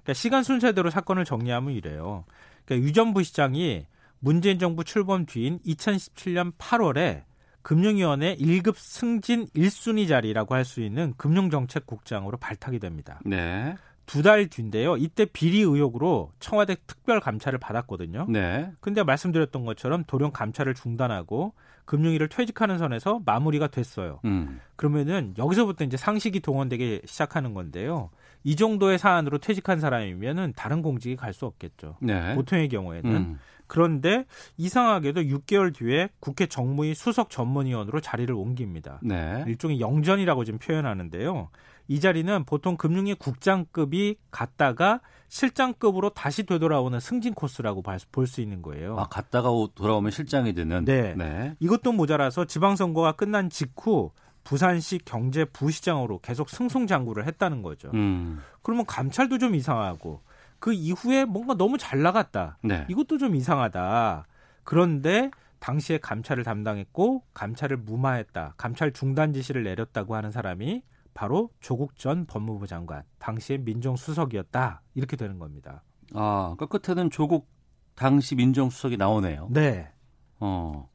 그러니까 0.03 0.13
시간 0.13 0.43
순서대로 0.43 0.89
사건을 0.89 1.23
정리하면 1.23 1.73
이래요. 1.73 2.25
그러니까 2.65 2.85
유전 2.85 3.13
부 3.13 3.23
시장이 3.23 3.85
문재인 4.19 4.59
정부 4.59 4.83
출범 4.83 5.25
뒤인 5.25 5.59
2017년 5.59 6.51
8월에 6.57 7.23
금융위원회 7.61 8.35
1급 8.37 8.75
승진 8.75 9.45
1순위 9.55 10.07
자리라고 10.07 10.55
할 10.55 10.65
수 10.65 10.81
있는 10.81 11.13
금융정책국장으로 11.17 12.37
발탁이 12.37 12.79
됩니다. 12.79 13.19
네. 13.25 13.75
두 14.07 14.23
달 14.23 14.47
뒤인데요. 14.47 14.97
이때 14.97 15.25
비리 15.25 15.59
의혹으로 15.61 16.31
청와대 16.39 16.75
특별 16.85 17.19
감찰을 17.21 17.59
받았거든요. 17.59 18.25
네. 18.29 18.69
근데 18.81 19.03
말씀드렸던 19.03 19.63
것처럼 19.65 20.03
돌연 20.05 20.31
감찰을 20.33 20.73
중단하고 20.73 21.53
금융위를 21.85 22.27
퇴직하는 22.27 22.77
선에서 22.77 23.21
마무리가 23.25 23.67
됐어요. 23.67 24.19
음. 24.25 24.59
그러면은 24.75 25.33
여기서부터 25.37 25.85
이제 25.85 25.95
상식이 25.97 26.41
동원되기 26.41 27.01
시작하는 27.05 27.53
건데요. 27.53 28.09
이 28.43 28.55
정도의 28.55 28.97
사안으로 28.97 29.37
퇴직한 29.37 29.79
사람이면은 29.79 30.53
다른 30.55 30.81
공직에 30.81 31.15
갈수 31.15 31.45
없겠죠. 31.45 31.97
네. 32.01 32.35
보통의 32.35 32.67
경우에는. 32.69 33.11
음. 33.15 33.39
그런데 33.71 34.25
이상하게도 34.57 35.21
6개월 35.21 35.73
뒤에 35.73 36.09
국회 36.19 36.45
정무위 36.45 36.93
수석 36.93 37.29
전문위원으로 37.29 38.01
자리를 38.01 38.35
옮깁니다. 38.35 38.99
네. 39.01 39.45
일종의 39.47 39.79
영전이라고 39.79 40.43
지금 40.43 40.59
표현하는데요. 40.59 41.47
이 41.87 42.01
자리는 42.01 42.43
보통 42.43 42.75
금융위 42.75 43.13
국장급이 43.13 44.17
갔다가 44.29 44.99
실장급으로 45.29 46.09
다시 46.09 46.43
되돌아오는 46.43 46.99
승진 46.99 47.33
코스라고 47.33 47.81
볼 48.11 48.27
수 48.27 48.41
있는 48.41 48.61
거예요. 48.61 48.97
아, 48.99 49.07
갔다가 49.07 49.49
오- 49.51 49.69
돌아오면 49.69 50.11
실장이 50.11 50.51
되는. 50.53 50.83
네. 50.83 51.15
네. 51.15 51.55
이것도 51.61 51.93
모자라서 51.93 52.43
지방선거가 52.43 53.13
끝난 53.13 53.49
직후 53.49 54.11
부산시 54.43 54.99
경제부시장으로 55.05 56.19
계속 56.19 56.49
승승장구를 56.49 57.25
했다는 57.25 57.61
거죠. 57.61 57.89
음. 57.93 58.41
그러면 58.63 58.85
감찰도 58.85 59.37
좀 59.37 59.55
이상하고 59.55 60.19
그 60.61 60.71
이후에 60.71 61.25
뭔가 61.25 61.55
너무 61.55 61.77
잘 61.79 62.03
나갔다. 62.03 62.59
네. 62.61 62.85
이것도 62.87 63.17
좀 63.17 63.35
이상하다. 63.35 64.27
그런데 64.63 65.31
당시에 65.59 65.97
감찰을 65.97 66.43
담당했고 66.43 67.23
감찰을 67.33 67.77
무마했다. 67.77 68.53
감찰 68.57 68.93
중단 68.93 69.33
지시를 69.33 69.63
내렸다고 69.63 70.15
하는 70.15 70.31
사람이 70.31 70.83
바로 71.15 71.49
조국 71.59 71.97
전 71.97 72.25
법무부 72.27 72.67
장관, 72.67 73.03
당시의 73.17 73.59
민정수석이었다. 73.59 74.83
이렇게 74.93 75.17
되는 75.17 75.39
겁니다. 75.39 75.83
아, 76.13 76.53
그러니까 76.55 76.77
끝에는 76.77 77.09
조국 77.09 77.49
당시 77.95 78.35
민정수석이 78.35 78.97
나오네요. 78.97 79.47
네. 79.49 79.91
어. 80.39 80.89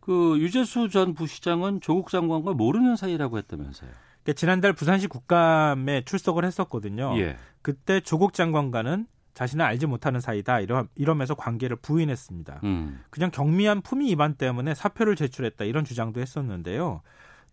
그 0.00 0.38
유재수 0.38 0.90
전 0.90 1.14
부시장은 1.14 1.80
조국 1.80 2.10
장관과 2.10 2.52
모르는 2.52 2.96
사이라고 2.96 3.38
했다면서요. 3.38 3.90
그러니까 4.22 4.32
지난달 4.38 4.72
부산시 4.72 5.08
국감에 5.08 6.04
출석을 6.04 6.44
했었거든요. 6.44 7.14
예. 7.18 7.36
그때 7.60 8.00
조국 8.00 8.34
장관과는 8.34 9.06
자신을 9.34 9.64
알지 9.64 9.86
못하는 9.86 10.20
사이다 10.20 10.60
이러, 10.60 10.86
이러면서 10.94 11.34
관계를 11.34 11.76
부인했습니다. 11.76 12.60
음. 12.64 13.02
그냥 13.10 13.30
경미한 13.30 13.80
품위 13.80 14.10
위반 14.10 14.34
때문에 14.34 14.74
사표를 14.74 15.16
제출했다 15.16 15.64
이런 15.64 15.84
주장도 15.84 16.20
했었는데요. 16.20 17.02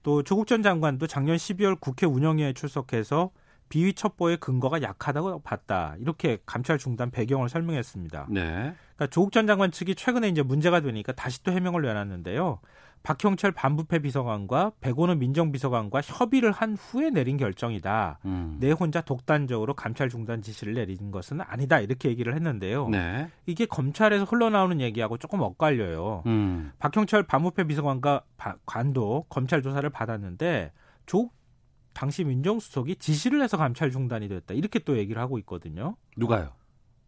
또 0.04 0.24
조국 0.24 0.48
전 0.48 0.62
장관도 0.62 1.08
작년 1.08 1.36
12월 1.38 1.80
국회 1.80 2.06
운영위에 2.06 2.54
출석해서 2.54 3.32
비위 3.70 3.94
첩보의 3.94 4.38
근거가 4.38 4.82
약하다고 4.82 5.42
봤다 5.42 5.96
이렇게 6.00 6.40
감찰 6.46 6.78
중단 6.78 7.12
배경을 7.12 7.50
설명했습니다. 7.50 8.28
네. 8.30 8.42
그러니까 8.42 9.08
조국 9.12 9.32
전 9.32 9.48
장관 9.48 9.72
측이 9.72 9.96
최근에 9.96 10.28
이제 10.28 10.42
문제가 10.42 10.82
되니까 10.82 11.14
다시 11.14 11.44
또 11.44 11.52
해명을 11.52 11.84
내놨는데요. 11.84 12.60
박형철 13.04 13.52
반부패 13.54 14.00
비서관과 14.00 14.74
백원호 14.82 15.16
민정비서관과 15.16 16.02
협의를 16.02 16.52
한 16.52 16.76
후에 16.76 17.10
내린 17.10 17.38
결정이다. 17.38 18.20
음. 18.26 18.58
내 18.60 18.72
혼자 18.72 19.02
독단적으로 19.02 19.74
감찰 19.74 20.10
중단 20.10 20.42
지시를 20.42 20.74
내린 20.74 21.10
것은 21.12 21.42
아니다. 21.42 21.80
이렇게 21.80 22.10
얘기를 22.10 22.36
했는데요. 22.36 22.90
네. 22.90 23.30
이게 23.46 23.66
검찰에서 23.66 24.26
흘러나오는 24.26 24.80
얘기하고 24.82 25.18
조금 25.18 25.40
엇갈려요. 25.42 26.24
음. 26.28 26.72
박형철 26.80 27.24
반부패 27.24 27.64
비서관과 27.66 28.24
바- 28.38 28.58
관도 28.66 29.26
검찰 29.30 29.62
조사를 29.62 29.90
받았는데 29.90 30.72
조국 31.06 31.34
당시 31.94 32.24
민정수석이 32.24 32.98
지시를 32.98 33.42
해서 33.42 33.58
감찰 33.58 33.92
중단이 33.92 34.28
됐다. 34.30 34.54
이렇게 34.54 34.80
또 34.80 34.98
얘기를 34.98 35.22
하고 35.22 35.38
있거든요. 35.40 35.96
누가요? 36.18 36.52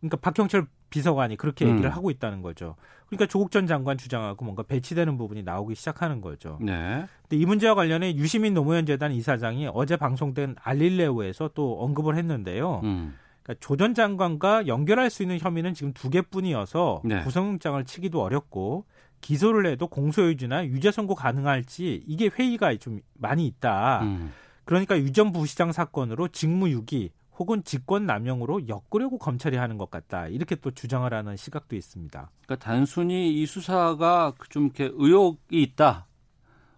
그러니까 0.02 0.18
박형철 0.18 0.66
비서관이 0.89 1.38
그렇게 1.38 1.66
얘기를 1.66 1.89
음. 1.89 1.95
하고 1.95 2.12
있다는 2.12 2.41
거죠. 2.41 2.76
그러니까 3.08 3.28
조국 3.28 3.52
전 3.52 3.66
장관 3.68 3.97
주장하고 3.97 4.43
뭔가 4.43 4.64
배치되는 4.64 5.18
부분이 5.18 5.43
나오기 5.43 5.76
시작하는 5.76 6.20
거죠. 6.22 6.58
네. 6.62 7.06
근데 7.22 7.38
이 7.38 7.45
문제와 7.45 7.76
관련해 7.76 8.16
유시민 8.16 8.54
노무현 8.54 8.86
재단 8.86 9.12
이사장이 9.14 9.70
어제 9.74 9.95
방송된 9.95 10.56
알릴레오에서 10.62 11.52
또 11.54 11.82
언급을 11.82 12.18
했는데요. 12.18 12.82
음. 12.84 13.16
그러니까 13.43 13.66
조 13.66 13.76
전 13.78 13.93
장관과 13.93 14.68
연결할 14.68 15.10
수 15.10 15.24
있는 15.24 15.39
혐의는 15.39 15.74
지금 15.74 15.93
두 15.93 16.10
개뿐이어서 16.10 17.02
네. 17.06 17.22
구속영장을 17.24 17.84
치기도 17.86 18.22
어렵고 18.22 18.86
기소를 19.22 19.66
해도 19.68 19.88
공소유지나 19.88 20.66
유죄 20.66 20.91
선고 20.91 21.16
가능할지 21.16 22.04
이게 22.08 22.28
회의가 22.28 22.76
좀 22.78 22.99
많이 23.14 23.45
있다. 23.47 24.02
음. 24.04 24.32
그러니까 24.66 24.97
유 24.99 25.12
전 25.12 25.32
부시장 25.32 25.72
사건으로 25.72 26.28
직무유기 26.30 27.12
혹은 27.42 27.64
직권 27.64 28.06
남용으로 28.06 28.68
엮으려고 28.68 29.18
검찰이 29.18 29.58
하는 29.58 29.80
것 29.80 29.89
같다. 29.89 30.28
이렇게 30.28 30.56
또 30.56 30.70
주장을 30.70 31.12
하는 31.12 31.36
시각도 31.36 31.76
있습니다. 31.76 32.30
그러니까 32.46 32.64
단순히 32.64 33.34
이 33.34 33.48
수사가 33.48 34.34
좀 34.50 34.66
이렇게 34.66 34.92
의혹이 34.94 35.60
있다. 35.64 36.06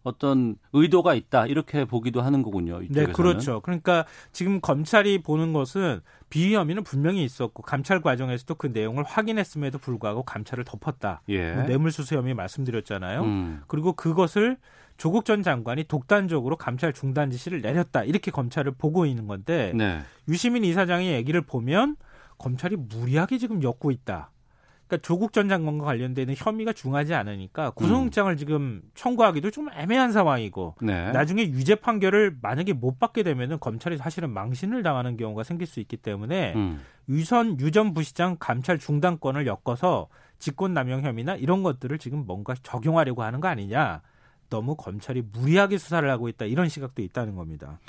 어떤 0.03 0.55
의도가 0.72 1.16
있다. 1.16 1.47
이렇게 1.47 1.84
보기도 1.84 2.22
하는 2.22 2.43
거군요. 2.43 2.82
이쪽에서는. 2.82 3.07
네, 3.07 3.11
그렇죠. 3.11 3.59
그러니까 3.59 4.05
지금 4.32 4.61
검찰이 4.61 5.22
보는 5.22 5.51
것은 5.51 5.99
비위 6.30 6.55
혐의는 6.55 6.86
분명히 6.86 7.26
있었고 7.26 7.61
감찰 7.64 8.01
과정에서도 8.01 8.55
그 8.55 8.68
내용을 8.68 9.03
확인했음에도 9.03 9.80
불구하고 9.80 10.24
감찰을 10.24 10.64
덮었다. 10.64 11.24
예. 11.28 11.51
뭐 11.51 11.64
뇌물수수 11.64 12.16
혐의 12.16 12.34
말씀드렸잖아요. 12.34 13.22
음. 13.24 13.61
그리고 13.68 13.91
그것을 13.93 14.57
조국 15.04 15.26
전 15.26 15.43
장관이 15.43 15.84
독단적으로 15.84 16.56
감찰 16.56 16.93
중단 16.93 17.30
지시를 17.30 17.60
내렸다. 17.60 18.06
이렇게 18.06 18.32
검찰을 18.32 18.72
보고 18.78 19.06
있는 19.06 19.28
건데 19.28 19.74
네. 19.76 19.99
유시민 20.30 20.64
이사장의 20.64 21.12
얘기를 21.12 21.41
보면 21.41 21.97
검찰이 22.38 22.78
무리하게 22.78 23.38
지금 23.38 23.62
엮고 23.62 23.91
있다. 23.91 24.32
그러니까 24.88 25.06
조국 25.06 25.34
전 25.34 25.49
장관과 25.49 25.84
관련되는 25.84 26.36
혐의가 26.38 26.72
중하지 26.72 27.16
않으니까 27.16 27.72
구속영장을 27.72 28.38
지금 28.38 28.82
청구하기도 28.95 29.51
좀 29.51 29.68
애매한 29.74 30.14
상황이고 30.14 30.76
네. 30.82 31.12
나중에 31.12 31.43
유죄 31.49 31.76
판결을 31.76 32.38
만약에 32.41 32.72
못 32.72 32.97
받게 32.97 33.24
되면은 33.24 33.60
검찰이 33.60 33.97
사실은 33.97 34.30
망신을 34.30 34.84
당하는 34.84 35.18
경우가 35.18 35.43
생길 35.43 35.68
수 35.68 35.82
있기 35.82 35.97
때문에 35.97 36.54
음. 36.56 36.80
유선 37.10 37.60
유전 37.60 37.93
부시장 37.93 38.38
감찰 38.39 38.80
중단권을 38.80 39.47
엮어서 39.47 40.08
직권남용 40.39 41.01
혐의나 41.01 41.36
이런 41.36 41.62
것들을 41.62 41.97
지금 41.97 42.26
뭔가 42.26 42.56
적용하려고 42.64 43.22
하는 43.24 43.41
거 43.41 43.49
아니냐. 43.49 44.01
너무 44.54 44.76
검찰이 44.76 45.24
무리하게 45.32 45.80
수사를 45.80 46.08
하고 46.10 46.30
있다 46.30 46.45
이런 46.45 46.70
시각도 46.70 47.01
있다는 47.01 47.36
겁니다. 47.36 47.80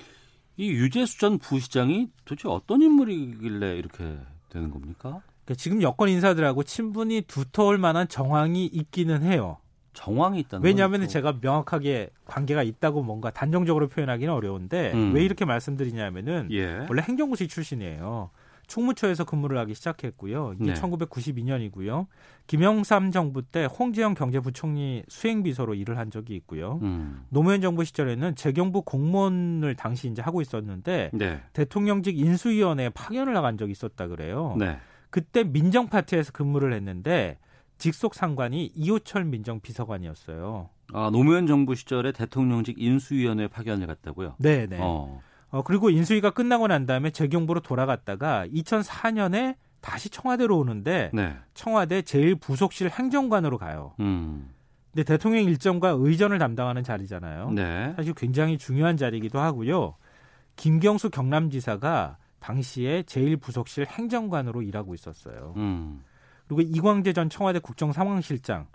이 0.56 0.70
유재수 0.70 1.18
전 1.18 1.38
부시장이 1.38 2.08
도대체 2.24 2.48
어떤 2.48 2.80
인물이길래 2.80 3.76
이렇게 3.76 4.16
되는 4.48 4.70
겁니까? 4.70 5.20
그러니까 5.44 5.54
지금 5.58 5.82
여권 5.82 6.08
인사들하고 6.08 6.62
친분이 6.62 7.22
두터울 7.22 7.76
만한 7.76 8.08
정황이 8.08 8.64
있기는 8.66 9.22
해요. 9.24 9.58
정황이 9.92 10.40
있다는 10.40 10.64
왜냐하면 10.64 11.00
건 11.00 11.06
또- 11.08 11.12
제가 11.12 11.38
명확하게 11.40 12.10
관계가 12.24 12.62
있다고 12.62 13.02
뭔가 13.02 13.30
단정적으로 13.30 13.88
표현하기는 13.88 14.32
어려운데 14.32 14.92
음. 14.94 15.12
왜 15.14 15.22
이렇게 15.22 15.44
말씀드리냐면은 15.44 16.48
예. 16.50 16.86
원래 16.88 17.02
행정고시 17.02 17.46
출신이에요. 17.46 18.30
충무처에서 18.66 19.24
근무를 19.24 19.58
하기 19.58 19.74
시작했고요. 19.74 20.54
이게 20.54 20.72
네. 20.72 20.74
1992년이고요. 20.74 22.06
김영삼 22.46 23.10
정부 23.10 23.42
때 23.42 23.64
홍지영 23.64 24.14
경제부총리 24.14 25.04
수행비서로 25.08 25.74
일을 25.74 25.98
한 25.98 26.10
적이 26.10 26.36
있고요. 26.36 26.78
음. 26.82 27.24
노무현 27.30 27.60
정부 27.60 27.84
시절에는 27.84 28.36
재경부 28.36 28.82
공무원을 28.82 29.74
당시 29.74 30.08
이제 30.08 30.22
하고 30.22 30.40
있었는데 30.40 31.10
네. 31.12 31.40
대통령직 31.52 32.18
인수위원회에 32.18 32.90
파견을 32.90 33.32
나간 33.32 33.56
적이 33.56 33.72
있었다 33.72 34.06
그래요. 34.08 34.54
네. 34.58 34.78
그때 35.10 35.44
민정 35.44 35.88
파트에서 35.88 36.32
근무를 36.32 36.72
했는데 36.72 37.38
직속 37.78 38.14
상관이 38.14 38.72
이호철 38.74 39.24
민정 39.24 39.60
비서관이었어요. 39.60 40.70
아 40.92 41.10
노무현 41.12 41.46
정부 41.46 41.74
시절에 41.74 42.12
대통령직 42.12 42.76
인수위원회 42.78 43.48
파견을 43.48 43.86
갔다고요? 43.86 44.36
네, 44.38 44.66
네. 44.66 44.78
어. 44.80 45.20
어, 45.54 45.62
그리고 45.62 45.88
인수위가 45.88 46.30
끝나고 46.30 46.66
난 46.66 46.84
다음에 46.84 47.10
재경부로 47.10 47.60
돌아갔다가 47.60 48.44
2004년에 48.48 49.54
다시 49.80 50.10
청와대로 50.10 50.58
오는데 50.58 51.12
네. 51.14 51.36
청와대 51.54 52.00
제1부속실 52.00 52.90
행정관으로 52.90 53.56
가요. 53.56 53.94
음. 54.00 54.52
근데 54.90 55.04
대통령 55.04 55.44
일정과 55.44 55.94
의전을 55.96 56.40
담당하는 56.40 56.82
자리잖아요. 56.82 57.50
네. 57.50 57.92
사실 57.94 58.14
굉장히 58.14 58.58
중요한 58.58 58.96
자리이기도 58.96 59.38
하고요. 59.38 59.94
김경수 60.56 61.10
경남지사가 61.10 62.16
당시에 62.40 63.02
제1부속실 63.02 63.86
행정관으로 63.86 64.60
일하고 64.62 64.92
있었어요. 64.92 65.54
음. 65.56 66.02
그리고 66.48 66.62
이광재 66.62 67.12
전 67.12 67.30
청와대 67.30 67.60
국정상황실장, 67.60 68.66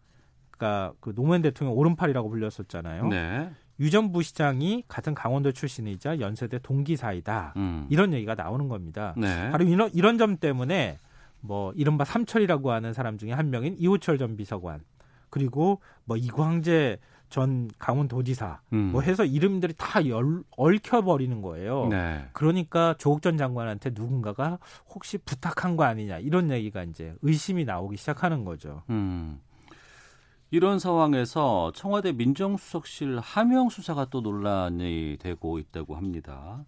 그러니까 0.49 0.93
그 1.01 1.13
노무현 1.13 1.41
대통령 1.41 1.77
오른팔이라고 1.77 2.29
불렸었잖아요. 2.29 3.07
네. 3.07 3.51
유 3.79 3.89
전 3.89 4.11
부시장이 4.11 4.83
같은 4.87 5.13
강원도 5.13 5.51
출신이자 5.51 6.19
연세대 6.19 6.59
동기 6.59 6.95
사이다. 6.97 7.53
음. 7.57 7.85
이런 7.89 8.13
얘기가 8.13 8.35
나오는 8.35 8.67
겁니다. 8.67 9.13
네. 9.17 9.49
바로 9.51 9.63
이런, 9.65 9.89
이런 9.93 10.17
점 10.17 10.37
때문에 10.37 10.99
뭐 11.41 11.71
이른바 11.75 12.03
삼철이라고 12.03 12.71
하는 12.71 12.93
사람 12.93 13.17
중에 13.17 13.31
한 13.31 13.49
명인 13.49 13.75
이호철 13.79 14.17
전 14.17 14.35
비서관 14.35 14.81
그리고 15.29 15.79
뭐 16.05 16.17
이광재 16.17 16.97
전 17.29 17.69
강원도지사 17.77 18.59
음. 18.73 18.89
뭐 18.91 19.01
해서 19.01 19.23
이름들이 19.23 19.75
다 19.77 20.05
열, 20.07 20.41
얽혀버리는 20.57 21.41
거예요. 21.41 21.87
네. 21.87 22.25
그러니까 22.33 22.95
조국 22.97 23.21
전 23.21 23.37
장관한테 23.37 23.91
누군가가 23.93 24.57
혹시 24.89 25.19
부탁한 25.19 25.77
거 25.77 25.83
아니냐 25.83 26.17
이런 26.17 26.49
얘기가 26.49 26.83
이제 26.83 27.13
의심이 27.21 27.65
나오기 27.65 27.97
시작하는 27.97 28.43
거죠. 28.43 28.81
음. 28.89 29.39
이런 30.51 30.79
상황에서 30.79 31.71
청와대 31.75 32.11
민정수석실 32.11 33.19
하명 33.19 33.69
수사가 33.69 34.05
또 34.09 34.21
논란이 34.21 35.17
되고 35.19 35.59
있다고 35.59 35.95
합니다. 35.95 36.63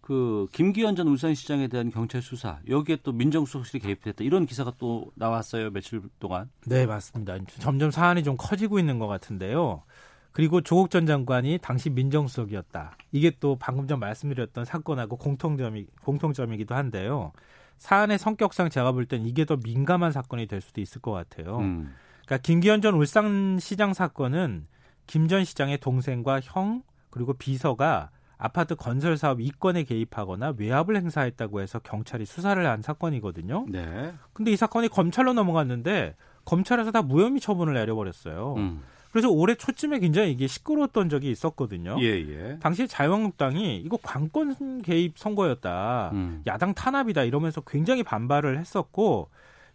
그 0.00 0.46
김기현 0.52 0.96
전 0.96 1.08
울산시장에 1.08 1.66
대한 1.68 1.90
경찰 1.90 2.20
수사 2.22 2.60
여기에 2.68 2.98
또 3.02 3.12
민정수석실이 3.12 3.80
개입됐다 3.82 4.22
이런 4.22 4.44
기사가 4.46 4.74
또 4.78 5.10
나왔어요 5.14 5.70
며칠 5.70 6.02
동안. 6.20 6.50
네 6.66 6.86
맞습니다. 6.86 7.36
점점 7.58 7.90
사안이 7.90 8.22
좀 8.22 8.36
커지고 8.38 8.78
있는 8.78 8.98
것 8.98 9.06
같은데요. 9.08 9.82
그리고 10.30 10.60
조국 10.60 10.90
전 10.90 11.06
장관이 11.06 11.58
당시 11.62 11.90
민정수석이었다. 11.90 12.96
이게 13.12 13.32
또 13.40 13.56
방금 13.58 13.86
전 13.88 13.98
말씀드렸던 14.00 14.64
사건하고 14.64 15.16
공통점이 15.16 15.86
공통점이기도 16.02 16.74
한데요. 16.74 17.32
사안의 17.78 18.18
성격상 18.18 18.70
제가 18.70 18.92
볼 18.92 19.06
땐 19.06 19.24
이게 19.26 19.44
더 19.44 19.56
민감한 19.56 20.12
사건이 20.12 20.46
될 20.46 20.60
수도 20.60 20.80
있을 20.80 21.00
것 21.00 21.12
같아요. 21.12 21.58
음. 21.58 21.94
그러니까 22.26 22.38
김기현 22.42 22.80
전 22.82 22.94
울산시장 22.94 23.94
사건은 23.94 24.66
김 25.06 25.28
전 25.28 25.44
시장의 25.44 25.78
동생과 25.78 26.40
형 26.40 26.82
그리고 27.10 27.34
비서가 27.34 28.10
아파트 28.36 28.74
건설 28.74 29.16
사업 29.16 29.40
이권에 29.40 29.84
개입하거나 29.84 30.54
외압을 30.56 30.96
행사했다고 30.96 31.60
해서 31.60 31.78
경찰이 31.78 32.24
수사를 32.26 32.66
한 32.66 32.82
사건이거든요. 32.82 33.66
네. 33.68 34.12
근데 34.32 34.50
이 34.50 34.56
사건이 34.56 34.88
검찰로 34.88 35.32
넘어갔는데 35.34 36.16
검찰에서 36.44 36.90
다 36.90 37.02
무혐의 37.02 37.40
처분을 37.40 37.74
내려버렸어요. 37.74 38.54
음. 38.56 38.82
그래서 39.12 39.30
올해 39.30 39.54
초쯤에 39.54 40.00
굉장히 40.00 40.32
이게 40.32 40.48
시끄러웠던 40.48 41.08
적이 41.08 41.30
있었거든요. 41.30 41.96
예, 42.00 42.06
예. 42.06 42.58
당시 42.60 42.88
자유한국당이 42.88 43.76
이거 43.78 43.96
관권 44.02 44.82
개입 44.82 45.16
선거였다. 45.16 46.10
음. 46.12 46.42
야당 46.46 46.74
탄압이다 46.74 47.22
이러면서 47.22 47.60
굉장히 47.60 48.02
반발을 48.02 48.58
했었고 48.58 49.28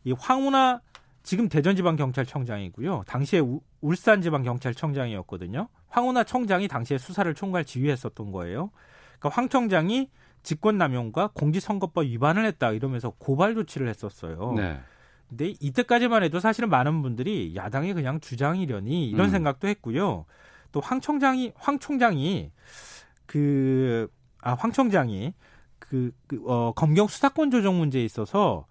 이 0.04 0.12
황운하 0.12 0.82
지금 1.24 1.50
대전지방경찰청장이고요. 1.50 3.04
당시에 3.08 3.40
우, 3.40 3.62
울산지방경찰청장이었거든요. 3.82 5.68
황운하 5.90 6.24
청장이 6.24 6.68
당시에 6.68 6.98
수사를 6.98 7.34
총괄 7.34 7.66
지휘했었던 7.66 8.32
거예요. 8.32 8.72
그러니까 9.20 9.30
황 9.36 9.50
청장이 9.50 10.10
직권남용과 10.44 11.32
공직선거법 11.34 12.06
위반을 12.06 12.46
했다 12.46 12.72
이러면서 12.72 13.12
고발 13.12 13.56
조치를 13.56 13.88
했었어요. 13.90 14.54
네. 14.56 14.80
근데 15.28 15.54
이때까지만 15.60 16.24
해도 16.24 16.40
사실은 16.40 16.70
많은 16.70 17.02
분들이 17.02 17.54
야당이 17.56 17.94
그냥 17.94 18.20
주장이려니 18.20 19.10
이런 19.10 19.28
음. 19.28 19.32
생각도 19.32 19.68
했고요. 19.68 20.26
또 20.72 20.82
황 20.82 21.02
청장이 21.02 21.54
황 21.56 21.80
총장이 21.80 22.52
그 23.26 24.08
아 24.42 24.56
황 24.60 24.72
청장이 24.72 25.34
그, 25.80 26.12
그 26.28 26.42
어, 26.48 26.72
검경 26.74 27.08
수사권 27.08 27.52
조정 27.52 27.78
문제에 27.78 28.04
있어서 28.04 28.66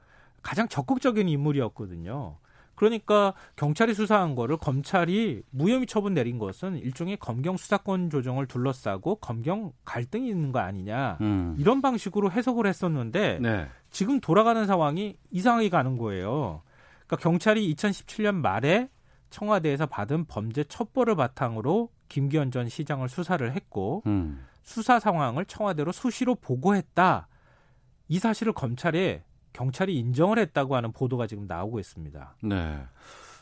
가장 0.48 0.66
적극적인 0.66 1.28
인물이었거든요. 1.28 2.38
그러니까 2.74 3.34
경찰이 3.56 3.92
수사한 3.92 4.34
거를 4.34 4.56
검찰이 4.56 5.42
무혐의 5.50 5.86
처분 5.86 6.14
내린 6.14 6.38
것은 6.38 6.78
일종의 6.78 7.18
검경 7.18 7.58
수사권 7.58 8.08
조정을 8.08 8.46
둘러싸고 8.46 9.16
검경 9.16 9.72
갈등이 9.84 10.26
있는 10.26 10.50
거 10.50 10.60
아니냐 10.60 11.18
음. 11.20 11.54
이런 11.58 11.82
방식으로 11.82 12.30
해석을 12.30 12.66
했었는데 12.66 13.40
네. 13.42 13.68
지금 13.90 14.20
돌아가는 14.20 14.64
상황이 14.64 15.18
이상하게 15.30 15.68
가는 15.68 15.98
거예요. 15.98 16.62
그러니까 17.06 17.16
경찰이 17.16 17.74
2017년 17.74 18.36
말에 18.36 18.88
청와대에서 19.28 19.84
받은 19.84 20.24
범죄 20.24 20.64
첩보를 20.64 21.14
바탕으로 21.14 21.90
김기현 22.08 22.52
전 22.52 22.70
시장을 22.70 23.10
수사를 23.10 23.52
했고 23.52 24.02
음. 24.06 24.46
수사 24.62 24.98
상황을 24.98 25.44
청와대로 25.44 25.92
수시로 25.92 26.36
보고했다. 26.36 27.28
이 28.08 28.18
사실을 28.18 28.54
검찰에 28.54 29.24
경찰이 29.52 29.96
인정을 29.96 30.38
했다고 30.38 30.76
하는 30.76 30.92
보도가 30.92 31.26
지금 31.26 31.46
나오고 31.46 31.78
있습니다. 31.80 32.36
네. 32.42 32.78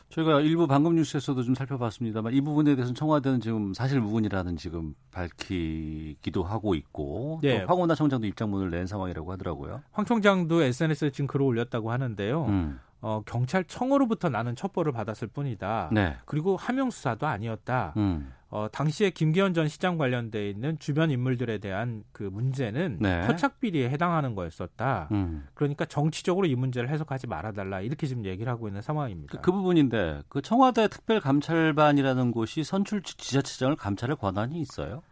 저희가 0.09 0.41
일부 0.41 0.67
방금 0.67 0.95
뉴스에서도 0.95 1.43
좀 1.43 1.55
살펴봤습니다만 1.55 2.33
이 2.33 2.41
부분에 2.41 2.75
대해서는 2.77 2.95
청와대는 2.95 3.41
지금 3.41 3.75
사실 3.75 4.01
무근이라는 4.01 4.57
지금 4.57 4.95
밝히기도 5.11 6.45
하고 6.45 6.75
있고 6.75 7.41
네. 7.43 7.63
또 7.63 7.67
황운하 7.67 7.95
청장도 7.95 8.27
입장문을 8.29 8.71
낸 8.71 8.87
상황이라고 8.87 9.33
하더라고요. 9.33 9.83
황 9.93 10.05
청장도 10.05 10.63
SNS에 10.63 11.11
지금 11.11 11.27
글을 11.27 11.45
올렸다고 11.45 11.91
하는데요. 11.91 12.45
음. 12.45 12.81
어, 13.01 13.23
경찰청으로부터 13.27 14.29
나는 14.29 14.57
첩보를 14.57 14.93
받았을 14.93 15.29
뿐이다. 15.29 15.91
네. 15.93 16.17
그리고 16.25 16.57
하명 16.57 16.91
수사도 16.91 17.27
아니었다. 17.27 17.93
음. 17.97 18.33
어, 18.49 18.69
당시에 18.71 19.11
김기현 19.11 19.55
전 19.55 19.67
시장 19.67 19.99
관련돼 19.99 20.49
있는 20.49 20.79
주변 20.79 21.11
인물들에 21.11 21.59
대한 21.59 22.05
그 22.13 22.23
문제는 22.23 22.99
네. 23.01 23.27
토착 23.27 23.59
비리에 23.61 23.91
해당하는 23.91 24.35
거였었다. 24.35 25.09
음. 25.11 25.47
그러니까 25.55 25.85
정치적으로 25.85 26.47
이 26.47 26.55
문제를 26.55 26.89
해석하지 26.89 27.27
말아달라 27.27 27.81
이렇게 27.81 28.07
지금 28.07 28.25
얘기를 28.25 28.51
하고 28.51 28.69
있는 28.69 28.83
상황입니다. 28.83 29.33
그, 29.33 29.41
그 29.41 29.53
부분인데 29.53 30.23
그 30.29 30.43
청와대 30.43 30.87
특별감찰반이라는 30.89 32.31
곳이 32.31 32.63
선출 32.63 33.03
지자체장을 33.03 33.75
감찰할 33.77 34.17
권한이 34.17 34.61
있어요? 34.61 35.03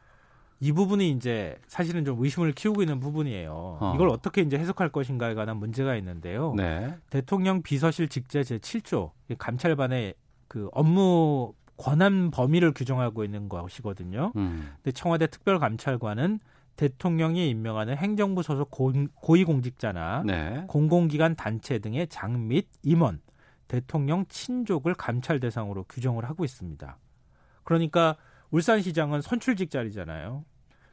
이 0.61 0.73
부분이 0.73 1.11
이제 1.11 1.59
사실은 1.67 2.05
좀 2.05 2.23
의심을 2.23 2.53
키우고 2.53 2.83
있는 2.83 3.01
부분이에요. 3.01 3.53
어. 3.53 3.93
이걸 3.97 4.09
어떻게 4.09 4.43
이제 4.43 4.57
해석할 4.57 4.91
것인가에 4.91 5.35
관한 5.35 5.57
문제가 5.57 5.97
있는데요. 5.97 6.55
네. 6.57 6.97
대통령 7.11 7.63
비서실 7.63 8.09
직제 8.09 8.45
제 8.45 8.59
7조 8.59 9.11
감찰반의 9.37 10.15
그 10.47 10.69
업무 10.73 11.53
권한 11.77 12.31
범위를 12.31 12.73
규정하고 12.73 13.25
있는 13.25 13.49
것이거든요. 13.49 14.33
음. 14.37 14.73
근데 14.77 14.93
청와대 14.93 15.27
특별감찰관은 15.27 16.39
대통령이 16.77 17.49
임명하는 17.51 17.97
행정부 17.97 18.43
소속 18.43 18.71
고 18.71 18.93
위공직자나 19.29 20.25
네. 20.27 20.65
공공기관 20.67 21.37
단체 21.37 21.79
등의 21.79 22.09
장 22.09 22.49
및 22.49 22.69
임원, 22.83 23.21
대통령 23.69 24.27
친족을 24.29 24.95
감찰 24.95 25.41
대상으로 25.41 25.85
규정을 25.85 26.25
하고 26.25 26.45
있습니다. 26.45 26.99
그러니까 27.63 28.17
울산시장은 28.51 29.21
선출직 29.21 29.71
자리잖아요. 29.71 30.45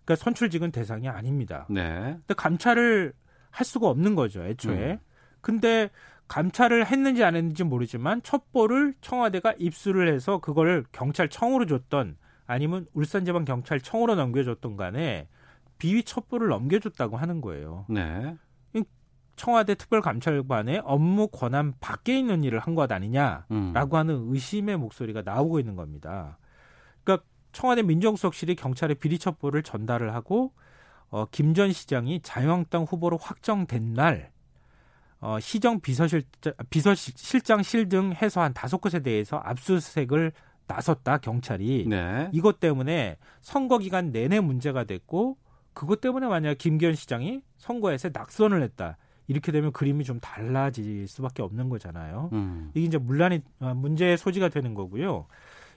그러니까 0.06 0.24
선출직은 0.24 0.72
대상이 0.72 1.10
아닙니다. 1.10 1.68
네. 1.70 2.14
근데 2.14 2.34
감찰을 2.36 3.14
할 3.50 3.66
수가 3.66 3.88
없는 3.90 4.16
거죠, 4.16 4.44
애초에. 4.46 4.94
음. 4.94 5.00
근데 5.42 5.90
감찰을 6.32 6.86
했는지 6.86 7.26
안 7.26 7.36
했는지 7.36 7.66
모르지만 7.66 8.22
첩보를 8.24 8.94
청와대가 9.02 9.54
입수를 9.60 10.14
해서 10.14 10.38
그걸 10.38 10.86
경찰청으로 10.94 11.66
줬던 11.66 12.16
아니면 12.48 12.88
울산지방경찰청으로 12.94 14.16
넘겨줬던 14.16 14.78
간에 14.78 15.28
비위 15.78 16.04
첩보를 16.04 16.48
넘겨줬다고 16.48 17.18
하는 17.18 17.42
거예요. 17.42 17.86
네. 17.90 18.38
청와대 19.36 19.76
특별감찰관의 19.76 20.84
업무 20.86 21.28
권한 21.28 21.74
밖에 21.82 22.18
있는 22.18 22.44
일을 22.46 22.60
한 22.60 22.76
것 22.76 22.92
아니냐라고 22.92 23.48
음. 23.52 23.74
하는 23.76 24.28
의심의 24.32 24.78
목소리가 24.78 25.24
나오고 25.24 25.60
있는 25.60 25.76
겁니다. 25.76 26.38
그러니까 27.04 27.26
청와대 27.52 27.82
민정수석실이 27.82 28.56
경찰에 28.56 28.94
비리 28.94 29.20
첩보를 29.20 29.64
전달을 29.64 30.14
하고 30.14 30.54
어, 31.10 31.26
김 31.26 31.56
전 31.56 31.74
시장이 31.74 32.22
자유한국당 32.22 32.84
후보로 32.84 33.18
확정된 33.18 33.94
날 33.94 34.32
어, 35.22 35.40
시정 35.40 35.80
비서실 35.80 36.24
비서실장실 36.70 37.90
등 37.90 38.14
해서 38.20 38.42
한 38.42 38.54
다섯 38.54 38.82
곳에 38.82 39.00
대해서 39.00 39.38
압수수색을 39.38 40.32
나섰다 40.68 41.20
경찰이 41.20 41.86
네. 41.88 42.30
이것 42.34 42.60
때문에 42.60 43.18
선거 43.42 43.78
기간 43.78 44.12
내내 44.12 44.40
문제가 44.40 44.84
됐고 44.84 45.38
그것 45.74 46.02
때문에 46.02 46.28
만약 46.28 46.58
김기현 46.58 46.96
시장이 46.96 47.42
선거에서 47.58 48.10
낙선을 48.12 48.64
했다 48.64 48.98
이렇게 49.28 49.52
되면 49.52 49.72
그림이 49.72 50.04
좀 50.04 50.20
달라질 50.20 51.08
수밖에 51.08 51.44
없는 51.44 51.70
거잖아요. 51.70 52.30
음. 52.34 52.72
이게 52.74 52.86
이제 52.86 52.98
문란이 52.98 53.42
아, 53.60 53.74
문제의 53.74 54.18
소지가 54.18 54.50
되는 54.50 54.74
거고요. 54.74 55.28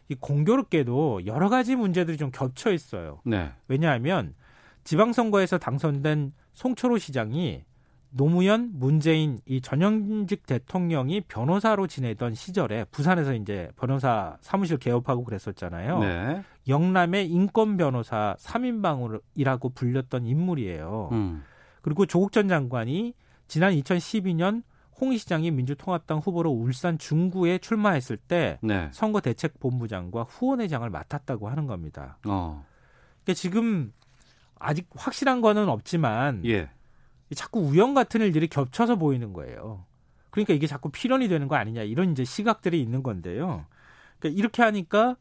이 0.09 0.15
공교롭게도 0.15 1.27
여러 1.27 1.49
가지 1.49 1.77
문제들이 1.77 2.17
좀 2.17 2.31
겹쳐 2.31 2.73
있어요. 2.73 3.21
네. 3.25 3.53
왜냐하면 3.69 4.35
지방선거에서 4.85 5.59
당선된 5.59 6.33
송철호 6.53 6.99
시장이 6.99 7.65
노무현, 8.17 8.71
문재인 8.75 9.41
이 9.45 9.61
전현직 9.61 10.47
대통령이 10.47 11.23
변호사로 11.23 11.89
지내던 11.89 12.35
시절에 12.35 12.85
부산에서 12.85 13.35
이제 13.35 13.71
변호사 13.77 14.37
사무실 14.41 14.77
개업하고 14.79 15.25
그랬었잖아요. 15.25 15.99
네. 15.99 16.43
영남의 16.69 17.29
인권 17.29 17.77
변호사 17.77 18.37
3인방이라고 18.39 19.75
불렸던 19.75 20.27
인물이에요. 20.27 21.09
음. 21.11 21.43
그리고 21.83 22.07
조국 22.07 22.31
전 22.31 22.47
장관이 22.47 23.15
지난 23.49 23.73
2012년 23.73 24.63
홍 25.01 25.17
시장이 25.17 25.51
민주통합당 25.51 26.19
후보로 26.19 26.51
울산 26.51 26.99
중구에 26.99 27.59
출마했을 27.59 28.17
때 28.17 28.59
네. 28.63 28.91
선거대책본부장과 28.93 30.23
후원회장을 30.23 30.89
맡았다고 30.89 31.49
하는 31.49 31.67
겁니다. 31.67 32.19
어. 32.27 32.65
그러니까 33.25 33.35
지금 33.35 33.93
아직 34.61 34.89
확실한 34.95 35.41
거는 35.41 35.69
없지만 35.69 36.43
예. 36.47 36.71
자꾸 37.35 37.61
우연 37.61 37.95
같은 37.95 38.21
일들이 38.21 38.49
겹쳐서 38.49 38.97
보이는 38.97 39.33
거예요. 39.33 39.85
그러니까 40.31 40.53
이게 40.53 40.67
자꾸 40.67 40.91
필연이 40.91 41.29
되는 41.29 41.49
거 41.49 41.57
아니냐 41.57 41.83
이런 41.83 42.13
이제 42.13 42.25
시각들이 42.25 42.81
있는 42.81 43.03
건데요. 43.03 43.67
그러니까 44.19 44.39
이렇게 44.39 44.63
하니까 44.63 45.17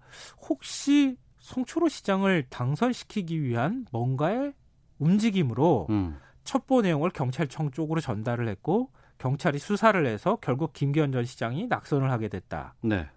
혹시 0.49 1.17
송초로 1.39 1.89
시장을 1.89 2.47
당선시키기 2.49 3.43
위한 3.43 3.85
뭔가의 3.91 4.53
움직임으로 4.99 5.87
음. 5.89 6.17
첩보 6.43 6.81
내용을 6.81 7.09
경찰청 7.11 7.71
쪽으로 7.71 8.01
전달을 8.01 8.47
했고 8.47 8.89
경찰이 9.17 9.59
수사를 9.59 10.05
해서 10.05 10.37
결국 10.41 10.73
김기현 10.73 11.11
전 11.11 11.25
시장이 11.25 11.67
낙선을 11.67 12.11
하게 12.11 12.27
됐다. 12.27 12.75
네. 12.81 13.07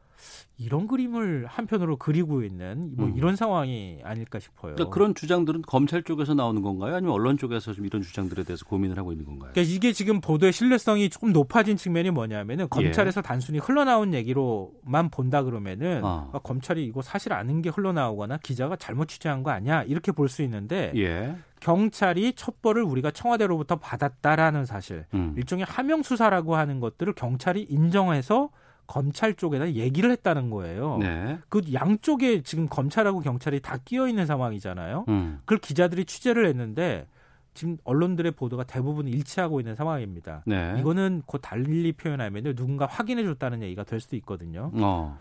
이런 0.58 0.86
그림을 0.86 1.46
한편으로 1.46 1.96
그리고 1.96 2.42
있는 2.42 2.92
뭐 2.96 3.06
음. 3.06 3.16
이런 3.16 3.36
상황이 3.36 3.98
아닐까 4.04 4.38
싶어요. 4.38 4.74
그러니까 4.74 4.94
그런 4.94 5.14
주장들은 5.14 5.62
검찰 5.62 6.02
쪽에서 6.02 6.34
나오는 6.34 6.62
건가요? 6.62 6.94
아니면 6.94 7.12
언론 7.14 7.36
쪽에서 7.36 7.72
좀 7.74 7.84
이런 7.84 8.02
주장들에 8.02 8.44
대해서 8.44 8.64
고민을 8.64 8.96
하고 8.96 9.12
있는 9.12 9.26
건가요? 9.26 9.50
그러니까 9.52 9.74
이게 9.74 9.92
지금 9.92 10.20
보도의 10.20 10.52
신뢰성이 10.52 11.10
조금 11.10 11.32
높아진 11.32 11.76
측면이 11.76 12.10
뭐냐면은 12.10 12.68
검찰에서 12.70 13.18
예. 13.18 13.22
단순히 13.22 13.58
흘러나온 13.58 14.14
얘기로만 14.14 15.10
본다 15.10 15.42
그러면은 15.42 16.00
아. 16.04 16.30
아, 16.32 16.38
검찰이 16.38 16.84
이거 16.84 17.02
사실 17.02 17.32
아는 17.32 17.60
게 17.60 17.68
흘러나오거나 17.68 18.38
기자가 18.38 18.76
잘못 18.76 19.08
취재한 19.08 19.42
거 19.42 19.50
아니야 19.50 19.82
이렇게 19.82 20.12
볼 20.12 20.26
수 20.28 20.42
있는데 20.42 20.92
예. 20.96 21.36
경찰이 21.60 22.34
첩보를 22.34 22.82
우리가 22.82 23.10
청와대로부터 23.10 23.76
받았다라는 23.76 24.66
사실 24.66 25.04
음. 25.14 25.34
일종의 25.36 25.64
하명 25.64 26.02
수사라고 26.02 26.56
하는 26.56 26.80
것들을 26.80 27.12
경찰이 27.14 27.62
인정해서 27.68 28.50
검찰 28.86 29.34
쪽에다 29.34 29.72
얘기를 29.72 30.10
했다는 30.10 30.50
거예요. 30.50 30.98
네. 30.98 31.38
그 31.48 31.62
양쪽에 31.72 32.42
지금 32.42 32.68
검찰하고 32.68 33.20
경찰이 33.20 33.60
다 33.60 33.78
끼어 33.84 34.08
있는 34.08 34.26
상황이잖아요. 34.26 35.04
음. 35.08 35.38
그걸 35.40 35.58
기자들이 35.58 36.04
취재를 36.04 36.46
했는데 36.46 37.06
지금 37.54 37.78
언론들의 37.84 38.32
보도가 38.32 38.64
대부분 38.64 39.08
일치하고 39.08 39.60
있는 39.60 39.74
상황입니다. 39.74 40.42
네. 40.46 40.76
이거는 40.78 41.22
곧 41.26 41.38
달리 41.38 41.92
표현하면 41.92 42.54
누군가 42.54 42.86
확인해 42.86 43.24
줬다는 43.24 43.62
얘기가 43.62 43.82
될 43.82 43.98
수도 43.98 44.14
있거든요. 44.16 44.70
어. 44.74 45.18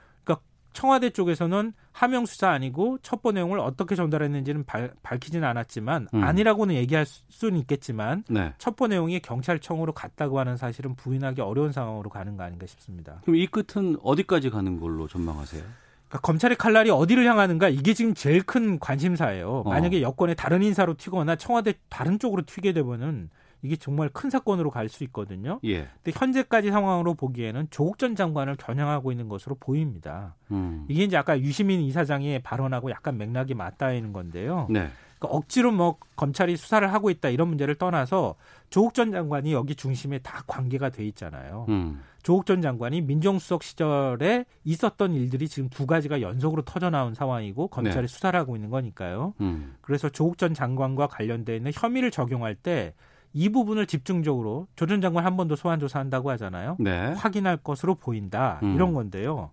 청와대 0.75 1.09
쪽에서는 1.09 1.73
하명 1.93 2.25
수사 2.25 2.49
아니고 2.49 2.99
첩보 3.01 3.31
내용을 3.31 3.59
어떻게 3.59 3.95
전달했는지는 3.95 4.65
발, 4.65 4.93
밝히지는 5.01 5.47
않았지만 5.47 6.09
음. 6.13 6.23
아니라고는 6.23 6.75
얘기할 6.75 7.05
수는 7.05 7.57
있겠지만 7.61 8.25
네. 8.29 8.53
첩보 8.57 8.87
내용이 8.87 9.21
경찰청으로 9.21 9.93
갔다고 9.93 10.37
하는 10.37 10.57
사실은 10.57 10.95
부인하기 10.95 11.41
어려운 11.41 11.71
상황으로 11.71 12.09
가는 12.09 12.35
거 12.35 12.43
아닌가 12.43 12.67
싶습니다. 12.67 13.21
그럼 13.23 13.37
이 13.37 13.47
끝은 13.47 13.97
어디까지 14.03 14.49
가는 14.49 14.79
걸로 14.79 15.07
전망하세요? 15.07 15.63
그러니까 16.09 16.19
검찰의 16.19 16.57
칼날이 16.57 16.89
어디를 16.89 17.25
향하는가 17.25 17.69
이게 17.69 17.93
지금 17.93 18.13
제일 18.13 18.43
큰 18.43 18.77
관심사예요. 18.77 19.63
어. 19.65 19.69
만약에 19.69 20.01
여권에 20.01 20.33
다른 20.33 20.61
인사로 20.61 20.95
튀거나 20.97 21.37
청와대 21.37 21.73
다른 21.89 22.19
쪽으로 22.19 22.43
튀게 22.45 22.73
되면은 22.73 23.29
이게 23.65 23.75
정말 23.75 24.09
큰 24.09 24.29
사건으로 24.29 24.69
갈 24.71 24.85
수 24.89 25.03
있거든요. 25.05 25.59
예. 25.65 25.87
근데 26.03 26.17
현재까지 26.17 26.71
상황으로 26.71 27.15
보기에는 27.15 27.67
조국 27.71 27.97
전 27.97 28.15
장관을 28.15 28.55
겨냥하고 28.55 29.11
있는 29.11 29.27
것으로 29.27 29.55
보입니다. 29.59 30.35
음. 30.51 30.85
이게 30.87 31.03
이제 31.03 31.17
아까 31.17 31.39
유시민 31.39 31.81
이사장의 31.81 32.43
발언하고 32.43 32.91
약간 32.91 33.17
맥락이 33.17 33.55
맞닿아 33.55 33.93
있는 33.93 34.13
건데요. 34.13 34.67
네. 34.69 34.89
그러니까 35.17 35.37
억지로 35.37 35.71
뭐 35.71 35.97
검찰이 36.15 36.55
수사를 36.57 36.91
하고 36.93 37.09
있다 37.09 37.29
이런 37.29 37.47
문제를 37.47 37.75
떠나서 37.75 38.35
조국 38.69 38.93
전 38.93 39.11
장관이 39.11 39.53
여기 39.53 39.75
중심에 39.75 40.19
다 40.19 40.43
관계가 40.47 40.89
돼 40.89 41.05
있잖아요. 41.07 41.65
음. 41.69 42.01
조국 42.21 42.45
전 42.45 42.61
장관이 42.61 43.01
민정수석 43.01 43.63
시절에 43.63 44.45
있었던 44.63 45.13
일들이 45.13 45.47
지금 45.47 45.69
두 45.69 45.85
가지가 45.85 46.21
연속으로 46.21 46.63
터져 46.63 46.89
나온 46.89 47.13
상황이고 47.13 47.67
검찰이 47.67 48.07
네. 48.07 48.07
수사를 48.07 48.37
하고 48.39 48.55
있는 48.55 48.69
거니까요. 48.69 49.33
음. 49.41 49.75
그래서 49.81 50.09
조국 50.09 50.37
전 50.37 50.53
장관과 50.53 51.07
관련돼 51.07 51.57
있는 51.57 51.71
혐의를 51.73 52.11
적용할 52.11 52.55
때 52.55 52.93
이 53.35 53.49
부분을 53.49 53.85
집중적으로 53.85 54.67
조 54.75 54.85
전 54.87 55.01
장관 55.01 55.25
한 55.25 55.35
번 55.35 55.47
더 55.47 55.55
소환 55.55 55.79
조사한다고 55.79 56.31
하잖아요. 56.31 56.77
네. 56.79 57.11
확인할 57.13 57.57
것으로 57.57 57.95
보인다 57.95 58.59
음. 58.63 58.73
이런 58.75 58.93
건데요. 58.93 59.51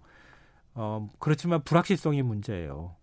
어, 0.74 1.08
그렇지만 1.18 1.62
불확실성이 1.62 2.22
문제예요. 2.22 2.94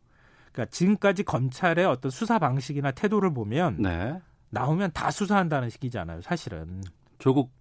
그러니까 0.52 0.72
지금까지 0.72 1.24
검찰의 1.24 1.86
어떤 1.86 2.10
수사 2.10 2.40
방식이나 2.40 2.92
태도를 2.92 3.34
보면 3.34 3.76
네. 3.82 4.20
나오면 4.52 4.92
다 4.94 5.12
수사한다는 5.12 5.70
식이잖아요. 5.70 6.22
사실은 6.22 6.82
조국 7.20 7.52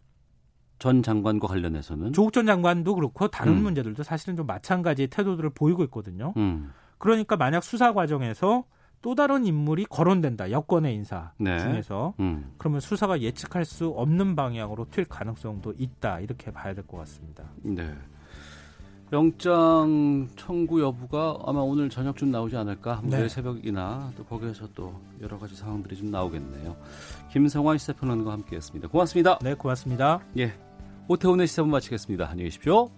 전 0.79 1.03
장관과 1.03 1.49
관련해서는 1.49 2.13
조국 2.13 2.33
전 2.33 2.47
장관도 2.47 2.95
그렇고 2.95 3.27
다른 3.29 3.55
음. 3.55 3.63
문제들도 3.65 4.03
사실은 4.05 4.37
좀 4.37 4.47
마찬가지의 4.47 5.09
태도들을 5.09 5.51
보이고 5.51 5.83
있거든요. 5.85 6.33
음. 6.37 6.73
그러니까 6.99 7.37
만약 7.37 7.65
수사 7.65 7.93
과정에서 7.93 8.65
또 9.01 9.15
다른 9.15 9.47
인물이 9.47 9.85
거론된다 9.87 10.51
여권의 10.51 10.95
인사 10.95 11.33
네. 11.39 11.59
중에서 11.61 12.15
음. 12.21 12.53
그러면 12.59 12.81
수사가 12.81 13.21
예측할 13.21 13.65
수 13.65 13.89
없는 13.89 14.35
방향으로 14.37 14.87
튈 14.91 15.05
가능성도 15.05 15.75
있다 15.79 16.21
이렇게 16.21 16.51
봐야 16.51 16.75
될 16.75 16.85
것 16.87 16.99
같습니다. 16.99 17.45
네. 17.63 17.95
영장 19.13 20.29
청구 20.37 20.83
여부가 20.83 21.39
아마 21.47 21.61
오늘 21.61 21.89
저녁쯤 21.89 22.31
나오지 22.31 22.57
않을까. 22.57 23.01
내일 23.05 23.23
네. 23.23 23.29
새벽이나 23.29 24.13
또 24.17 24.25
거기에서 24.25 24.69
또 24.75 25.01
여러 25.23 25.39
가지 25.39 25.55
상황들이 25.57 25.97
좀 25.97 26.11
나오겠네요. 26.11 26.77
김성환 27.33 27.79
시사평론가와 27.79 28.35
함께했습니다. 28.35 28.89
고맙습니다. 28.89 29.39
네, 29.43 29.55
고맙습니다. 29.55 30.21
예. 30.37 30.53
오태훈의 31.09 31.47
시사분 31.47 31.71
마치겠습니다. 31.71 32.25
안녕히 32.29 32.51
계십시오. 32.51 32.91